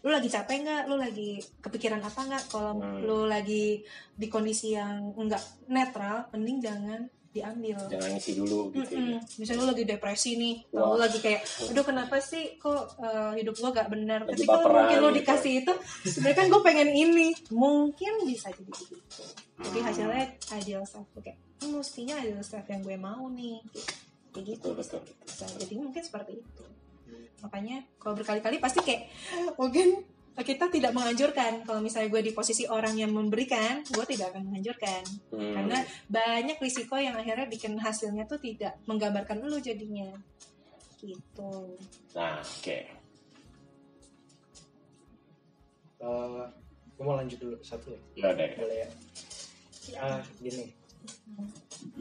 Lu 0.00 0.08
lagi 0.08 0.32
capek 0.32 0.64
nggak? 0.64 0.82
Lu 0.88 0.96
lagi 0.96 1.36
kepikiran 1.60 2.00
apa 2.00 2.16
nggak? 2.16 2.44
Kalau 2.48 2.80
Hmm. 2.80 3.04
lu 3.04 3.28
lagi 3.28 3.84
di 4.16 4.26
kondisi 4.32 4.72
yang 4.72 5.12
nggak 5.12 5.68
netral, 5.68 6.32
mending 6.32 6.64
jangan 6.64 7.04
diambil. 7.30 7.78
jangan 7.86 8.10
ngisi 8.18 8.32
dulu 8.34 8.74
gitu 8.74 8.90
ya. 8.90 9.22
Mm-mm. 9.22 9.38
Misalnya 9.38 9.60
lu 9.62 9.66
lagi 9.70 9.84
depresi 9.86 10.30
nih, 10.34 10.56
atau 10.74 10.94
lu 10.94 10.98
lagi 10.98 11.18
kayak, 11.22 11.40
aduh 11.70 11.84
kenapa 11.86 12.18
sih 12.18 12.58
kok 12.58 12.98
uh, 12.98 13.32
hidup 13.38 13.54
gua 13.62 13.70
gak 13.70 13.86
benar? 13.86 14.26
Tapi 14.26 14.42
kalau 14.42 14.66
mungkin 14.66 14.98
lu 14.98 15.08
gitu. 15.14 15.18
dikasih 15.22 15.52
itu, 15.62 15.72
sebenarnya 16.10 16.36
kan 16.42 16.46
gue 16.50 16.60
pengen 16.66 16.90
ini, 16.90 17.28
mungkin 17.54 18.12
bisa 18.26 18.50
jadi 18.50 18.66
begitu. 18.66 18.98
Jadi 19.60 19.78
Hmm. 19.78 19.86
hasilnya 19.86 20.24
ideal 20.58 20.82
self, 20.82 21.06
oke, 21.14 21.30
ini 21.30 21.66
mestinya 21.70 22.18
ideal 22.18 22.42
self 22.42 22.66
yang 22.66 22.82
gue 22.82 22.96
mau 22.98 23.30
nih, 23.30 23.62
kayak 24.34 24.44
gitu 24.58 24.66
Betul, 24.74 24.82
bisa. 24.82 24.96
betul. 24.98 25.14
bisa. 25.22 25.44
Jadi 25.54 25.74
mungkin 25.78 26.02
seperti 26.02 26.32
itu. 26.42 26.64
Makanya 27.40 27.76
kalau 27.96 28.14
berkali-kali 28.18 28.58
pasti 28.58 28.82
kayak 28.82 29.06
mungkin 29.54 30.02
kita 30.42 30.72
tidak 30.72 30.92
menganjurkan. 30.92 31.64
Kalau 31.64 31.80
misalnya 31.82 32.08
gue 32.10 32.22
di 32.30 32.32
posisi 32.32 32.64
orang 32.66 32.96
yang 32.96 33.12
memberikan, 33.12 33.84
gue 33.84 34.04
tidak 34.08 34.34
akan 34.34 34.48
menganjurkan. 34.48 35.02
Hmm. 35.30 35.54
karena 35.56 35.78
banyak 36.10 36.58
risiko 36.60 36.98
yang 36.98 37.16
akhirnya 37.16 37.46
bikin 37.48 37.78
hasilnya 37.78 38.26
tuh 38.28 38.38
tidak 38.42 38.76
menggambarkan 38.84 39.40
lu 39.44 39.58
jadinya. 39.62 40.10
Gitu. 41.00 41.52
Nah 42.16 42.40
oke. 42.40 42.78
Eh, 46.00 46.44
gue 46.96 47.04
mau 47.04 47.16
lanjut 47.16 47.38
dulu 47.40 47.56
satu 47.60 47.92
ya 48.16 48.32
ya 48.32 48.44
ya. 48.44 48.56
boleh 48.56 48.76
ya? 48.76 48.88
Ah 50.00 50.20
gini. 50.40 50.64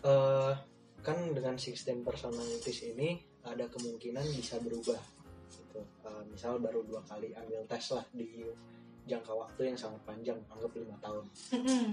Eh 0.03 0.53
kan 0.99 1.17
dengan 1.31 1.55
sistem 1.55 2.03
personalities 2.03 2.83
ini 2.83 3.15
ada 3.47 3.71
kemungkinan 3.71 4.25
bisa 4.35 4.59
berubah 4.59 4.99
gitu 5.69 5.81
Eh, 6.03 6.23
misal 6.25 6.57
baru 6.57 6.81
dua 6.81 6.99
kali 7.05 7.29
ambil 7.37 7.61
tes 7.69 7.85
lah 7.93 8.01
di 8.11 8.49
jangka 9.05 9.33
waktu 9.33 9.61
yang 9.69 9.77
sangat 9.77 10.01
panjang 10.03 10.39
anggap 10.49 10.71
lima 10.73 10.97
tahun 10.97 11.23
Mm-mm. 11.53 11.85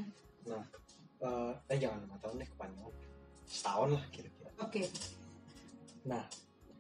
Eh, 1.21 1.53
eh 1.69 1.79
jangan 1.79 2.01
lima 2.05 2.17
tahun 2.19 2.41
deh 2.41 2.49
kepanjangan 2.57 2.95
setahun 3.47 3.89
lah 3.95 4.05
kira-kira 4.11 4.51
oke 4.59 4.83
Nah, 6.07 6.25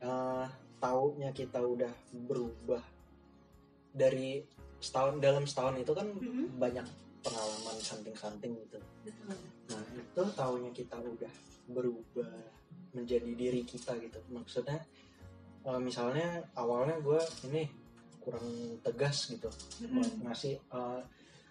eh 0.01 0.47
taunya 0.79 1.31
kita 1.33 1.59
udah 1.59 1.91
berubah 2.29 2.83
dari 3.91 4.45
setahun 4.79 5.19
dalam 5.19 5.49
setahun 5.49 5.81
itu 5.81 5.93
kan 5.97 6.07
Mhm. 6.15 6.61
banyak 6.61 6.87
pengalaman 7.27 7.77
santing-santing 7.81 8.55
gitu. 8.55 8.79
Nah, 9.67 9.83
itu 9.99 10.23
taunya 10.37 10.71
kita 10.71 10.95
udah 11.01 11.33
berubah 11.67 12.31
menjadi 12.95 13.31
diri 13.35 13.67
kita 13.67 13.99
gitu. 13.99 14.21
Maksudnya 14.31 14.79
eh, 15.67 15.81
misalnya 15.83 16.47
awalnya 16.55 16.97
gue 17.03 17.21
ini 17.51 17.67
kurang 18.23 18.47
tegas 18.83 19.31
gitu. 19.31 19.51
Mm-mm. 19.83 20.27
ngasih 20.27 20.59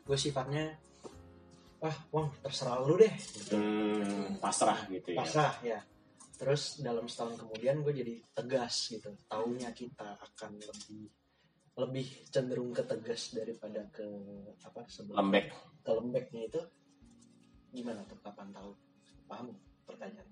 gue 0.06 0.18
sifatnya 0.20 0.76
ah 1.86 1.96
wong 2.12 2.32
terserah 2.42 2.82
lu 2.84 2.96
deh. 2.98 3.12
Gitu. 3.12 3.56
Hmm, 3.56 4.40
pasrah 4.42 4.88
gitu 4.90 5.14
ya. 5.14 5.20
Pasrah 5.22 5.54
ya. 5.62 5.80
Terus 6.36 6.84
dalam 6.84 7.08
setahun 7.08 7.40
kemudian 7.40 7.80
gue 7.80 7.94
jadi 7.96 8.14
tegas 8.36 8.92
gitu. 8.92 9.16
Taunya 9.28 9.72
kita 9.72 10.20
akan 10.20 10.60
lebih 10.60 11.08
lebih 11.76 12.08
cenderung 12.32 12.72
ke 12.72 12.84
tegas 12.88 13.36
daripada 13.36 13.84
ke 13.92 14.08
apa 14.64 14.88
sebelum 14.88 15.20
lembek. 15.20 15.52
ke 15.84 15.92
lembeknya 15.92 16.42
itu 16.48 16.62
gimana 17.76 18.00
tuh? 18.08 18.20
Kapan 18.24 18.48
tahu? 18.56 18.72
Paham 19.28 19.52
pertanyaan 19.84 20.28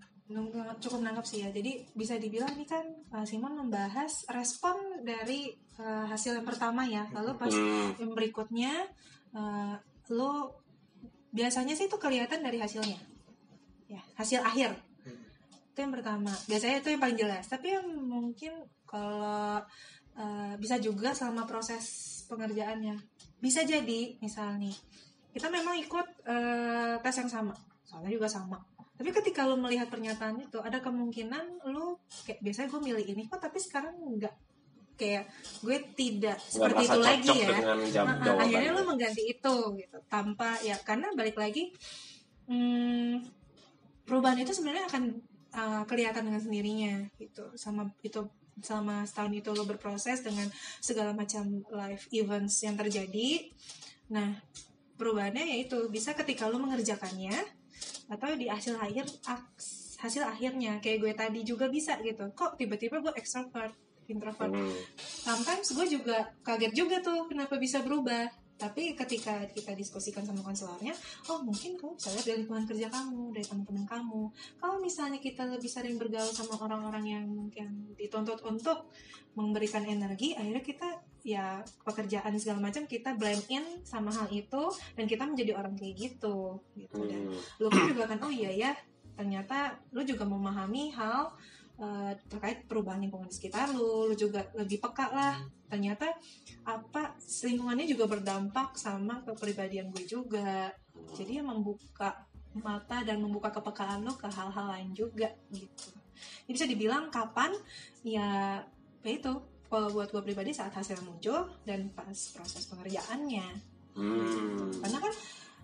cukup 0.81 0.99
nangkap 1.03 1.25
sih 1.27 1.45
ya. 1.45 1.49
Jadi 1.53 1.86
bisa 1.93 2.17
dibilang 2.17 2.51
ini 2.57 2.65
kan 2.65 2.84
uh, 3.13 3.25
Simon 3.27 3.55
membahas 3.55 4.25
respon 4.31 5.03
dari 5.05 5.53
uh, 5.79 6.05
hasil 6.09 6.39
yang 6.39 6.47
pertama 6.47 6.88
ya. 6.88 7.05
Lalu 7.13 7.31
pas 7.38 7.53
Hmm, 7.53 7.93
yang 8.01 8.11
berikutnya 8.17 8.73
uh, 9.38 9.75
lo 10.11 10.63
biasanya 11.34 11.77
sih 11.77 11.86
itu 11.88 11.97
kelihatan 12.01 12.41
dari 12.41 12.57
hasilnya. 12.59 12.99
Ya 13.88 14.01
hasil 14.17 14.41
akhir. 14.41 14.73
Hmm. 15.05 15.21
itu 15.73 15.79
yang 15.81 15.93
pertama. 15.93 16.34
Biasanya 16.49 16.75
itu 16.81 16.89
yang 16.93 17.01
paling 17.01 17.19
jelas. 17.19 17.43
Tapi 17.49 17.67
yang 17.73 17.88
mungkin 17.89 18.53
kalau 18.86 19.61
uh, 20.17 20.53
bisa 20.57 20.77
juga 20.77 21.13
selama 21.17 21.45
proses 21.49 21.84
pengerjaannya. 22.29 22.97
Bisa 23.41 23.65
jadi 23.65 24.17
misalnya 24.21 24.73
kita 25.34 25.49
memang 25.49 25.77
ikut 25.81 26.07
uh, 26.29 26.95
tes 27.01 27.15
yang 27.17 27.29
sama. 27.29 27.53
Soalnya 27.84 28.13
juga 28.13 28.29
sama 28.29 28.72
tapi 29.04 29.20
ketika 29.20 29.43
lu 29.43 29.60
melihat 29.60 29.91
pernyataan 29.91 30.47
itu 30.47 30.64
ada 30.64 30.80
kemungkinan 30.80 31.60
lu 31.68 31.99
kayak 32.24 32.39
biasanya 32.39 32.72
gue 32.72 32.82
milih 32.88 33.04
ini 33.12 33.28
kok 33.28 33.43
tapi 33.43 33.60
sekarang 33.60 33.99
enggak 33.99 34.32
kayak 34.95 35.28
gue 35.60 35.78
tidak 35.91 36.39
nggak 36.39 36.47
seperti 36.47 36.84
itu 36.88 36.99
lagi 37.04 37.36
ya. 37.43 37.49
Nah, 37.99 38.39
akhirnya 38.39 38.72
lo 38.72 38.88
mengganti 38.88 39.28
itu 39.28 39.56
gitu. 39.76 39.97
Tanpa 40.08 40.56
ya 40.64 40.80
karena 40.80 41.12
balik 41.20 41.36
lagi 41.36 41.76
hmm, 42.47 43.28
perubahan 44.08 44.39
itu 44.39 44.56
sebenarnya 44.56 44.88
akan 44.88 45.04
uh, 45.51 45.84
kelihatan 45.84 46.24
dengan 46.24 46.39
sendirinya 46.39 46.95
gitu. 47.20 47.51
Sama 47.60 47.91
itu 48.08 48.24
selama 48.64 49.04
setahun 49.04 49.36
itu 49.36 49.51
lo 49.51 49.68
berproses 49.68 50.24
dengan 50.24 50.47
segala 50.80 51.12
macam 51.12 51.43
live 51.60 52.08
events 52.16 52.64
yang 52.64 52.80
terjadi. 52.80 53.51
Nah 54.16 54.32
perubahannya 54.95 55.60
yaitu 55.60 55.91
bisa 55.91 56.16
ketika 56.16 56.47
lo 56.47 56.56
mengerjakannya 56.64 57.62
atau 58.12 58.36
di 58.36 58.51
hasil 58.51 58.76
akhir 58.78 59.08
hasil 60.04 60.24
akhirnya 60.28 60.84
kayak 60.84 60.99
gue 60.99 61.14
tadi 61.16 61.39
juga 61.47 61.72
bisa 61.72 61.95
gitu. 62.04 62.32
Kok 62.36 62.60
tiba-tiba 62.60 62.99
gue 62.99 63.14
extrovert 63.16 63.74
introvert. 64.12 64.51
Hmm, 64.51 64.76
sometimes 64.99 65.68
gue 65.72 65.86
juga 65.88 66.28
kaget 66.43 66.74
juga 66.76 66.99
tuh 66.99 67.32
kenapa 67.32 67.56
bisa 67.56 67.80
berubah 67.80 68.28
tapi 68.64 68.95
ketika 68.95 69.43
kita 69.51 69.76
diskusikan 69.76 70.24
sama 70.24 70.39
konselornya 70.39 70.95
oh 71.28 71.43
mungkin 71.43 71.76
kamu 71.76 71.99
bisa 71.99 72.16
lihat 72.16 72.26
dari 72.32 72.38
lingkungan 72.47 72.64
kerja 72.64 72.88
kamu 72.88 73.36
dari 73.36 73.43
teman-teman 73.43 73.86
kamu 73.91 74.22
kalau 74.55 74.76
misalnya 74.80 75.20
kita 75.20 75.43
lebih 75.51 75.68
sering 75.68 75.99
bergaul 75.99 76.32
sama 76.32 76.55
orang-orang 76.64 77.03
yang 77.03 77.26
mungkin 77.28 77.91
dituntut 77.99 78.39
untuk 78.47 78.88
memberikan 79.36 79.84
energi 79.84 80.32
akhirnya 80.39 80.64
kita 80.64 80.89
ya 81.28 81.59
pekerjaan 81.84 82.36
segala 82.39 82.64
macam 82.64 82.88
kita 82.88 83.20
blend 83.20 83.43
in 83.51 83.64
sama 83.84 84.16
hal 84.16 84.32
itu 84.32 84.72
dan 84.95 85.05
kita 85.11 85.28
menjadi 85.28 85.59
orang 85.59 85.76
kayak 85.76 85.95
gitu 85.99 86.64
gitu 86.80 86.99
dan 87.03 87.28
hmm. 87.28 87.59
lu 87.59 87.68
juga 87.68 88.07
kan 88.07 88.20
oh 88.24 88.32
iya 88.32 88.51
ya 88.51 88.72
ternyata 89.14 89.78
lu 89.91 90.01
juga 90.07 90.24
memahami 90.24 90.93
hal 90.95 91.34
eh, 91.80 92.13
terkait 92.30 92.65
perubahan 92.69 93.01
lingkungan 93.01 93.30
di 93.30 93.36
sekitar 93.36 93.74
lu 93.74 94.11
lu 94.11 94.15
juga 94.17 94.45
lebih 94.57 94.82
peka 94.82 95.07
lah. 95.09 95.36
Ternyata 95.69 96.09
apa 96.67 97.17
lingkungannya 97.19 97.89
juga 97.89 98.05
berdampak 98.05 98.78
sama 98.78 99.21
kepribadian 99.26 99.89
gue 99.89 100.05
juga. 100.05 100.69
Jadi 101.17 101.41
ya 101.41 101.43
membuka 101.45 102.13
mata 102.53 103.01
dan 103.01 103.17
membuka 103.17 103.49
kepekaan 103.49 104.05
lo 104.05 104.13
ke 104.13 104.30
hal-hal 104.30 104.67
lain 104.69 104.93
juga 104.93 105.34
gitu. 105.49 105.89
Jadi 106.45 106.51
bisa 106.53 106.65
dibilang 106.69 107.09
kapan 107.09 107.49
ya 108.05 108.61
ya 109.03 109.11
itu 109.11 109.34
kalau 109.67 109.89
buat 109.89 110.13
gue 110.13 110.21
pribadi 110.21 110.53
saat 110.53 110.69
hasil 110.69 111.01
muncul 111.01 111.49
dan 111.65 111.89
pas 111.97 112.13
proses 112.13 112.69
pengerjaannya. 112.69 113.74
Hmm. 113.93 114.74
karena 114.82 114.97
kan 114.97 115.13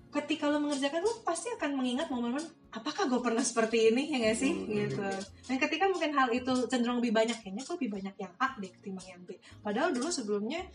ketika 0.09 0.49
lo 0.49 0.57
mengerjakan 0.57 1.05
lo 1.05 1.21
pasti 1.21 1.53
akan 1.53 1.77
mengingat 1.77 2.09
momen-momen 2.09 2.41
apakah 2.73 3.05
gue 3.05 3.21
pernah 3.21 3.45
seperti 3.45 3.93
ini? 3.93 4.09
Ya 4.09 4.17
gak 4.29 4.37
sih? 4.41 4.53
Hmm. 4.53 4.69
gitu. 4.73 5.05
dan 5.45 5.57
ketika 5.61 5.85
mungkin 5.85 6.11
hal 6.17 6.29
itu 6.33 6.53
cenderung 6.65 6.97
lebih 6.97 7.13
banyak 7.13 7.37
kayaknya 7.37 7.61
gue 7.61 7.75
lebih 7.77 7.91
banyak 8.01 8.15
yang 8.17 8.33
A 8.41 8.57
deh 8.57 8.71
ketimbang 8.73 9.05
yang 9.05 9.21
B. 9.21 9.37
Padahal 9.61 9.93
dulu 9.93 10.09
sebelumnya 10.09 10.65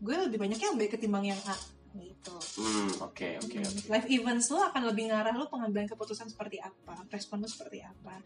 gue 0.00 0.16
lebih 0.28 0.38
banyak 0.40 0.60
yang 0.60 0.74
B 0.76 0.92
ketimbang 0.92 1.24
yang 1.24 1.40
A 1.48 1.56
gitu. 1.92 2.36
Hmm, 2.60 2.88
oke 3.04 3.28
oke 3.44 3.58
Hmm, 3.60 3.68
oke. 3.68 3.88
life 3.92 4.08
events 4.08 4.48
lo 4.48 4.64
akan 4.64 4.82
lebih 4.92 5.12
ngarah 5.12 5.36
lo 5.36 5.48
pengambilan 5.52 5.88
keputusan 5.88 6.28
seperti 6.32 6.56
apa 6.60 7.04
respon 7.12 7.44
lo 7.44 7.48
seperti 7.48 7.84
apa 7.84 8.20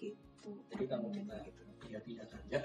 gitu. 0.00 0.52
Jadi 0.72 0.84
kalau 0.84 1.08
kita 1.08 1.36
pindah-pindah 1.86 2.26
kerja 2.26 2.58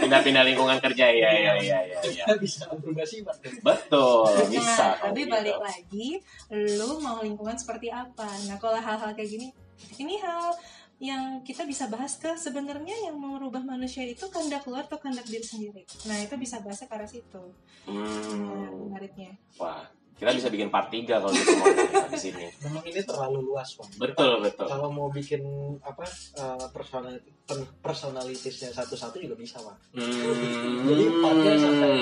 Pindah-pindah 0.00 0.42
lingkungan 0.44 0.78
kerja 0.78 1.06
ya 1.10 1.30
ya 1.32 1.52
ya 1.56 1.78
ya. 1.88 2.00
ya. 2.04 2.24
bisa 2.36 2.68
berubah 2.70 3.04
sifat 3.04 3.36
Betul, 3.60 4.28
bisa. 4.52 4.96
Nah, 5.00 5.10
tapi 5.10 5.24
gitu. 5.24 5.32
balik 5.32 5.58
lagi, 5.58 6.08
lu 6.52 7.00
mau 7.00 7.20
lingkungan 7.20 7.56
seperti 7.56 7.88
apa? 7.88 8.28
Nah, 8.46 8.56
kalau 8.56 8.78
hal-hal 8.78 9.12
kayak 9.12 9.30
gini, 9.30 9.48
ini 9.96 10.20
hal 10.20 10.52
yang 11.00 11.40
kita 11.40 11.64
bisa 11.64 11.88
bahas 11.88 12.20
ke 12.20 12.36
sebenarnya 12.36 13.08
yang 13.08 13.16
merubah 13.16 13.64
manusia 13.64 14.04
itu 14.04 14.28
kehendak 14.28 14.68
luar 14.68 14.84
atau 14.84 15.00
kehendak 15.00 15.24
diri 15.24 15.40
sendiri. 15.40 15.82
Nah, 16.04 16.20
itu 16.20 16.36
bisa 16.36 16.60
bahasnya 16.60 16.92
ke 16.92 16.94
arah 16.94 17.08
situ. 17.08 17.44
Nah, 17.88 18.04
Hmm. 18.04 18.92
menariknya. 18.92 19.32
Wah, 19.56 19.88
kita 20.20 20.36
bisa 20.36 20.48
bikin 20.52 20.68
part 20.68 20.92
3 20.92 21.08
kalau 21.08 21.32
gitu 21.32 21.56
mau 21.56 21.72
di 22.12 22.20
sini. 22.20 22.44
memang 22.60 22.84
ini 22.84 23.00
terlalu 23.00 23.40
luas 23.40 23.72
Bang. 23.72 23.88
Betul, 23.96 24.44
betul. 24.44 24.68
kalau 24.68 24.92
mau 24.92 25.08
bikin 25.08 25.40
apa 25.80 26.04
uh, 26.36 26.68
personality 26.76 27.32
personalitiesnya 27.80 28.68
satu-satu 28.76 29.16
juga 29.16 29.32
bisa 29.40 29.56
Bang. 29.64 29.80
Hmm. 29.96 30.84
Jadi 30.92 31.04
partnya 31.24 31.52
sampai 31.56 31.92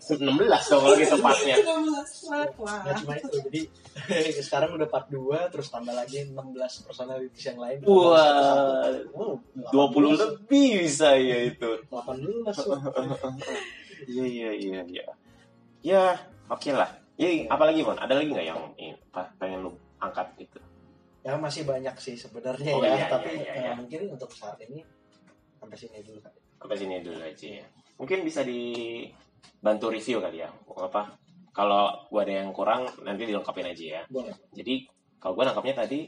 16 0.00 0.16
dong 0.72 0.80
kalau 0.80 0.96
gitu 0.96 1.16
partnya. 1.20 1.56
Wah. 2.56 2.80
Nggak 2.88 2.94
cuma 3.04 3.12
itu 3.20 3.28
jadi 3.36 3.60
sekarang 4.48 4.70
udah 4.80 4.88
part 4.88 5.06
2 5.12 5.52
terus 5.52 5.68
tambah 5.68 5.92
lagi 5.92 6.24
16 6.24 6.88
personalities 6.88 7.44
yang 7.52 7.60
lain 7.60 7.78
Wah, 7.84 8.88
wow, 9.12 9.36
20 9.92 10.16
lebih 10.16 10.88
bisa 10.88 11.12
ya 11.20 11.52
itu. 11.52 11.84
18 11.92 12.48
Bang. 12.48 12.82
Iya, 14.06 14.24
iya, 14.30 14.50
iya, 14.54 14.80
iya. 14.86 15.06
Ya, 15.82 16.04
oke 16.46 16.70
lah. 16.70 17.07
Ya, 17.18 17.28
apalagi 17.50 17.82
Bon? 17.82 17.98
Ada 17.98 18.14
lagi 18.14 18.30
nggak 18.30 18.46
yang 18.46 18.62
ini, 18.78 18.94
apa, 19.10 19.34
pengen 19.42 19.66
lu 19.66 19.74
angkat 19.98 20.30
itu? 20.38 20.58
ya 21.28 21.36
masih 21.36 21.68
banyak 21.68 21.92
sih 22.00 22.16
sebenarnya 22.16 22.72
Oh, 22.72 22.80
ya 22.80 22.96
iya, 22.96 23.06
tapi 23.10 23.36
iya, 23.36 23.42
iya, 23.42 23.52
eh, 23.52 23.62
iya. 23.68 23.72
mungkin 23.76 24.00
untuk 24.16 24.30
saat 24.32 24.56
ini 24.64 24.80
sampai 25.60 25.76
sini 25.76 26.00
dulu 26.00 26.18
kali 26.24 26.38
Sampai 26.58 26.76
sini 26.80 26.96
dulu 27.04 27.20
aja 27.22 27.48
ya. 27.62 27.66
Mungkin 28.00 28.18
bisa 28.26 28.40
dibantu 28.42 29.94
review 29.94 30.18
kali 30.18 30.42
ya. 30.42 30.50
Apa? 30.74 31.14
Kalau 31.54 32.06
gua 32.10 32.22
ada 32.26 32.34
yang 32.34 32.50
kurang, 32.50 32.86
nanti 33.06 33.28
dilengkapin 33.28 33.66
aja 33.68 33.84
ya. 33.98 34.02
boleh 34.10 34.34
Jadi 34.54 34.86
kalau 35.18 35.34
gue 35.38 35.44
nangkapnya 35.50 35.74
tadi 35.82 36.00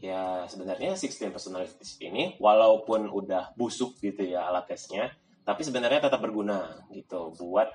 ya 0.00 0.48
sebenarnya 0.48 0.96
16 0.96 1.32
personalities 1.32 2.00
ini 2.00 2.36
walaupun 2.40 3.08
udah 3.08 3.52
busuk 3.56 4.00
gitu 4.00 4.24
ya 4.24 4.48
alat 4.48 4.68
tesnya, 4.72 5.12
tapi 5.44 5.64
sebenarnya 5.64 6.08
tetap 6.08 6.20
berguna 6.20 6.80
gitu 6.92 7.32
buat 7.36 7.68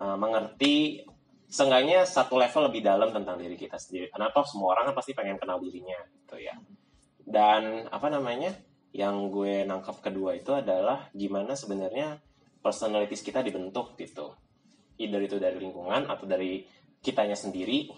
uh, 0.00 0.16
mengerti 0.16 1.04
seenggaknya 1.50 2.06
satu 2.06 2.38
level 2.38 2.70
lebih 2.70 2.86
dalam 2.86 3.10
tentang 3.10 3.36
diri 3.36 3.58
kita 3.58 3.76
sendiri. 3.76 4.06
Karena 4.08 4.30
toh 4.30 4.46
semua 4.46 4.78
orang 4.78 4.94
kan 4.94 4.94
pasti 5.02 5.12
pengen 5.12 5.36
kenal 5.36 5.58
dirinya 5.58 5.98
gitu 6.22 6.38
ya. 6.38 6.54
Dan 7.20 7.90
apa 7.90 8.06
namanya? 8.08 8.54
Yang 8.90 9.16
gue 9.30 9.54
nangkap 9.66 10.02
kedua 10.02 10.34
itu 10.34 10.50
adalah 10.50 11.10
gimana 11.14 11.54
sebenarnya 11.54 12.18
personalities 12.62 13.22
kita 13.22 13.42
dibentuk 13.42 13.94
gitu. 13.98 14.34
Either 14.98 15.22
itu 15.22 15.36
dari 15.38 15.58
lingkungan 15.58 16.10
atau 16.10 16.26
dari 16.26 16.66
kitanya 17.02 17.38
sendiri 17.38 17.90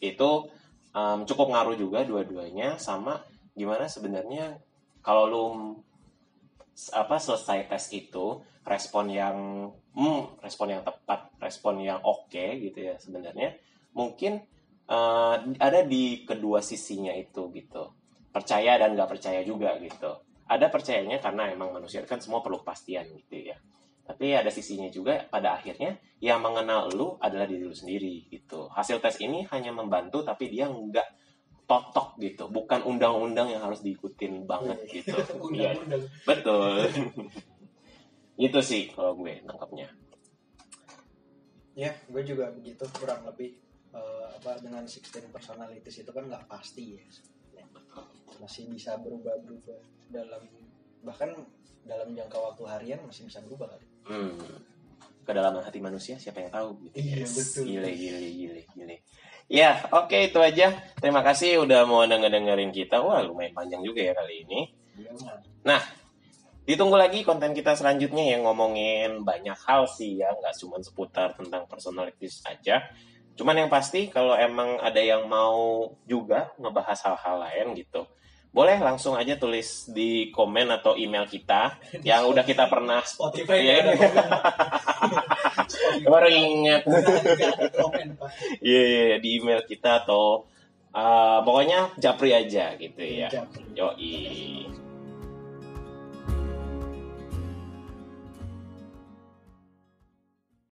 itu 0.00 0.30
um, 0.96 1.18
cukup 1.28 1.52
ngaruh 1.52 1.76
juga 1.76 2.04
dua-duanya 2.04 2.80
sama 2.80 3.20
gimana 3.56 3.88
sebenarnya 3.88 4.60
kalau 5.00 5.24
lu 5.28 5.44
apa 6.92 7.16
selesai 7.16 7.72
tes 7.72 7.84
itu 7.96 8.44
respon 8.68 9.08
yang 9.08 9.70
hmm, 9.96 10.44
respon 10.44 10.76
yang 10.76 10.82
tepat 10.84 11.15
respon 11.46 11.78
yang 11.86 12.02
oke 12.02 12.44
gitu 12.58 12.78
ya 12.82 12.98
sebenarnya 12.98 13.54
mungkin 13.94 14.42
uh, 14.90 15.36
ada 15.62 15.86
di 15.86 16.26
kedua 16.26 16.58
sisinya 16.58 17.14
itu 17.14 17.54
gitu 17.54 17.94
percaya 18.34 18.76
dan 18.82 18.98
nggak 18.98 19.10
percaya 19.16 19.40
juga 19.46 19.78
gitu 19.78 20.10
ada 20.50 20.66
percayanya 20.66 21.22
karena 21.22 21.54
emang 21.54 21.70
manusia 21.70 22.02
kan 22.02 22.18
semua 22.18 22.42
perlu 22.42 22.60
kepastian 22.60 23.06
gitu 23.14 23.54
ya 23.54 23.56
tapi 24.06 24.38
ada 24.38 24.50
sisinya 24.54 24.86
juga 24.86 25.26
pada 25.26 25.58
akhirnya 25.58 25.98
yang 26.22 26.38
mengenal 26.38 26.94
lu 26.94 27.18
adalah 27.18 27.44
diri 27.44 27.66
lu 27.66 27.74
sendiri 27.74 28.30
gitu. 28.30 28.70
Hasil 28.70 29.02
tes 29.02 29.18
ini 29.18 29.42
hanya 29.50 29.74
membantu 29.74 30.22
tapi 30.22 30.46
dia 30.46 30.70
nggak 30.70 31.26
totok 31.66 32.14
gitu, 32.22 32.46
bukan 32.46 32.86
undang-undang 32.86 33.50
yang 33.50 33.66
harus 33.66 33.82
diikutin 33.82 34.46
banget 34.46 34.78
gitu. 34.86 35.18
Iya, 35.58 35.74
betul. 36.22 36.86
itu 38.46 38.58
sih 38.62 38.94
kalau 38.94 39.18
gue 39.18 39.42
nangkapnya. 39.42 39.90
Ya 41.76 41.92
gue 42.08 42.22
juga 42.24 42.48
begitu 42.56 42.88
kurang 42.96 43.28
lebih 43.28 43.52
eh, 43.92 44.26
apa 44.40 44.58
dengan 44.64 44.88
16 44.88 45.28
personalities 45.28 46.00
itu 46.00 46.10
kan 46.10 46.24
nggak 46.24 46.48
pasti 46.48 46.96
ya 46.96 47.04
masih 48.40 48.68
bisa 48.68 48.96
berubah-berubah 49.00 49.80
dalam 50.12 50.42
bahkan 51.04 51.32
dalam 51.86 52.12
jangka 52.16 52.36
waktu 52.36 52.62
harian 52.66 53.00
masih 53.04 53.28
bisa 53.28 53.40
berubah 53.44 53.76
kali 53.76 53.86
Hmm. 54.06 54.38
Kedalaman 55.26 55.66
hati 55.66 55.82
manusia 55.82 56.14
siapa 56.14 56.38
yang 56.38 56.54
tahu 56.54 56.78
gitu. 56.86 56.94
Iya, 57.02 57.26
betul. 57.26 57.62
Gile, 57.66 57.90
gile, 57.98 58.20
gile, 58.30 58.62
gile. 58.70 58.96
Ya, 59.50 59.82
oke 59.90 60.30
itu 60.30 60.38
aja. 60.38 60.70
Terima 61.02 61.26
kasih 61.26 61.66
udah 61.66 61.82
mau 61.82 62.06
denger-dengerin 62.06 62.70
kita. 62.70 63.02
Wah, 63.02 63.26
lumayan 63.26 63.50
panjang 63.50 63.82
juga 63.82 64.06
ya 64.06 64.14
kali 64.14 64.46
ini. 64.46 64.70
Iya. 64.94 65.10
Nah, 65.66 65.82
ditunggu 66.66 66.98
lagi 66.98 67.22
konten 67.22 67.54
kita 67.54 67.78
selanjutnya 67.78 68.34
yang 68.36 68.42
ngomongin 68.42 69.22
banyak 69.22 69.56
hal 69.64 69.86
sih 69.86 70.18
ya, 70.18 70.34
nggak 70.34 70.58
cuma 70.58 70.82
seputar 70.82 71.38
tentang 71.38 71.64
personalities 71.70 72.42
aja. 72.42 72.82
Cuman 73.38 73.54
yang 73.64 73.70
pasti 73.70 74.10
kalau 74.10 74.34
emang 74.34 74.82
ada 74.82 74.98
yang 74.98 75.30
mau 75.30 75.94
juga 76.10 76.50
ngebahas 76.58 76.98
hal-hal 77.06 77.36
lain 77.46 77.66
gitu, 77.78 78.02
boleh 78.56 78.80
langsung 78.80 79.12
aja 79.12 79.36
tulis 79.36 79.92
di 79.92 80.32
komen 80.32 80.72
atau 80.72 80.96
email 80.96 81.28
kita 81.28 81.76
yang 82.00 82.24
udah 82.24 82.40
kita 82.40 82.64
pernah 82.66 83.04
Spotify. 83.08 83.60
Spotify 83.60 84.40
baru 86.10 86.28
pak 88.16 88.30
Iya, 88.64 88.82
iya, 88.82 89.02
iya, 89.12 89.16
di 89.20 89.28
email 89.36 89.60
kita 89.68 90.08
atau 90.08 90.48
uh, 90.96 91.38
pokoknya 91.44 92.00
japri 92.00 92.32
aja 92.32 92.72
gitu 92.80 93.02
ya. 93.04 93.28
Japri. 93.28 93.62
Yoi. 93.76 94.85